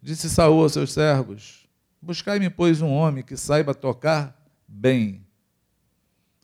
Disse 0.00 0.28
Saul 0.28 0.62
aos 0.62 0.72
seus 0.72 0.92
servos: 0.92 1.68
Buscai-me, 2.00 2.50
pois, 2.50 2.80
um 2.80 2.90
homem 2.90 3.22
que 3.22 3.36
saiba 3.36 3.74
tocar 3.74 4.36
bem, 4.66 5.24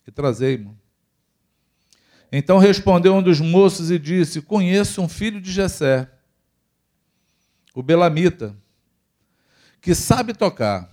e 0.06 0.10
trazei-mo. 0.10 0.78
Então 2.30 2.58
respondeu 2.58 3.14
um 3.14 3.22
dos 3.22 3.40
moços 3.40 3.90
e 3.90 3.98
disse: 3.98 4.42
Conheço 4.42 5.00
um 5.00 5.08
filho 5.08 5.40
de 5.40 5.50
Jessé, 5.50 6.10
o 7.74 7.82
Belamita, 7.82 8.54
que 9.80 9.94
sabe 9.94 10.34
tocar, 10.34 10.88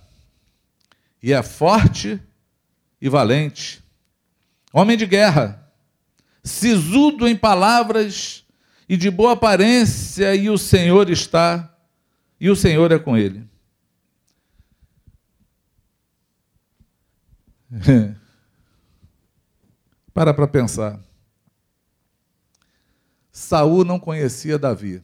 e 1.26 1.32
é 1.32 1.42
forte 1.42 2.22
e 3.00 3.08
valente, 3.08 3.82
homem 4.72 4.96
de 4.96 5.04
guerra, 5.04 5.68
sisudo 6.44 7.26
em 7.26 7.36
palavras 7.36 8.46
e 8.88 8.96
de 8.96 9.10
boa 9.10 9.32
aparência, 9.32 10.36
e 10.36 10.48
o 10.48 10.56
Senhor 10.56 11.10
está, 11.10 11.76
e 12.38 12.48
o 12.48 12.54
Senhor 12.54 12.92
é 12.92 12.98
com 13.00 13.16
ele. 13.16 13.44
Para 20.14 20.32
para 20.32 20.46
pensar. 20.46 21.00
Saul 23.32 23.84
não 23.84 23.98
conhecia 23.98 24.56
Davi. 24.56 25.02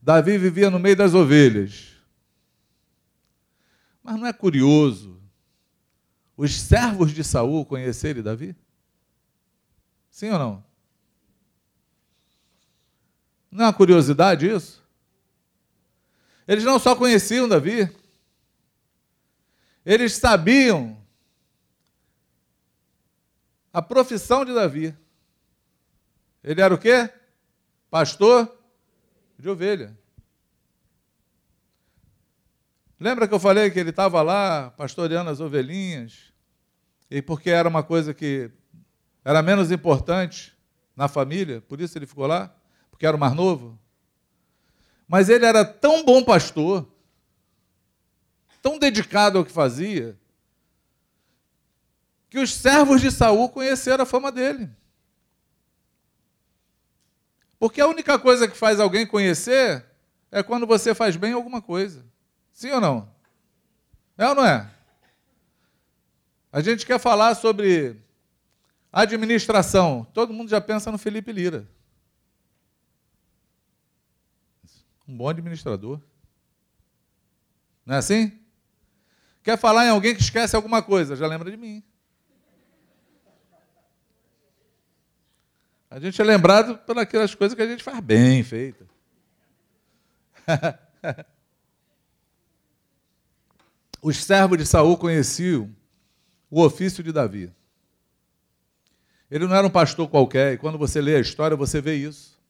Davi 0.00 0.38
vivia 0.38 0.70
no 0.70 0.78
meio 0.78 0.96
das 0.96 1.12
ovelhas. 1.12 1.95
Mas 4.06 4.20
não 4.20 4.26
é 4.28 4.32
curioso 4.32 5.20
os 6.36 6.60
servos 6.60 7.12
de 7.12 7.24
Saul 7.24 7.66
conhecerem 7.66 8.22
Davi? 8.22 8.54
Sim 10.08 10.30
ou 10.30 10.38
não? 10.38 10.64
Não 13.50 13.64
é 13.64 13.66
uma 13.66 13.72
curiosidade 13.72 14.48
isso? 14.48 14.80
Eles 16.46 16.62
não 16.62 16.78
só 16.78 16.94
conheciam 16.94 17.48
Davi, 17.48 17.92
eles 19.84 20.12
sabiam 20.12 20.96
a 23.72 23.82
profissão 23.82 24.44
de 24.44 24.54
Davi. 24.54 24.96
Ele 26.44 26.60
era 26.60 26.72
o 26.72 26.78
quê? 26.78 27.12
Pastor 27.90 28.56
de 29.36 29.48
ovelha. 29.48 29.98
Lembra 32.98 33.28
que 33.28 33.34
eu 33.34 33.40
falei 33.40 33.70
que 33.70 33.78
ele 33.78 33.90
estava 33.90 34.22
lá 34.22 34.70
pastoreando 34.70 35.30
as 35.30 35.40
ovelhinhas? 35.40 36.32
E 37.10 37.20
porque 37.20 37.50
era 37.50 37.68
uma 37.68 37.82
coisa 37.82 38.14
que 38.14 38.50
era 39.24 39.42
menos 39.42 39.70
importante 39.70 40.56
na 40.96 41.08
família, 41.08 41.60
por 41.60 41.80
isso 41.80 41.96
ele 41.98 42.06
ficou 42.06 42.26
lá? 42.26 42.54
Porque 42.90 43.06
era 43.06 43.16
o 43.16 43.20
mais 43.20 43.34
novo? 43.34 43.78
Mas 45.06 45.28
ele 45.28 45.44
era 45.44 45.64
tão 45.64 46.04
bom 46.04 46.24
pastor, 46.24 46.88
tão 48.62 48.78
dedicado 48.78 49.38
ao 49.38 49.44
que 49.44 49.52
fazia, 49.52 50.18
que 52.30 52.38
os 52.38 52.52
servos 52.52 53.00
de 53.00 53.10
Saul 53.10 53.48
conheceram 53.50 54.02
a 54.02 54.06
fama 54.06 54.32
dele. 54.32 54.70
Porque 57.58 57.80
a 57.80 57.86
única 57.86 58.18
coisa 58.18 58.48
que 58.48 58.56
faz 58.56 58.80
alguém 58.80 59.06
conhecer 59.06 59.84
é 60.30 60.42
quando 60.42 60.66
você 60.66 60.94
faz 60.94 61.16
bem 61.16 61.32
alguma 61.32 61.62
coisa. 61.62 62.04
Sim 62.56 62.70
ou 62.70 62.80
não? 62.80 63.14
É 64.16 64.26
ou 64.26 64.34
não 64.34 64.46
é? 64.46 64.70
A 66.50 66.62
gente 66.62 66.86
quer 66.86 66.98
falar 66.98 67.34
sobre 67.34 68.00
administração. 68.90 70.06
Todo 70.14 70.32
mundo 70.32 70.48
já 70.48 70.58
pensa 70.58 70.90
no 70.90 70.96
Felipe 70.96 71.30
Lira. 71.32 71.68
Um 75.06 75.14
bom 75.14 75.28
administrador. 75.28 76.00
Não 77.84 77.96
é 77.96 77.98
assim? 77.98 78.40
Quer 79.42 79.58
falar 79.58 79.84
em 79.84 79.90
alguém 79.90 80.14
que 80.14 80.22
esquece 80.22 80.56
alguma 80.56 80.82
coisa? 80.82 81.14
Já 81.14 81.26
lembra 81.26 81.50
de 81.50 81.58
mim. 81.58 81.82
A 85.90 86.00
gente 86.00 86.18
é 86.18 86.24
lembrado 86.24 86.78
pelas 86.78 87.34
coisas 87.34 87.54
que 87.54 87.62
a 87.62 87.68
gente 87.68 87.84
faz 87.84 88.00
bem 88.00 88.42
feita. 88.42 88.86
Os 94.06 94.22
servos 94.22 94.56
de 94.56 94.64
Saul 94.64 94.96
conheciam 94.96 95.68
o 96.48 96.62
ofício 96.62 97.02
de 97.02 97.10
Davi. 97.10 97.52
Ele 99.28 99.48
não 99.48 99.56
era 99.56 99.66
um 99.66 99.70
pastor 99.70 100.08
qualquer, 100.08 100.52
e 100.52 100.58
quando 100.58 100.78
você 100.78 101.00
lê 101.00 101.16
a 101.16 101.18
história, 101.18 101.56
você 101.56 101.80
vê 101.80 101.96
isso. 101.96 102.40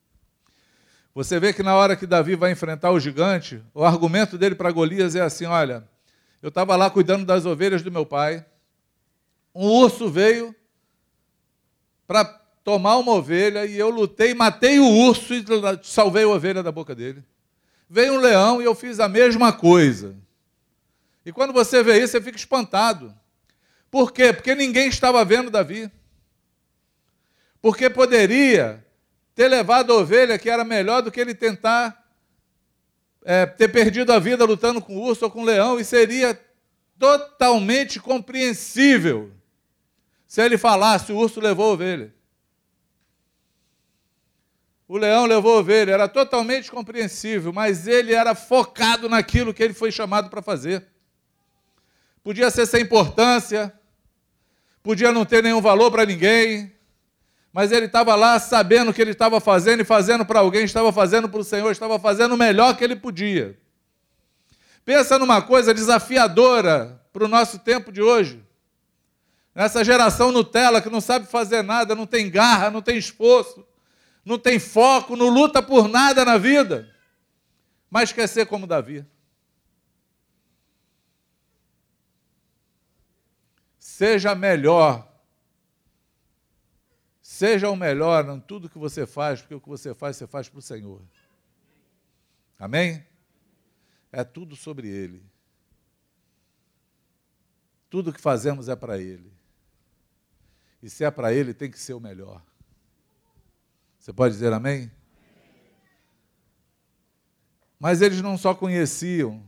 Você 1.15 1.41
vê 1.41 1.55
que 1.55 1.63
na 1.63 1.75
hora 1.75 1.97
que 1.97 2.07
Davi 2.07 2.37
vai 2.37 2.53
enfrentar 2.53 2.91
o 2.91 3.01
gigante, 3.01 3.63
o 3.73 3.83
argumento 3.83 4.37
dele 4.37 4.55
para 4.55 4.71
Golias 4.71 5.17
é 5.17 5.23
assim: 5.23 5.47
olha, 5.47 5.89
eu 6.43 6.51
estava 6.51 6.77
lá 6.77 6.91
cuidando 6.91 7.25
das 7.25 7.47
ovelhas 7.47 7.81
do 7.81 7.91
meu 7.91 8.05
pai. 8.05 8.45
Um 9.55 9.67
urso 9.67 10.11
veio 10.11 10.55
para 12.07 12.23
tomar 12.63 12.99
uma 12.99 13.13
ovelha 13.13 13.65
e 13.65 13.79
eu 13.79 13.89
lutei, 13.89 14.35
matei 14.35 14.79
o 14.79 14.87
urso 14.87 15.33
e 15.33 15.43
salvei 15.83 16.25
a 16.25 16.29
ovelha 16.29 16.63
da 16.63 16.71
boca 16.71 16.95
dele. 16.95 17.25
Veio 17.89 18.13
um 18.13 18.21
leão 18.21 18.61
e 18.61 18.67
eu 18.67 18.75
fiz 18.75 19.01
a 19.01 19.09
mesma 19.09 19.55
coisa. 19.55 20.15
E 21.27 21.33
quando 21.33 21.53
você 21.53 21.83
vê 21.83 21.99
isso, 21.99 22.13
você 22.13 22.21
fica 22.21 22.39
espantado. 22.39 23.13
Por 23.91 24.13
quê? 24.13 24.33
Porque 24.33 24.55
ninguém 24.55 24.89
estava 24.89 25.25
vendo 25.25 25.51
Davi. 25.51 25.91
Porque 27.61 27.91
poderia 27.91 28.87
ter 29.35 29.49
levado 29.49 29.93
a 29.93 29.97
ovelha 29.97 30.39
que 30.39 30.49
era 30.49 30.63
melhor 30.63 31.03
do 31.03 31.11
que 31.11 31.21
ele 31.21 31.35
tentar 31.35 32.01
é, 33.25 33.45
ter 33.45 33.67
perdido 33.67 34.13
a 34.13 34.21
vida 34.21 34.45
lutando 34.45 34.81
com 34.81 34.97
o 34.97 35.03
urso 35.03 35.25
ou 35.25 35.31
com 35.31 35.43
o 35.43 35.45
leão, 35.45 35.81
e 35.81 35.85
seria 35.85 36.41
totalmente 36.97 37.99
compreensível 37.99 39.33
se 40.29 40.41
ele 40.41 40.57
falasse: 40.57 41.11
o 41.11 41.17
urso 41.17 41.41
levou 41.41 41.71
a 41.71 41.73
ovelha. 41.73 42.15
O 44.87 44.97
leão 44.97 45.27
levou 45.27 45.57
a 45.57 45.59
ovelha, 45.59 45.91
era 45.91 46.07
totalmente 46.07 46.71
compreensível, 46.71 47.53
mas 47.53 47.89
ele 47.89 48.15
era 48.15 48.33
focado 48.33 49.09
naquilo 49.09 49.53
que 49.53 49.61
ele 49.61 49.75
foi 49.75 49.91
chamado 49.91 50.31
para 50.31 50.41
fazer. 50.41 50.87
Podia 52.27 52.51
ser 52.51 52.67
sem 52.67 52.83
importância, 52.83 53.73
podia 54.83 55.13
não 55.13 55.25
ter 55.25 55.45
nenhum 55.45 55.61
valor 55.61 55.93
para 55.93 56.05
ninguém, 56.05 56.75
mas 57.53 57.71
ele 57.71 57.87
estava 57.87 58.17
lá 58.17 58.41
sabendo 58.41 58.91
o 58.91 58.93
que 58.93 59.01
ele 59.01 59.13
estava 59.13 59.39
fazendo 59.39 59.83
e 59.83 59.85
fazendo 59.85 60.27
para 60.27 60.41
alguém, 60.41 60.65
estava 60.65 60.93
fazendo 60.93 61.29
para 61.29 61.39
o 61.39 61.45
Senhor, 61.45 61.71
estava 61.71 62.01
fazendo 62.01 62.35
o 62.35 62.37
melhor 62.37 62.77
que 62.77 62.83
ele 62.83 62.97
podia. 62.97 63.57
Pensa 64.85 65.21
numa 65.21 65.41
coisa 65.41 65.73
desafiadora 65.73 67.01
para 67.13 67.25
o 67.25 67.29
nosso 67.29 67.61
tempo 67.61 67.93
de 67.93 68.03
hoje. 68.03 68.43
Nessa 69.55 69.85
geração 69.85 70.33
Nutella 70.33 70.83
que 70.83 70.91
não 70.91 71.01
sabe 71.01 71.29
fazer 71.29 71.63
nada, 71.63 71.95
não 71.95 72.07
tem 72.07 72.29
garra, 72.29 72.73
não 72.73 72.83
tem 72.83 72.97
esforço, 72.97 73.65
não 74.25 74.37
tem 74.37 74.59
foco, 74.59 75.15
não 75.15 75.29
luta 75.29 75.63
por 75.63 75.87
nada 75.87 76.25
na 76.25 76.39
vida, 76.39 76.93
mas 77.89 78.11
quer 78.11 78.27
ser 78.27 78.47
como 78.47 78.67
Davi. 78.67 79.07
Seja 83.97 84.35
melhor. 84.35 85.11
Seja 87.23 87.71
o 87.71 87.75
melhor 87.75 88.29
em 88.29 88.39
tudo 88.39 88.69
que 88.69 88.77
você 88.77 89.07
faz, 89.07 89.41
porque 89.41 89.55
o 89.55 89.61
que 89.61 89.71
você 89.71 89.95
faz, 89.95 90.19
você 90.19 90.27
faz 90.27 90.51
para 90.51 90.59
o 90.59 90.63
Senhor. 90.63 91.01
Amém? 92.59 93.07
É 94.13 94.23
tudo 94.23 94.55
sobre 94.55 94.87
Ele. 94.87 95.25
Tudo 97.89 98.13
que 98.13 98.21
fazemos 98.21 98.69
é 98.69 98.77
para 98.77 98.99
Ele. 98.99 99.33
E 100.83 100.91
se 100.91 101.03
é 101.03 101.11
para 101.11 101.33
Ele, 101.33 101.55
tem 101.55 101.71
que 101.71 101.79
ser 101.79 101.95
o 101.95 102.01
melhor. 102.01 102.45
Você 103.99 104.13
pode 104.13 104.35
dizer 104.35 104.53
amém? 104.53 104.93
Mas 107.81 108.03
eles 108.03 108.21
não 108.21 108.37
só 108.37 108.55
conheciam, 108.55 109.43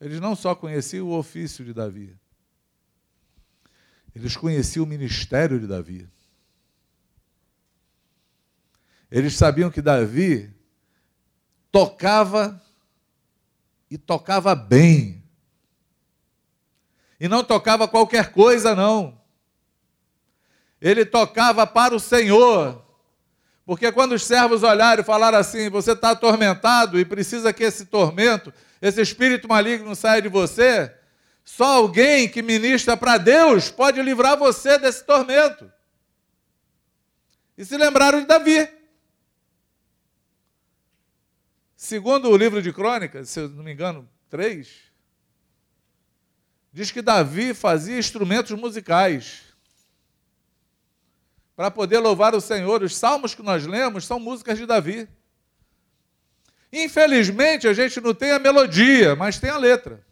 eles 0.00 0.18
não 0.18 0.34
só 0.34 0.56
conheciam 0.56 1.06
o 1.06 1.16
ofício 1.16 1.64
de 1.64 1.72
Davi, 1.72 2.20
eles 4.14 4.36
conheciam 4.36 4.84
o 4.84 4.88
ministério 4.88 5.58
de 5.58 5.66
Davi. 5.66 6.08
Eles 9.10 9.34
sabiam 9.34 9.70
que 9.70 9.82
Davi 9.82 10.54
tocava 11.70 12.60
e 13.90 13.98
tocava 13.98 14.54
bem. 14.54 15.22
E 17.20 17.28
não 17.28 17.44
tocava 17.44 17.86
qualquer 17.86 18.32
coisa, 18.32 18.74
não. 18.74 19.20
Ele 20.80 21.04
tocava 21.04 21.66
para 21.66 21.94
o 21.94 22.00
Senhor. 22.00 22.82
Porque 23.64 23.92
quando 23.92 24.12
os 24.12 24.24
servos 24.24 24.62
olharam 24.62 25.02
e 25.02 25.04
falaram 25.04 25.38
assim: 25.38 25.70
você 25.70 25.92
está 25.92 26.10
atormentado 26.10 26.98
e 26.98 27.04
precisa 27.04 27.52
que 27.52 27.62
esse 27.62 27.86
tormento, 27.86 28.52
esse 28.80 29.00
espírito 29.00 29.48
maligno 29.48 29.94
saia 29.94 30.20
de 30.20 30.28
você, 30.28 30.92
só 31.44 31.76
alguém 31.76 32.28
que 32.28 32.42
ministra 32.42 32.96
para 32.96 33.18
Deus 33.18 33.70
pode 33.70 34.00
livrar 34.00 34.36
você 34.36 34.78
desse 34.78 35.04
tormento. 35.04 35.70
E 37.56 37.64
se 37.64 37.76
lembraram 37.76 38.20
de 38.20 38.26
Davi. 38.26 38.68
Segundo 41.76 42.30
o 42.30 42.36
livro 42.36 42.62
de 42.62 42.72
Crônicas, 42.72 43.28
se 43.28 43.40
eu 43.40 43.48
não 43.48 43.64
me 43.64 43.72
engano, 43.72 44.08
3, 44.30 44.68
diz 46.72 46.90
que 46.90 47.02
Davi 47.02 47.52
fazia 47.52 47.98
instrumentos 47.98 48.52
musicais 48.52 49.42
para 51.56 51.70
poder 51.70 51.98
louvar 51.98 52.34
o 52.34 52.40
Senhor. 52.40 52.82
Os 52.82 52.96
salmos 52.96 53.34
que 53.34 53.42
nós 53.42 53.66
lemos 53.66 54.06
são 54.06 54.18
músicas 54.18 54.56
de 54.58 54.64
Davi. 54.64 55.08
Infelizmente, 56.72 57.68
a 57.68 57.74
gente 57.74 58.00
não 58.00 58.14
tem 58.14 58.30
a 58.30 58.38
melodia, 58.38 59.14
mas 59.14 59.38
tem 59.38 59.50
a 59.50 59.58
letra. 59.58 60.02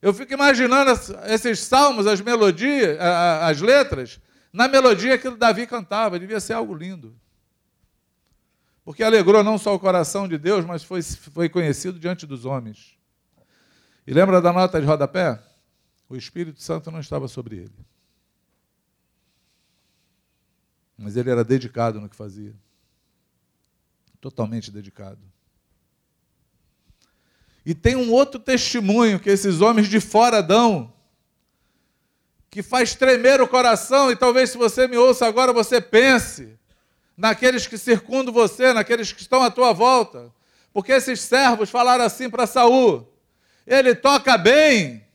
Eu 0.00 0.14
fico 0.14 0.32
imaginando 0.32 0.92
esses 1.26 1.60
salmos, 1.60 2.06
as 2.06 2.20
melodias, 2.20 2.96
as 3.00 3.60
letras, 3.60 4.20
na 4.52 4.68
melodia 4.68 5.18
que 5.18 5.28
Davi 5.30 5.66
cantava, 5.66 6.18
devia 6.18 6.40
ser 6.40 6.52
algo 6.52 6.74
lindo. 6.74 7.18
Porque 8.84 9.02
alegrou 9.02 9.42
não 9.44 9.58
só 9.58 9.74
o 9.74 9.78
coração 9.78 10.26
de 10.26 10.38
Deus, 10.38 10.64
mas 10.64 10.82
foi, 10.82 11.02
foi 11.02 11.48
conhecido 11.48 11.98
diante 11.98 12.26
dos 12.26 12.44
homens. 12.44 12.96
E 14.06 14.14
lembra 14.14 14.40
da 14.40 14.52
nota 14.52 14.80
de 14.80 14.86
rodapé? 14.86 15.42
O 16.08 16.16
Espírito 16.16 16.62
Santo 16.62 16.90
não 16.90 17.00
estava 17.00 17.28
sobre 17.28 17.56
ele. 17.56 17.86
Mas 20.96 21.16
ele 21.16 21.30
era 21.30 21.44
dedicado 21.44 22.00
no 22.00 22.08
que 22.08 22.16
fazia. 22.16 22.54
Totalmente 24.20 24.70
dedicado. 24.70 25.20
E 27.68 27.74
tem 27.74 27.94
um 27.94 28.10
outro 28.10 28.40
testemunho 28.40 29.20
que 29.20 29.28
esses 29.28 29.60
homens 29.60 29.88
de 29.88 30.00
fora 30.00 30.42
dão, 30.42 30.90
que 32.48 32.62
faz 32.62 32.94
tremer 32.94 33.42
o 33.42 33.46
coração, 33.46 34.10
e 34.10 34.16
talvez 34.16 34.48
se 34.48 34.56
você 34.56 34.88
me 34.88 34.96
ouça 34.96 35.26
agora, 35.26 35.52
você 35.52 35.78
pense 35.78 36.58
naqueles 37.14 37.66
que 37.66 37.76
circundam 37.76 38.32
você, 38.32 38.72
naqueles 38.72 39.12
que 39.12 39.20
estão 39.20 39.42
à 39.42 39.50
tua 39.50 39.74
volta. 39.74 40.32
Porque 40.72 40.92
esses 40.92 41.20
servos 41.20 41.68
falaram 41.68 42.06
assim 42.06 42.30
para 42.30 42.46
Saul: 42.46 43.06
ele 43.66 43.94
toca 43.94 44.38
bem 44.38 45.06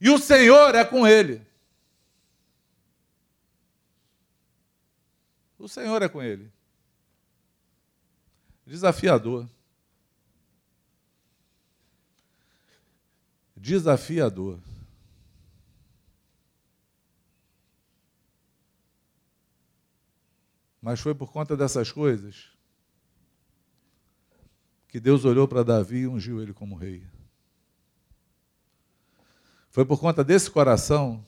e 0.00 0.08
o 0.08 0.16
Senhor 0.16 0.74
é 0.74 0.86
com 0.86 1.06
ele. 1.06 1.42
O 5.58 5.68
Senhor 5.68 6.00
é 6.00 6.08
com 6.08 6.22
ele. 6.22 6.50
Desafiador. 8.66 9.46
Desafiador. 13.62 14.58
Mas 20.80 20.98
foi 20.98 21.14
por 21.14 21.30
conta 21.30 21.56
dessas 21.56 21.92
coisas 21.92 22.50
que 24.88 24.98
Deus 24.98 25.24
olhou 25.24 25.46
para 25.46 25.62
Davi 25.62 25.98
e 25.98 26.08
ungiu 26.08 26.42
ele 26.42 26.52
como 26.52 26.74
rei. 26.74 27.06
Foi 29.70 29.86
por 29.86 30.00
conta 30.00 30.24
desse 30.24 30.50
coração 30.50 31.24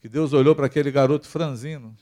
que 0.00 0.08
Deus 0.08 0.32
olhou 0.32 0.56
para 0.56 0.66
aquele 0.66 0.90
garoto 0.90 1.28
franzino 1.28 1.96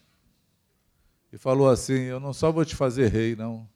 e 1.31 1.37
falou 1.37 1.69
assim: 1.69 2.05
Eu 2.05 2.19
não 2.19 2.33
só 2.33 2.51
vou 2.51 2.65
te 2.65 2.75
fazer 2.75 3.09
rei, 3.09 3.37
não. 3.37 3.69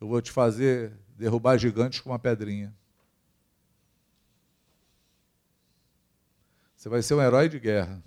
Eu 0.00 0.08
vou 0.08 0.22
te 0.22 0.32
fazer 0.32 0.98
derrubar 1.18 1.58
gigantes 1.58 2.00
com 2.00 2.10
uma 2.10 2.18
pedrinha. 2.18 2.74
Você 6.82 6.88
vai 6.88 7.00
ser 7.00 7.14
um 7.14 7.22
herói 7.22 7.48
de 7.48 7.60
guerra. 7.60 8.02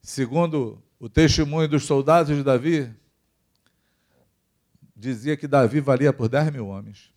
Segundo 0.00 0.82
o 0.98 1.06
testemunho 1.06 1.68
dos 1.68 1.84
soldados 1.84 2.34
de 2.34 2.42
Davi, 2.42 2.90
dizia 4.96 5.36
que 5.36 5.46
Davi 5.46 5.80
valia 5.80 6.14
por 6.14 6.30
10 6.30 6.50
mil 6.50 6.66
homens. 6.66 7.12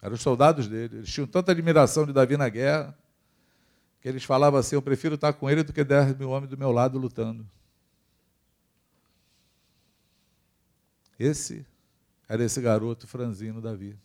Eram 0.00 0.14
os 0.14 0.22
soldados 0.22 0.66
dele. 0.66 0.96
Eles 0.96 1.12
tinham 1.12 1.26
tanta 1.26 1.52
admiração 1.52 2.06
de 2.06 2.14
Davi 2.14 2.38
na 2.38 2.48
guerra 2.48 2.98
que 4.00 4.08
eles 4.08 4.24
falavam 4.24 4.58
assim: 4.58 4.74
Eu 4.74 4.80
prefiro 4.80 5.16
estar 5.16 5.34
com 5.34 5.50
ele 5.50 5.62
do 5.62 5.70
que 5.70 5.84
10 5.84 6.16
mil 6.16 6.30
homens 6.30 6.48
do 6.48 6.56
meu 6.56 6.72
lado 6.72 6.96
lutando. 6.96 7.46
Esse 11.18 11.66
era 12.26 12.42
esse 12.42 12.58
garoto 12.62 13.06
franzino 13.06 13.60
Davi. 13.60 13.98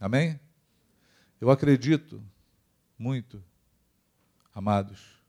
Amém? 0.00 0.38
Eu 1.40 1.50
acredito 1.50 2.22
muito, 2.98 3.42
amados, 4.54 5.22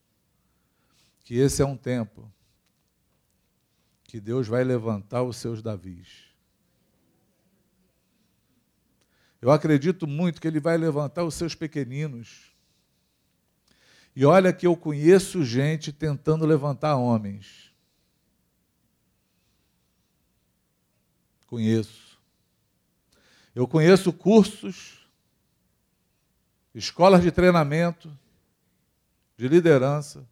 que 1.24 1.36
esse 1.36 1.62
é 1.62 1.66
um 1.66 1.78
tempo 1.78 2.32
que 4.04 4.20
Deus 4.20 4.48
vai 4.48 4.64
levantar 4.64 5.22
os 5.24 5.38
seus 5.38 5.62
Davis. 5.62 6.30
Eu 9.42 9.52
acredito 9.52 10.08
muito 10.08 10.42
que 10.42 10.48
Ele 10.48 10.60
vai 10.60 10.78
levantar 10.78 11.24
os 11.24 11.36
seus 11.36 11.56
pequeninos. 11.56 12.52
E 14.16 14.26
olha 14.26 14.52
que 14.52 14.68
eu 14.68 14.76
conheço 14.76 15.46
gente 15.46 15.94
tentando 15.94 16.46
levantar 16.46 16.98
homens. 16.98 17.72
Conheço. 21.48 22.09
Eu 23.56 23.68
conheço 23.68 24.14
cursos, 24.14 25.08
escolas 26.74 27.22
de 27.22 27.32
treinamento, 27.32 28.12
de 29.38 29.48
liderança, 29.48 30.26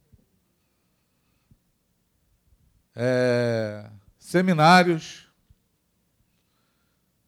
é, 2.95 3.89
seminários, 4.19 5.27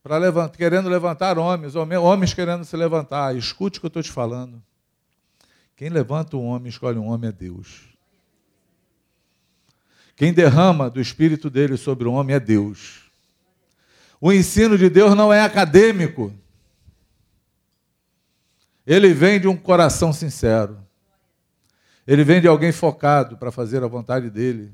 para 0.01 0.17
levantar, 0.17 0.57
querendo 0.57 0.89
levantar 0.89 1.37
homens, 1.37 1.75
homens 1.75 2.33
querendo 2.33 2.65
se 2.65 2.75
levantar. 2.75 3.35
Escute 3.35 3.77
o 3.77 3.81
que 3.81 3.85
eu 3.85 3.89
estou 3.89 4.03
te 4.03 4.11
falando. 4.11 4.61
Quem 5.75 5.89
levanta 5.89 6.35
um 6.35 6.45
homem, 6.45 6.69
escolhe 6.69 6.97
um 6.97 7.07
homem 7.07 7.29
é 7.29 7.31
Deus. 7.31 7.87
Quem 10.15 10.33
derrama 10.33 10.89
do 10.89 10.99
espírito 10.99 11.49
dele 11.49 11.77
sobre 11.77 12.07
o 12.07 12.11
homem 12.11 12.35
é 12.35 12.39
Deus. 12.39 13.08
O 14.21 14.33
ensino 14.33 14.77
de 14.77 14.89
Deus 14.89 15.15
não 15.15 15.31
é 15.31 15.41
acadêmico. 15.41 16.33
Ele 18.85 19.13
vem 19.13 19.39
de 19.39 19.47
um 19.47 19.55
coração 19.55 20.11
sincero. 20.11 20.79
Ele 22.05 22.23
vem 22.23 22.41
de 22.41 22.47
alguém 22.47 22.71
focado 22.71 23.37
para 23.37 23.51
fazer 23.51 23.83
a 23.83 23.87
vontade 23.87 24.29
dele. 24.29 24.73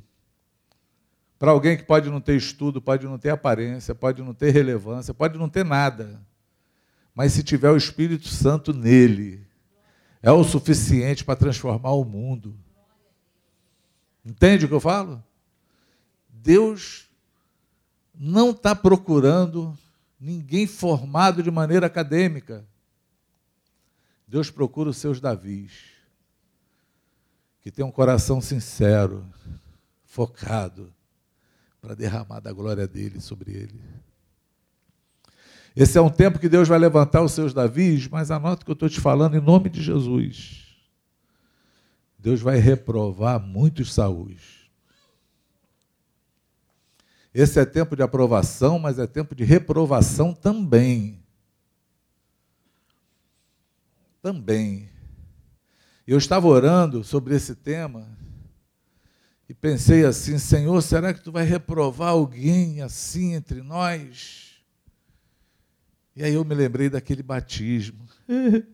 Para 1.38 1.52
alguém 1.52 1.76
que 1.76 1.84
pode 1.84 2.10
não 2.10 2.22
ter 2.22 2.36
estudo, 2.36 2.82
pode 2.82 3.06
não 3.06 3.18
ter 3.18 3.30
aparência, 3.30 3.94
pode 3.94 4.22
não 4.22 4.34
ter 4.34 4.52
relevância, 4.52 5.14
pode 5.14 5.38
não 5.38 5.50
ter 5.50 5.66
nada. 5.66 6.22
Mas 7.14 7.34
se 7.34 7.44
tiver 7.44 7.70
o 7.70 7.78
Espírito 7.78 8.30
Santo 8.30 8.74
nele, 8.74 9.46
é 10.24 10.32
o 10.32 10.44
suficiente 10.44 11.24
para 11.24 11.36
transformar 11.36 11.92
o 11.92 12.06
mundo. 12.06 12.58
Entende 14.26 14.66
o 14.66 14.68
que 14.68 14.74
eu 14.74 14.80
falo? 14.80 15.24
Deus 16.30 17.05
não 18.18 18.52
está 18.52 18.76
procurando 18.76 19.78
ninguém 20.20 20.66
formado 20.66 21.44
de 21.44 21.52
maneira 21.52 21.86
acadêmica. 21.86 22.66
Deus 24.28 24.50
procura 24.50 24.90
os 24.90 24.98
seus 24.98 25.20
Davis 25.20 25.96
que 27.66 27.72
tem 27.72 27.84
um 27.84 27.90
coração 27.90 28.40
sincero, 28.40 29.26
focado, 30.04 30.94
para 31.82 31.96
derramar 31.96 32.40
da 32.40 32.54
glória 32.54 32.88
dele 32.88 33.20
sobre 33.20 33.54
ele. 33.54 33.82
Esse 35.76 35.98
é 35.98 36.02
um 36.02 36.12
tempo 36.12 36.38
que 36.38 36.48
Deus 36.48 36.68
vai 36.68 36.78
levantar 36.78 37.24
os 37.24 37.32
seus 37.32 37.56
Davis, 37.56 38.08
mas 38.08 38.30
anota 38.30 38.64
que 38.64 38.70
eu 38.70 38.76
estou 38.76 38.88
te 38.88 39.02
falando 39.02 39.36
em 39.36 39.42
nome 39.42 39.68
de 39.68 39.82
Jesus. 39.82 40.64
Deus 42.20 42.40
vai 42.40 42.60
reprovar 42.60 43.40
muitos 43.40 43.92
Saús. 43.92 44.55
Esse 47.36 47.60
é 47.60 47.66
tempo 47.66 47.98
de 47.98 48.02
aprovação, 48.02 48.80
mas 48.80 48.98
é 48.98 49.06
tempo 49.06 49.36
de 49.36 49.44
reprovação 49.44 50.34
também. 50.34 51.22
Também. 54.22 54.90
Eu 56.08 56.18
estava 56.18 56.48
orando 56.48 57.04
sobre 57.04 57.36
esse 57.36 57.54
tema 57.54 58.08
e 59.50 59.54
pensei 59.54 60.06
assim: 60.06 60.40
Senhor, 60.40 60.82
será 60.82 61.14
que 61.14 61.22
tu 61.22 61.30
vai 61.30 61.44
reprovar 61.44 62.12
alguém 62.12 62.82
assim 62.82 63.34
entre 63.34 63.62
nós? 63.62 64.64
E 66.16 66.24
aí 66.24 66.36
eu 66.36 66.46
me 66.46 66.56
lembrei 66.56 66.90
daquele 66.90 67.22
batismo. 67.22 68.08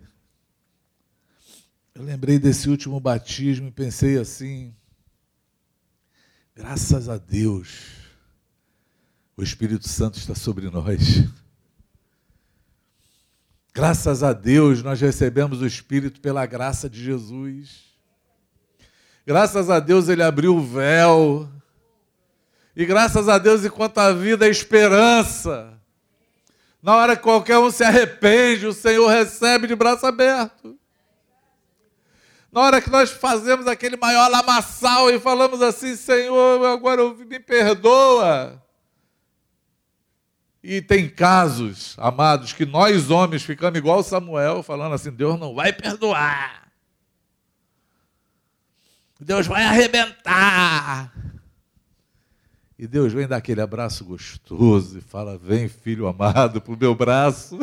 Eu 1.94 2.04
lembrei 2.04 2.40
desse 2.40 2.70
último 2.70 3.02
batismo 3.02 3.68
e 3.68 3.72
pensei 3.72 4.18
assim: 4.18 4.74
graças 6.56 7.10
a 7.10 7.18
Deus, 7.18 8.01
o 9.36 9.44
Espírito 9.44 9.88
Santo 9.88 10.18
está 10.18 10.36
sobre 10.36 10.70
nós. 10.70 11.26
Graças 13.74 14.22
a 14.22 14.34
Deus 14.34 14.84
nós 14.84 15.00
recebemos 15.00 15.62
o 15.62 15.66
Espírito 15.66 16.20
pela 16.20 16.46
graça 16.46 16.90
de 16.90 17.02
Jesus. 17.02 17.92
Graças 19.26 19.70
a 19.70 19.80
Deus 19.80 20.10
ele 20.10 20.24
abriu 20.24 20.56
o 20.56 20.62
véu. 20.62 21.50
E 22.76 22.86
graças 22.86 23.28
a 23.28 23.38
Deus, 23.38 23.66
enquanto 23.66 23.98
a 23.98 24.14
vida 24.14 24.48
é 24.48 24.50
esperança, 24.50 25.78
na 26.82 26.96
hora 26.96 27.16
que 27.16 27.24
qualquer 27.24 27.58
um 27.58 27.70
se 27.70 27.84
arrepende, 27.84 28.66
o 28.66 28.74
Senhor 28.74 29.08
recebe 29.08 29.68
de 29.68 29.76
braço 29.76 30.06
aberto. 30.06 30.78
Na 32.52 32.62
hora 32.62 32.82
que 32.82 32.90
nós 32.90 33.12
fazemos 33.12 33.68
aquele 33.68 33.96
maior 33.96 34.30
lamaçal 34.30 35.10
e 35.10 35.20
falamos 35.20 35.62
assim, 35.62 35.96
Senhor, 35.96 36.66
agora 36.66 37.14
me 37.14 37.40
perdoa. 37.40 38.62
E 40.64 40.80
tem 40.80 41.10
casos, 41.10 41.96
amados, 41.98 42.54
que 42.54 42.66
nós 42.68 43.10
homens 43.10 43.42
ficamos 43.42 43.80
igual 43.80 44.04
Samuel, 44.04 44.62
falando 44.62 44.94
assim: 44.94 45.10
Deus 45.12 45.40
não 45.40 45.56
vai 45.56 45.74
perdoar. 45.74 46.72
Deus 49.20 49.48
vai 49.48 49.64
arrebentar. 49.64 51.12
E 52.78 52.88
Deus 52.88 53.12
vem 53.12 53.28
dar 53.28 53.38
aquele 53.38 53.62
abraço 53.62 54.06
gostoso 54.06 55.00
e 55.00 55.02
fala: 55.02 55.36
Vem, 55.36 55.68
filho 55.68 56.08
amado, 56.08 56.62
para 56.62 56.74
o 56.74 56.78
meu 56.78 56.94
braço. 56.94 57.60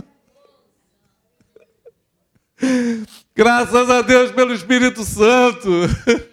Graças 3.34 3.88
a 3.88 4.02
Deus 4.02 4.32
pelo 4.32 4.52
Espírito 4.52 5.04
Santo, 5.04 5.70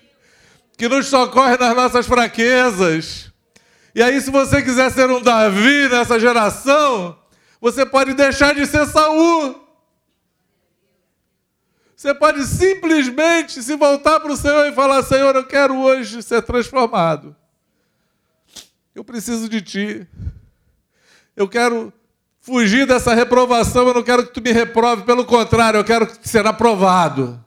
que 0.76 0.90
nos 0.90 1.06
socorre 1.06 1.58
nas 1.58 1.76
nossas 1.76 2.08
fraquezas 2.08 3.35
e 3.96 4.04
aí, 4.04 4.20
se 4.20 4.30
você 4.30 4.62
quiser 4.62 4.92
ser 4.92 5.10
um 5.10 5.22
Davi 5.22 5.88
nessa 5.88 6.20
geração, 6.20 7.18
você 7.62 7.86
pode 7.86 8.14
deixar 8.14 8.54
de 8.54 8.66
ser 8.68 8.86
Saul. 8.88 9.66
Você 11.96 12.14
pode 12.14 12.46
simplesmente 12.46 13.64
se 13.64 13.74
voltar 13.78 14.20
para 14.20 14.34
o 14.34 14.36
Senhor 14.36 14.66
e 14.66 14.74
falar: 14.74 15.02
Senhor, 15.02 15.34
eu 15.34 15.48
quero 15.48 15.78
hoje 15.78 16.22
ser 16.22 16.42
transformado. 16.42 17.34
Eu 18.94 19.06
preciso 19.06 19.48
de 19.48 19.62
Ti. 19.62 20.08
Eu 21.34 21.48
quero 21.48 21.94
fugir 22.42 22.86
dessa 22.86 23.16
reprovação. 23.16 23.88
Eu 23.88 23.94
não 23.94 24.04
quero 24.04 24.28
que 24.28 24.34
Tu 24.34 24.42
me 24.42 24.52
reprove. 24.52 25.04
Pelo 25.04 25.24
contrário, 25.24 25.78
eu 25.78 25.86
quero 25.86 26.06
ser 26.22 26.46
aprovado. 26.46 27.42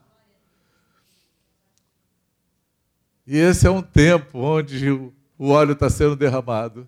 E 3.27 3.37
esse 3.37 3.67
é 3.67 3.69
um 3.69 3.83
tempo 3.83 4.39
onde 4.39 4.89
o 4.89 5.13
óleo 5.47 5.71
está 5.71 5.89
sendo 5.89 6.17
derramado. 6.17 6.85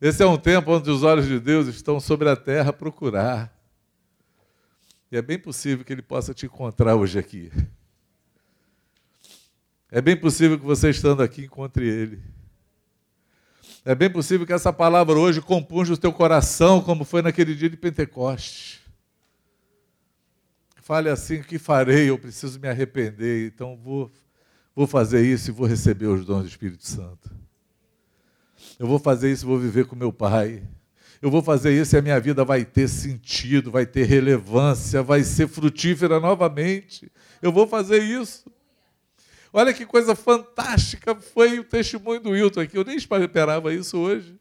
Esse 0.00 0.22
é 0.22 0.26
um 0.26 0.36
tempo 0.36 0.70
onde 0.70 0.90
os 0.90 1.02
olhos 1.02 1.26
de 1.26 1.40
Deus 1.40 1.66
estão 1.66 1.98
sobre 1.98 2.28
a 2.28 2.36
terra 2.36 2.70
a 2.70 2.72
procurar. 2.72 3.52
E 5.10 5.16
é 5.16 5.22
bem 5.22 5.38
possível 5.38 5.84
que 5.84 5.92
Ele 5.92 6.02
possa 6.02 6.34
te 6.34 6.46
encontrar 6.46 6.94
hoje 6.94 7.18
aqui. 7.18 7.50
É 9.90 10.02
bem 10.02 10.16
possível 10.16 10.58
que 10.58 10.64
você 10.64 10.90
estando 10.90 11.22
aqui 11.22 11.44
encontre 11.44 11.88
Ele. 11.88 12.22
É 13.84 13.94
bem 13.94 14.10
possível 14.10 14.46
que 14.46 14.52
essa 14.52 14.72
palavra 14.72 15.18
hoje 15.18 15.40
compunja 15.40 15.94
o 15.94 15.96
teu 15.96 16.12
coração, 16.12 16.82
como 16.82 17.04
foi 17.04 17.22
naquele 17.22 17.54
dia 17.54 17.70
de 17.70 17.76
Pentecostes. 17.76 18.80
Fale 20.82 21.08
assim: 21.08 21.40
o 21.40 21.44
que 21.44 21.58
farei? 21.58 22.10
Eu 22.10 22.18
preciso 22.18 22.60
me 22.60 22.68
arrepender, 22.68 23.46
então 23.46 23.76
vou 23.76 24.12
vou 24.78 24.86
fazer 24.86 25.24
isso 25.24 25.50
e 25.50 25.52
vou 25.52 25.66
receber 25.66 26.06
os 26.06 26.24
dons 26.24 26.42
do 26.42 26.48
Espírito 26.48 26.86
Santo. 26.86 27.28
Eu 28.78 28.86
vou 28.86 29.00
fazer 29.00 29.32
isso 29.32 29.44
e 29.44 29.48
vou 29.48 29.58
viver 29.58 29.86
com 29.86 29.96
meu 29.96 30.12
Pai. 30.12 30.62
Eu 31.20 31.32
vou 31.32 31.42
fazer 31.42 31.72
isso 31.72 31.96
e 31.96 31.98
a 31.98 32.02
minha 32.02 32.20
vida 32.20 32.44
vai 32.44 32.64
ter 32.64 32.86
sentido, 32.86 33.72
vai 33.72 33.84
ter 33.84 34.04
relevância, 34.04 35.02
vai 35.02 35.24
ser 35.24 35.48
frutífera 35.48 36.20
novamente. 36.20 37.10
Eu 37.42 37.50
vou 37.50 37.66
fazer 37.66 38.00
isso. 38.04 38.48
Olha 39.52 39.74
que 39.74 39.84
coisa 39.84 40.14
fantástica 40.14 41.12
foi 41.12 41.58
o 41.58 41.64
testemunho 41.64 42.20
do 42.20 42.30
Wilton 42.30 42.60
aqui. 42.60 42.78
Eu 42.78 42.84
nem 42.84 42.96
esperava 42.96 43.74
isso 43.74 43.98
hoje. 43.98 44.38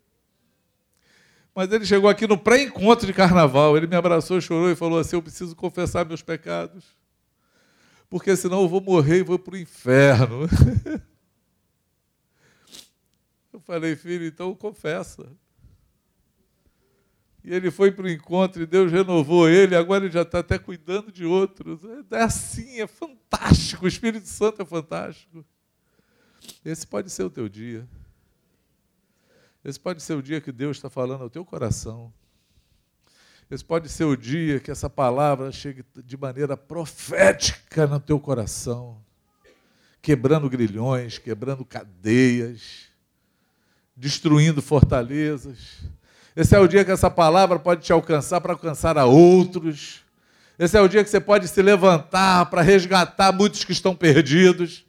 Mas 1.55 1.71
ele 1.71 1.83
chegou 1.83 2.07
aqui 2.07 2.27
no 2.27 2.37
pré-encontro 2.37 3.07
de 3.07 3.13
carnaval. 3.13 3.75
Ele 3.75 3.87
me 3.87 3.95
abraçou, 3.95 4.39
chorou 4.39 4.69
e 4.69 4.75
falou 4.75 4.99
assim: 4.99 5.15
Eu 5.15 5.23
preciso 5.23 5.55
confessar 5.55 6.05
meus 6.05 6.21
pecados 6.21 6.96
porque 8.09 8.35
senão 8.35 8.61
eu 8.61 8.69
vou 8.69 8.81
morrer 8.81 9.19
e 9.19 9.23
vou 9.23 9.37
para 9.37 9.55
o 9.55 9.57
inferno. 9.57 10.47
Eu 13.51 13.61
falei, 13.61 13.95
filho, 13.95 14.23
então 14.23 14.53
confessa. 14.53 15.27
E 17.43 17.51
ele 17.51 17.71
foi 17.71 17.91
para 17.91 18.05
o 18.05 18.09
encontro 18.09 18.61
e 18.61 18.67
Deus 18.67 18.91
renovou 18.91 19.49
ele, 19.49 19.75
agora 19.75 20.03
ele 20.05 20.13
já 20.13 20.21
está 20.21 20.39
até 20.39 20.59
cuidando 20.59 21.11
de 21.11 21.25
outros. 21.25 21.79
É 22.11 22.21
assim, 22.21 22.81
é 22.81 22.85
fantástico, 22.85 23.85
o 23.85 23.87
Espírito 23.87 24.27
Santo 24.27 24.61
é 24.61 24.65
fantástico. 24.65 25.43
Esse 26.63 26.85
pode 26.85 27.09
ser 27.09 27.23
o 27.23 27.29
teu 27.29 27.49
dia. 27.49 27.87
Esse 29.63 29.79
pode 29.79 30.03
ser 30.03 30.13
o 30.13 30.21
dia 30.21 30.39
que 30.39 30.51
Deus 30.51 30.77
está 30.77 30.89
falando 30.89 31.23
ao 31.23 31.29
teu 31.29 31.43
coração. 31.43 32.13
Esse 33.49 33.63
pode 33.63 33.87
ser 33.87 34.03
o 34.03 34.17
dia 34.17 34.59
que 34.59 34.69
essa 34.69 34.89
palavra 34.89 35.53
chegue 35.53 35.83
de 36.03 36.17
maneira 36.17 36.57
profética 36.57 37.87
no 37.87 37.97
teu 37.97 38.19
coração, 38.19 38.97
quebrando 40.01 40.49
grilhões, 40.49 41.17
quebrando 41.17 41.63
cadeias, 41.63 42.87
destruindo 43.95 44.61
fortalezas. 44.61 45.79
Esse 46.35 46.57
é 46.57 46.59
o 46.59 46.67
dia 46.67 46.83
que 46.83 46.91
essa 46.91 47.09
palavra 47.09 47.57
pode 47.57 47.85
te 47.85 47.93
alcançar 47.93 48.41
para 48.41 48.51
alcançar 48.51 48.97
a 48.97 49.05
outros. 49.05 50.03
Esse 50.59 50.77
é 50.77 50.81
o 50.81 50.87
dia 50.89 51.01
que 51.01 51.09
você 51.09 51.21
pode 51.21 51.47
se 51.47 51.61
levantar 51.61 52.47
para 52.47 52.61
resgatar 52.61 53.31
muitos 53.31 53.63
que 53.63 53.71
estão 53.71 53.95
perdidos. 53.95 54.85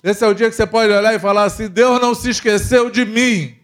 Esse 0.00 0.24
é 0.24 0.28
o 0.28 0.34
dia 0.34 0.48
que 0.48 0.54
você 0.54 0.66
pode 0.66 0.92
olhar 0.92 1.12
e 1.12 1.18
falar 1.18 1.42
assim: 1.42 1.68
Deus 1.68 2.00
não 2.00 2.14
se 2.14 2.30
esqueceu 2.30 2.88
de 2.88 3.04
mim. 3.04 3.58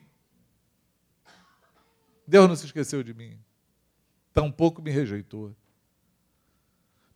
Deus 2.26 2.48
não 2.48 2.56
se 2.56 2.66
esqueceu 2.66 3.04
de 3.04 3.14
mim 3.14 3.41
tampouco 4.32 4.82
me 4.82 4.90
rejeitou. 4.90 5.54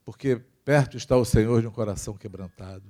Porque 0.04 0.36
perto 0.64 0.96
está 0.96 1.16
o 1.16 1.24
Senhor 1.24 1.60
de 1.60 1.66
um 1.66 1.72
coração 1.72 2.14
quebrantado. 2.14 2.84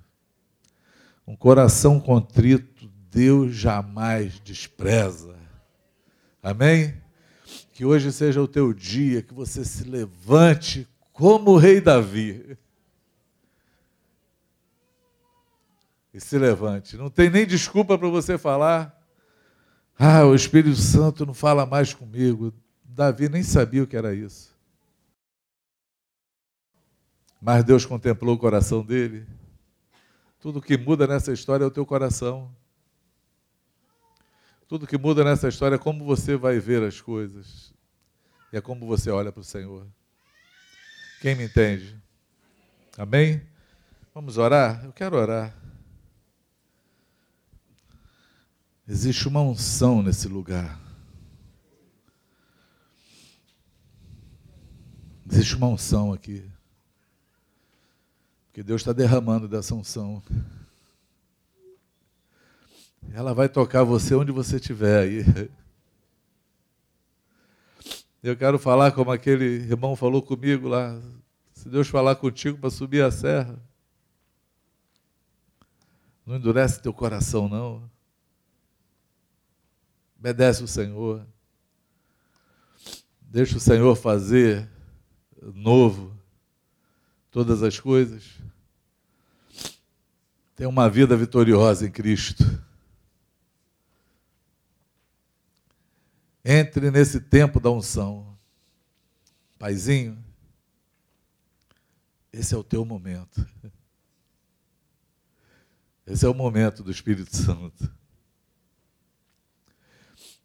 Um 1.27 1.35
coração 1.35 1.99
contrito, 1.99 2.89
Deus 3.11 3.55
jamais 3.55 4.39
despreza. 4.41 5.37
Amém? 6.43 7.03
Que 7.73 7.85
hoje 7.85 8.13
seja 8.13 8.41
o 8.41 8.49
teu 8.49 8.73
dia, 8.73 9.23
que 9.23 9.35
você 9.35 9.65
se 9.65 9.85
levante 9.85 10.87
como 11.13 11.53
o 11.53 11.57
rei 11.57 11.81
Davi. 11.81 12.57
E 16.13 16.21
se 16.21 16.39
levante. 16.39 16.97
Não 16.97 17.11
tem 17.11 17.29
nem 17.29 17.47
desculpa 17.47 17.99
para 17.99 18.09
você 18.09 18.39
falar. 18.39 18.97
Ah, 19.99 20.25
o 20.25 20.35
Espírito 20.35 20.77
Santo 20.77 21.27
não 21.27 21.35
fala 21.35 21.67
mais 21.67 21.93
comigo. 21.93 22.53
Davi 22.97 23.29
nem 23.29 23.43
sabia 23.43 23.83
o 23.83 23.87
que 23.87 23.95
era 23.95 24.15
isso. 24.15 24.57
Mas 27.39 27.63
Deus 27.63 27.85
contemplou 27.85 28.35
o 28.35 28.39
coração 28.39 28.83
dele. 28.83 29.27
Tudo 30.41 30.63
que 30.63 30.79
muda 30.79 31.07
nessa 31.07 31.31
história 31.31 31.63
é 31.63 31.67
o 31.67 31.71
teu 31.71 31.85
coração. 31.85 32.51
Tudo 34.67 34.87
que 34.87 34.97
muda 34.97 35.23
nessa 35.23 35.47
história 35.47 35.75
é 35.75 35.79
como 35.79 36.07
você 36.07 36.37
vai 36.37 36.59
ver 36.59 36.83
as 36.83 36.99
coisas. 36.99 37.71
E 38.51 38.57
é 38.57 38.63
como 38.63 38.87
você 38.87 39.11
olha 39.11 39.31
para 39.31 39.43
o 39.43 39.45
Senhor. 39.45 39.87
Quem 41.21 41.35
me 41.35 41.45
entende? 41.45 41.95
Amém? 42.97 43.47
Vamos 44.15 44.39
orar? 44.39 44.83
Eu 44.83 44.93
quero 44.95 45.17
orar. 45.19 45.55
Existe 48.89 49.29
uma 49.29 49.43
unção 49.43 50.03
nesse 50.03 50.29
lugar. 50.29 50.86
Existe 55.47 55.59
uma 55.59 55.69
unção 55.69 56.13
aqui. 56.13 56.45
Porque 58.49 58.65
Deus 58.65 58.81
está 58.81 58.93
derramando 58.93 59.47
dessa 59.47 59.77
unção. 59.77 60.21
Ela 63.13 63.33
vai 63.33 63.49
tocar 63.49 63.85
você 63.85 64.13
onde 64.17 64.33
você 64.33 64.57
estiver 64.57 65.05
aí. 65.05 65.25
Eu 68.25 68.37
quero 68.37 68.59
falar 68.59 68.91
como 68.91 69.13
aquele 69.13 69.45
irmão 69.45 69.95
falou 69.95 70.21
comigo 70.21 70.67
lá. 70.67 71.01
Se 71.53 71.69
Deus 71.69 71.87
falar 71.87 72.17
contigo 72.17 72.59
para 72.59 72.69
subir 72.69 73.05
a 73.05 73.13
serra, 73.13 73.57
não 76.27 76.35
endurece 76.35 76.83
teu 76.83 76.93
coração, 76.93 77.49
não. 77.49 77.89
Obedece 80.19 80.65
o 80.65 80.67
Senhor. 80.67 81.25
Deixa 83.21 83.59
o 83.59 83.61
Senhor 83.61 83.95
fazer 83.95 84.75
novo 85.41 86.17
todas 87.31 87.63
as 87.63 87.79
coisas. 87.79 88.25
Tem 90.55 90.67
uma 90.67 90.89
vida 90.89 91.17
vitoriosa 91.17 91.87
em 91.87 91.91
Cristo. 91.91 92.45
Entre 96.45 96.91
nesse 96.91 97.21
tempo 97.21 97.61
da 97.61 97.71
unção. 97.71 98.37
Paizinho, 99.59 100.23
esse 102.33 102.55
é 102.55 102.57
o 102.57 102.65
teu 102.65 102.85
momento. 102.85 103.47
Esse 106.07 106.25
é 106.25 106.29
o 106.29 106.35
momento 106.35 106.85
do 106.85 106.91
Espírito 106.91 107.37
Santo. 107.37 107.91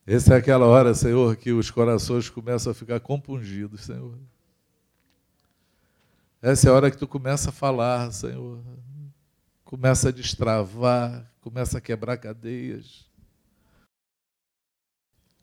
Essa 0.05 0.33
é 0.33 0.37
aquela 0.37 0.65
hora, 0.65 0.95
Senhor, 0.95 1.35
que 1.35 1.51
os 1.51 1.69
corações 1.69 2.29
começam 2.29 2.71
a 2.71 2.73
ficar 2.73 2.99
compungidos, 2.99 3.81
Senhor. 3.81 4.17
Essa 6.41 6.67
é 6.67 6.71
a 6.71 6.73
hora 6.73 6.89
que 6.89 6.97
tu 6.97 7.07
começa 7.07 7.49
a 7.49 7.53
falar, 7.53 8.11
Senhor. 8.11 8.63
Começa 9.63 10.09
a 10.09 10.11
destravar, 10.11 11.31
começa 11.39 11.77
a 11.77 11.81
quebrar 11.81 12.17
cadeias. 12.17 13.05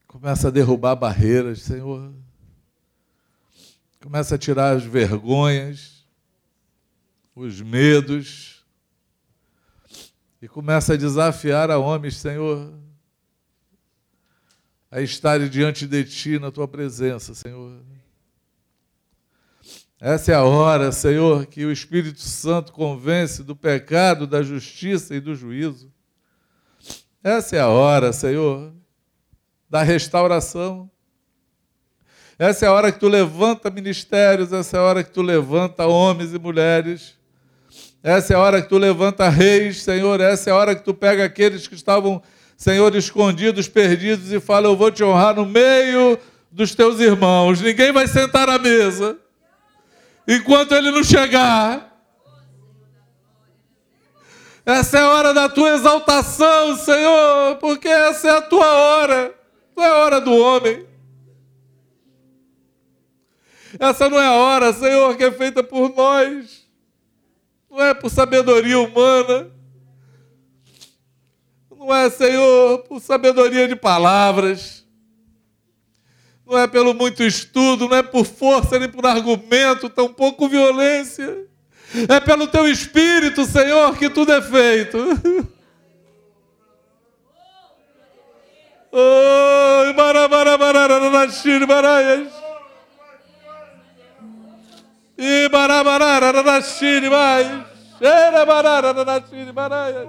Começa 0.09 0.49
a 0.49 0.51
derrubar 0.51 0.97
barreiras, 0.97 1.63
Senhor. 1.63 2.13
Começa 4.01 4.35
a 4.35 4.39
tirar 4.39 4.77
as 4.77 4.83
vergonhas, 4.83 6.05
os 7.35 7.61
medos. 7.61 8.67
E 10.43 10.49
começa 10.49 10.95
a 10.95 10.97
desafiar 10.97 11.71
a 11.71 11.79
homens, 11.79 12.17
Senhor, 12.17 12.73
a 14.91 15.01
estarem 15.01 15.49
diante 15.49 15.87
de 15.87 16.05
Ti 16.05 16.39
na 16.41 16.51
Tua 16.51 16.67
presença, 16.67 17.35
Senhor. 17.35 17.83
Essa 20.01 20.31
é 20.31 20.35
a 20.37 20.45
hora, 20.45 20.93
Senhor, 20.93 21.45
que 21.47 21.65
o 21.65 21.73
Espírito 21.73 22.21
Santo 22.21 22.73
convence 22.73 23.43
do 23.43 23.57
pecado, 23.57 24.29
da 24.29 24.45
justiça 24.45 25.13
e 25.13 25.21
do 25.21 25.35
juízo. 25.35 25.93
Essa 27.23 27.57
é 27.57 27.61
a 27.61 27.67
hora, 27.67 28.13
Senhor, 28.13 28.73
da 29.69 29.83
restauração. 29.83 30.89
Essa 32.39 32.67
é 32.67 32.69
a 32.69 32.73
hora 32.73 32.93
que 32.93 33.01
tu 33.01 33.09
levanta 33.09 33.69
ministérios, 33.71 34.53
essa 34.53 34.77
é 34.77 34.81
a 34.81 34.85
hora 34.85 35.03
que 35.03 35.11
tu 35.11 35.21
levanta 35.21 35.85
homens 35.85 36.33
e 36.33 36.39
mulheres. 36.39 37.19
Essa 38.01 38.35
é 38.35 38.37
a 38.37 38.41
hora 38.41 38.63
que 38.63 38.69
tu 38.69 38.79
levanta 38.79 39.29
reis, 39.29 39.83
Senhor. 39.83 40.21
Essa 40.21 40.51
é 40.51 40.53
a 40.53 40.57
hora 40.57 40.77
que 40.77 40.85
tu 40.85 40.95
pega 40.95 41.25
aqueles 41.25 41.67
que 41.67 41.75
estavam, 41.75 42.23
Senhor, 42.57 42.95
escondidos, 42.95 43.67
perdidos 43.67 44.31
e 44.31 44.39
fala: 44.39 44.69
Eu 44.69 44.77
vou 44.77 44.93
te 44.93 45.03
honrar 45.03 45.35
no 45.35 45.45
meio 45.45 46.17
dos 46.53 46.73
teus 46.73 47.01
irmãos. 47.01 47.61
Ninguém 47.61 47.91
vai 47.91 48.07
sentar 48.07 48.49
à 48.49 48.61
mesa 48.61 49.19
enquanto 50.29 50.73
ele 50.75 50.91
não 50.91 51.03
chegar. 51.03 51.89
Essa 54.67 54.99
é 54.99 55.01
a 55.01 55.09
hora 55.09 55.33
da 55.33 55.49
tua 55.49 55.71
exaltação, 55.71 56.77
Senhor, 56.77 57.57
porque 57.57 57.89
essa 57.89 58.29
é 58.29 58.31
a 58.33 58.43
tua 58.43 58.67
hora. 58.67 59.35
Não 59.75 59.83
é 59.83 59.89
a 59.89 59.97
hora 59.97 60.21
do 60.21 60.37
homem. 60.37 60.87
Essa 63.81 64.11
não 64.11 64.21
é 64.21 64.27
a 64.27 64.35
hora, 64.35 64.71
Senhor, 64.75 65.17
que 65.17 65.25
é 65.25 65.33
feita 65.33 65.63
por 65.63 65.95
nós. 65.97 66.69
Não 67.71 67.81
é 67.81 67.95
por 67.95 68.11
sabedoria 68.11 68.79
humana. 68.79 69.51
Não 71.71 71.95
é, 71.95 72.11
Senhor, 72.11 72.81
por 72.81 73.01
sabedoria 73.01 73.67
de 73.67 73.77
palavras. 73.77 74.78
Não 76.49 76.59
é 76.59 76.67
pelo 76.67 76.95
muito 76.95 77.23
estudo, 77.23 77.87
não 77.87 77.97
é 77.99 78.03
por 78.03 78.25
força 78.25 78.79
nem 78.79 78.89
por 78.89 79.05
argumento, 79.05 79.91
tampouco 79.91 80.49
violência. 80.49 81.47
É 82.09 82.19
pelo 82.21 82.47
teu 82.47 82.67
espírito, 82.67 83.45
Senhor, 83.45 83.95
que 83.99 84.09
tudo 84.09 84.33
é 84.33 84.41
feito. 84.41 84.99
Oh, 88.91 89.93
barabarabarararashir 89.95 91.67
baraias. 99.53 100.09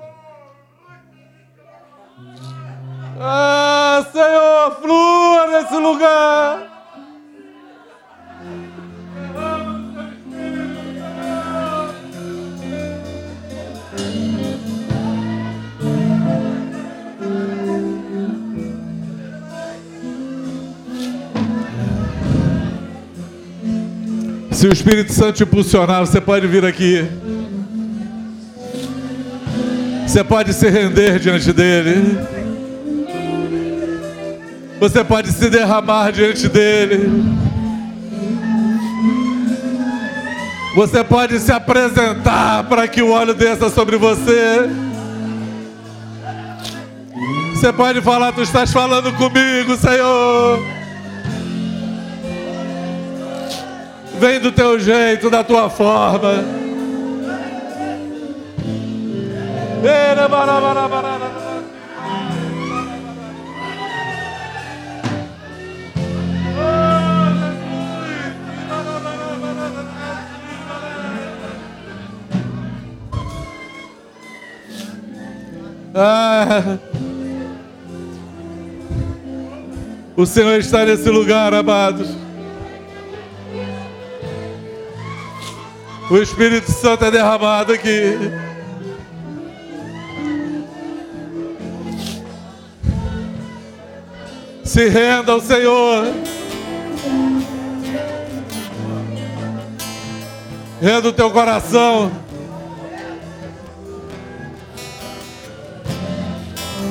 Ah, 3.21 4.05
Senhor, 4.13 4.79
flua 4.81 5.47
nesse 5.47 5.75
lugar. 5.75 6.69
Se 24.51 24.65
o 24.67 24.71
Espírito 24.71 25.11
Santo 25.11 25.33
te 25.33 25.43
impulsionar, 25.43 26.05
você 26.05 26.21
pode 26.21 26.47
vir 26.47 26.63
aqui. 26.63 27.05
Você 30.07 30.23
pode 30.23 30.53
se 30.53 30.69
render 30.69 31.19
diante 31.19 31.51
dele. 31.51 32.38
Você 34.79 35.03
pode 35.03 35.31
se 35.31 35.49
derramar 35.49 36.11
diante 36.11 36.47
dele. 36.47 37.09
Você 40.73 41.03
pode 41.03 41.37
se 41.39 41.51
apresentar 41.51 42.63
para 42.63 42.87
que 42.87 43.01
o 43.01 43.11
óleo 43.11 43.33
desça 43.33 43.69
sobre 43.69 43.97
você. 43.97 44.69
Você 47.53 47.73
pode 47.73 47.99
falar, 48.01 48.31
tu 48.31 48.41
estás 48.41 48.71
falando 48.71 49.11
comigo, 49.17 49.75
Senhor. 49.75 50.65
Vem 54.17 54.39
do 54.39 54.51
teu 54.53 54.79
jeito, 54.79 55.29
da 55.29 55.43
tua 55.43 55.69
forma. 55.69 56.59
Ah. 76.01 76.77
O 80.15 80.25
Senhor 80.25 80.57
está 80.57 80.85
nesse 80.85 81.09
lugar, 81.09 81.53
amados. 81.53 82.07
O 86.09 86.17
Espírito 86.17 86.71
Santo 86.71 87.03
é 87.03 87.11
derramado 87.11 87.73
aqui. 87.73 88.17
Se 94.63 94.87
renda 94.87 95.33
ao 95.33 95.41
Senhor. 95.41 96.05
Renda 100.81 101.09
o 101.09 101.13
teu 101.13 101.29
coração. 101.29 102.28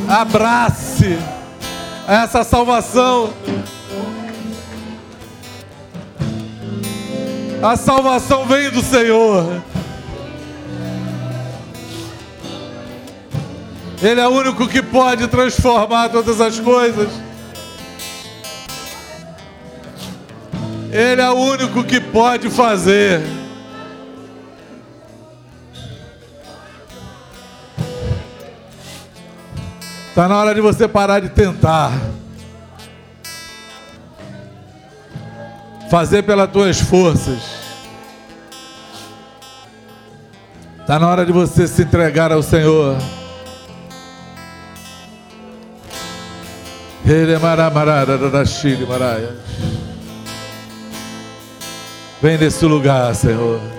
Abrace 0.08 1.18
essa 2.08 2.42
salvação. 2.42 3.34
A 7.62 7.76
salvação 7.76 8.46
vem 8.46 8.70
do 8.70 8.82
Senhor. 8.82 9.62
Ele 14.00 14.20
é 14.20 14.26
o 14.26 14.30
único 14.30 14.66
que 14.66 14.80
pode 14.80 15.28
transformar 15.28 16.08
todas 16.08 16.40
as 16.40 16.58
coisas. 16.58 17.10
Ele 20.90 21.20
é 21.20 21.30
o 21.30 21.34
único 21.34 21.84
que 21.84 22.00
pode 22.00 22.48
fazer. 22.48 23.37
Está 30.18 30.26
na 30.26 30.36
hora 30.36 30.52
de 30.52 30.60
você 30.60 30.88
parar 30.88 31.20
de 31.20 31.28
tentar. 31.28 31.92
Fazer 35.88 36.24
pelas 36.24 36.50
tuas 36.50 36.80
forças. 36.80 37.38
Está 40.80 40.98
na 40.98 41.08
hora 41.08 41.24
de 41.24 41.30
você 41.30 41.68
se 41.68 41.82
entregar 41.82 42.32
ao 42.32 42.42
Senhor. 42.42 42.96
Vem 52.20 52.38
nesse 52.38 52.64
lugar, 52.64 53.14
Senhor. 53.14 53.77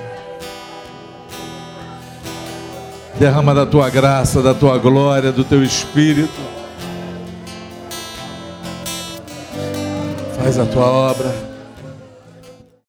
Derrama 3.20 3.54
da 3.54 3.66
tua 3.66 3.90
graça, 3.90 4.42
da 4.42 4.54
tua 4.54 4.78
glória, 4.78 5.30
do 5.30 5.44
teu 5.44 5.62
espírito. 5.62 6.40
Faz 10.38 10.58
a 10.58 10.66
tua 10.66 10.86
obra. 10.86 11.49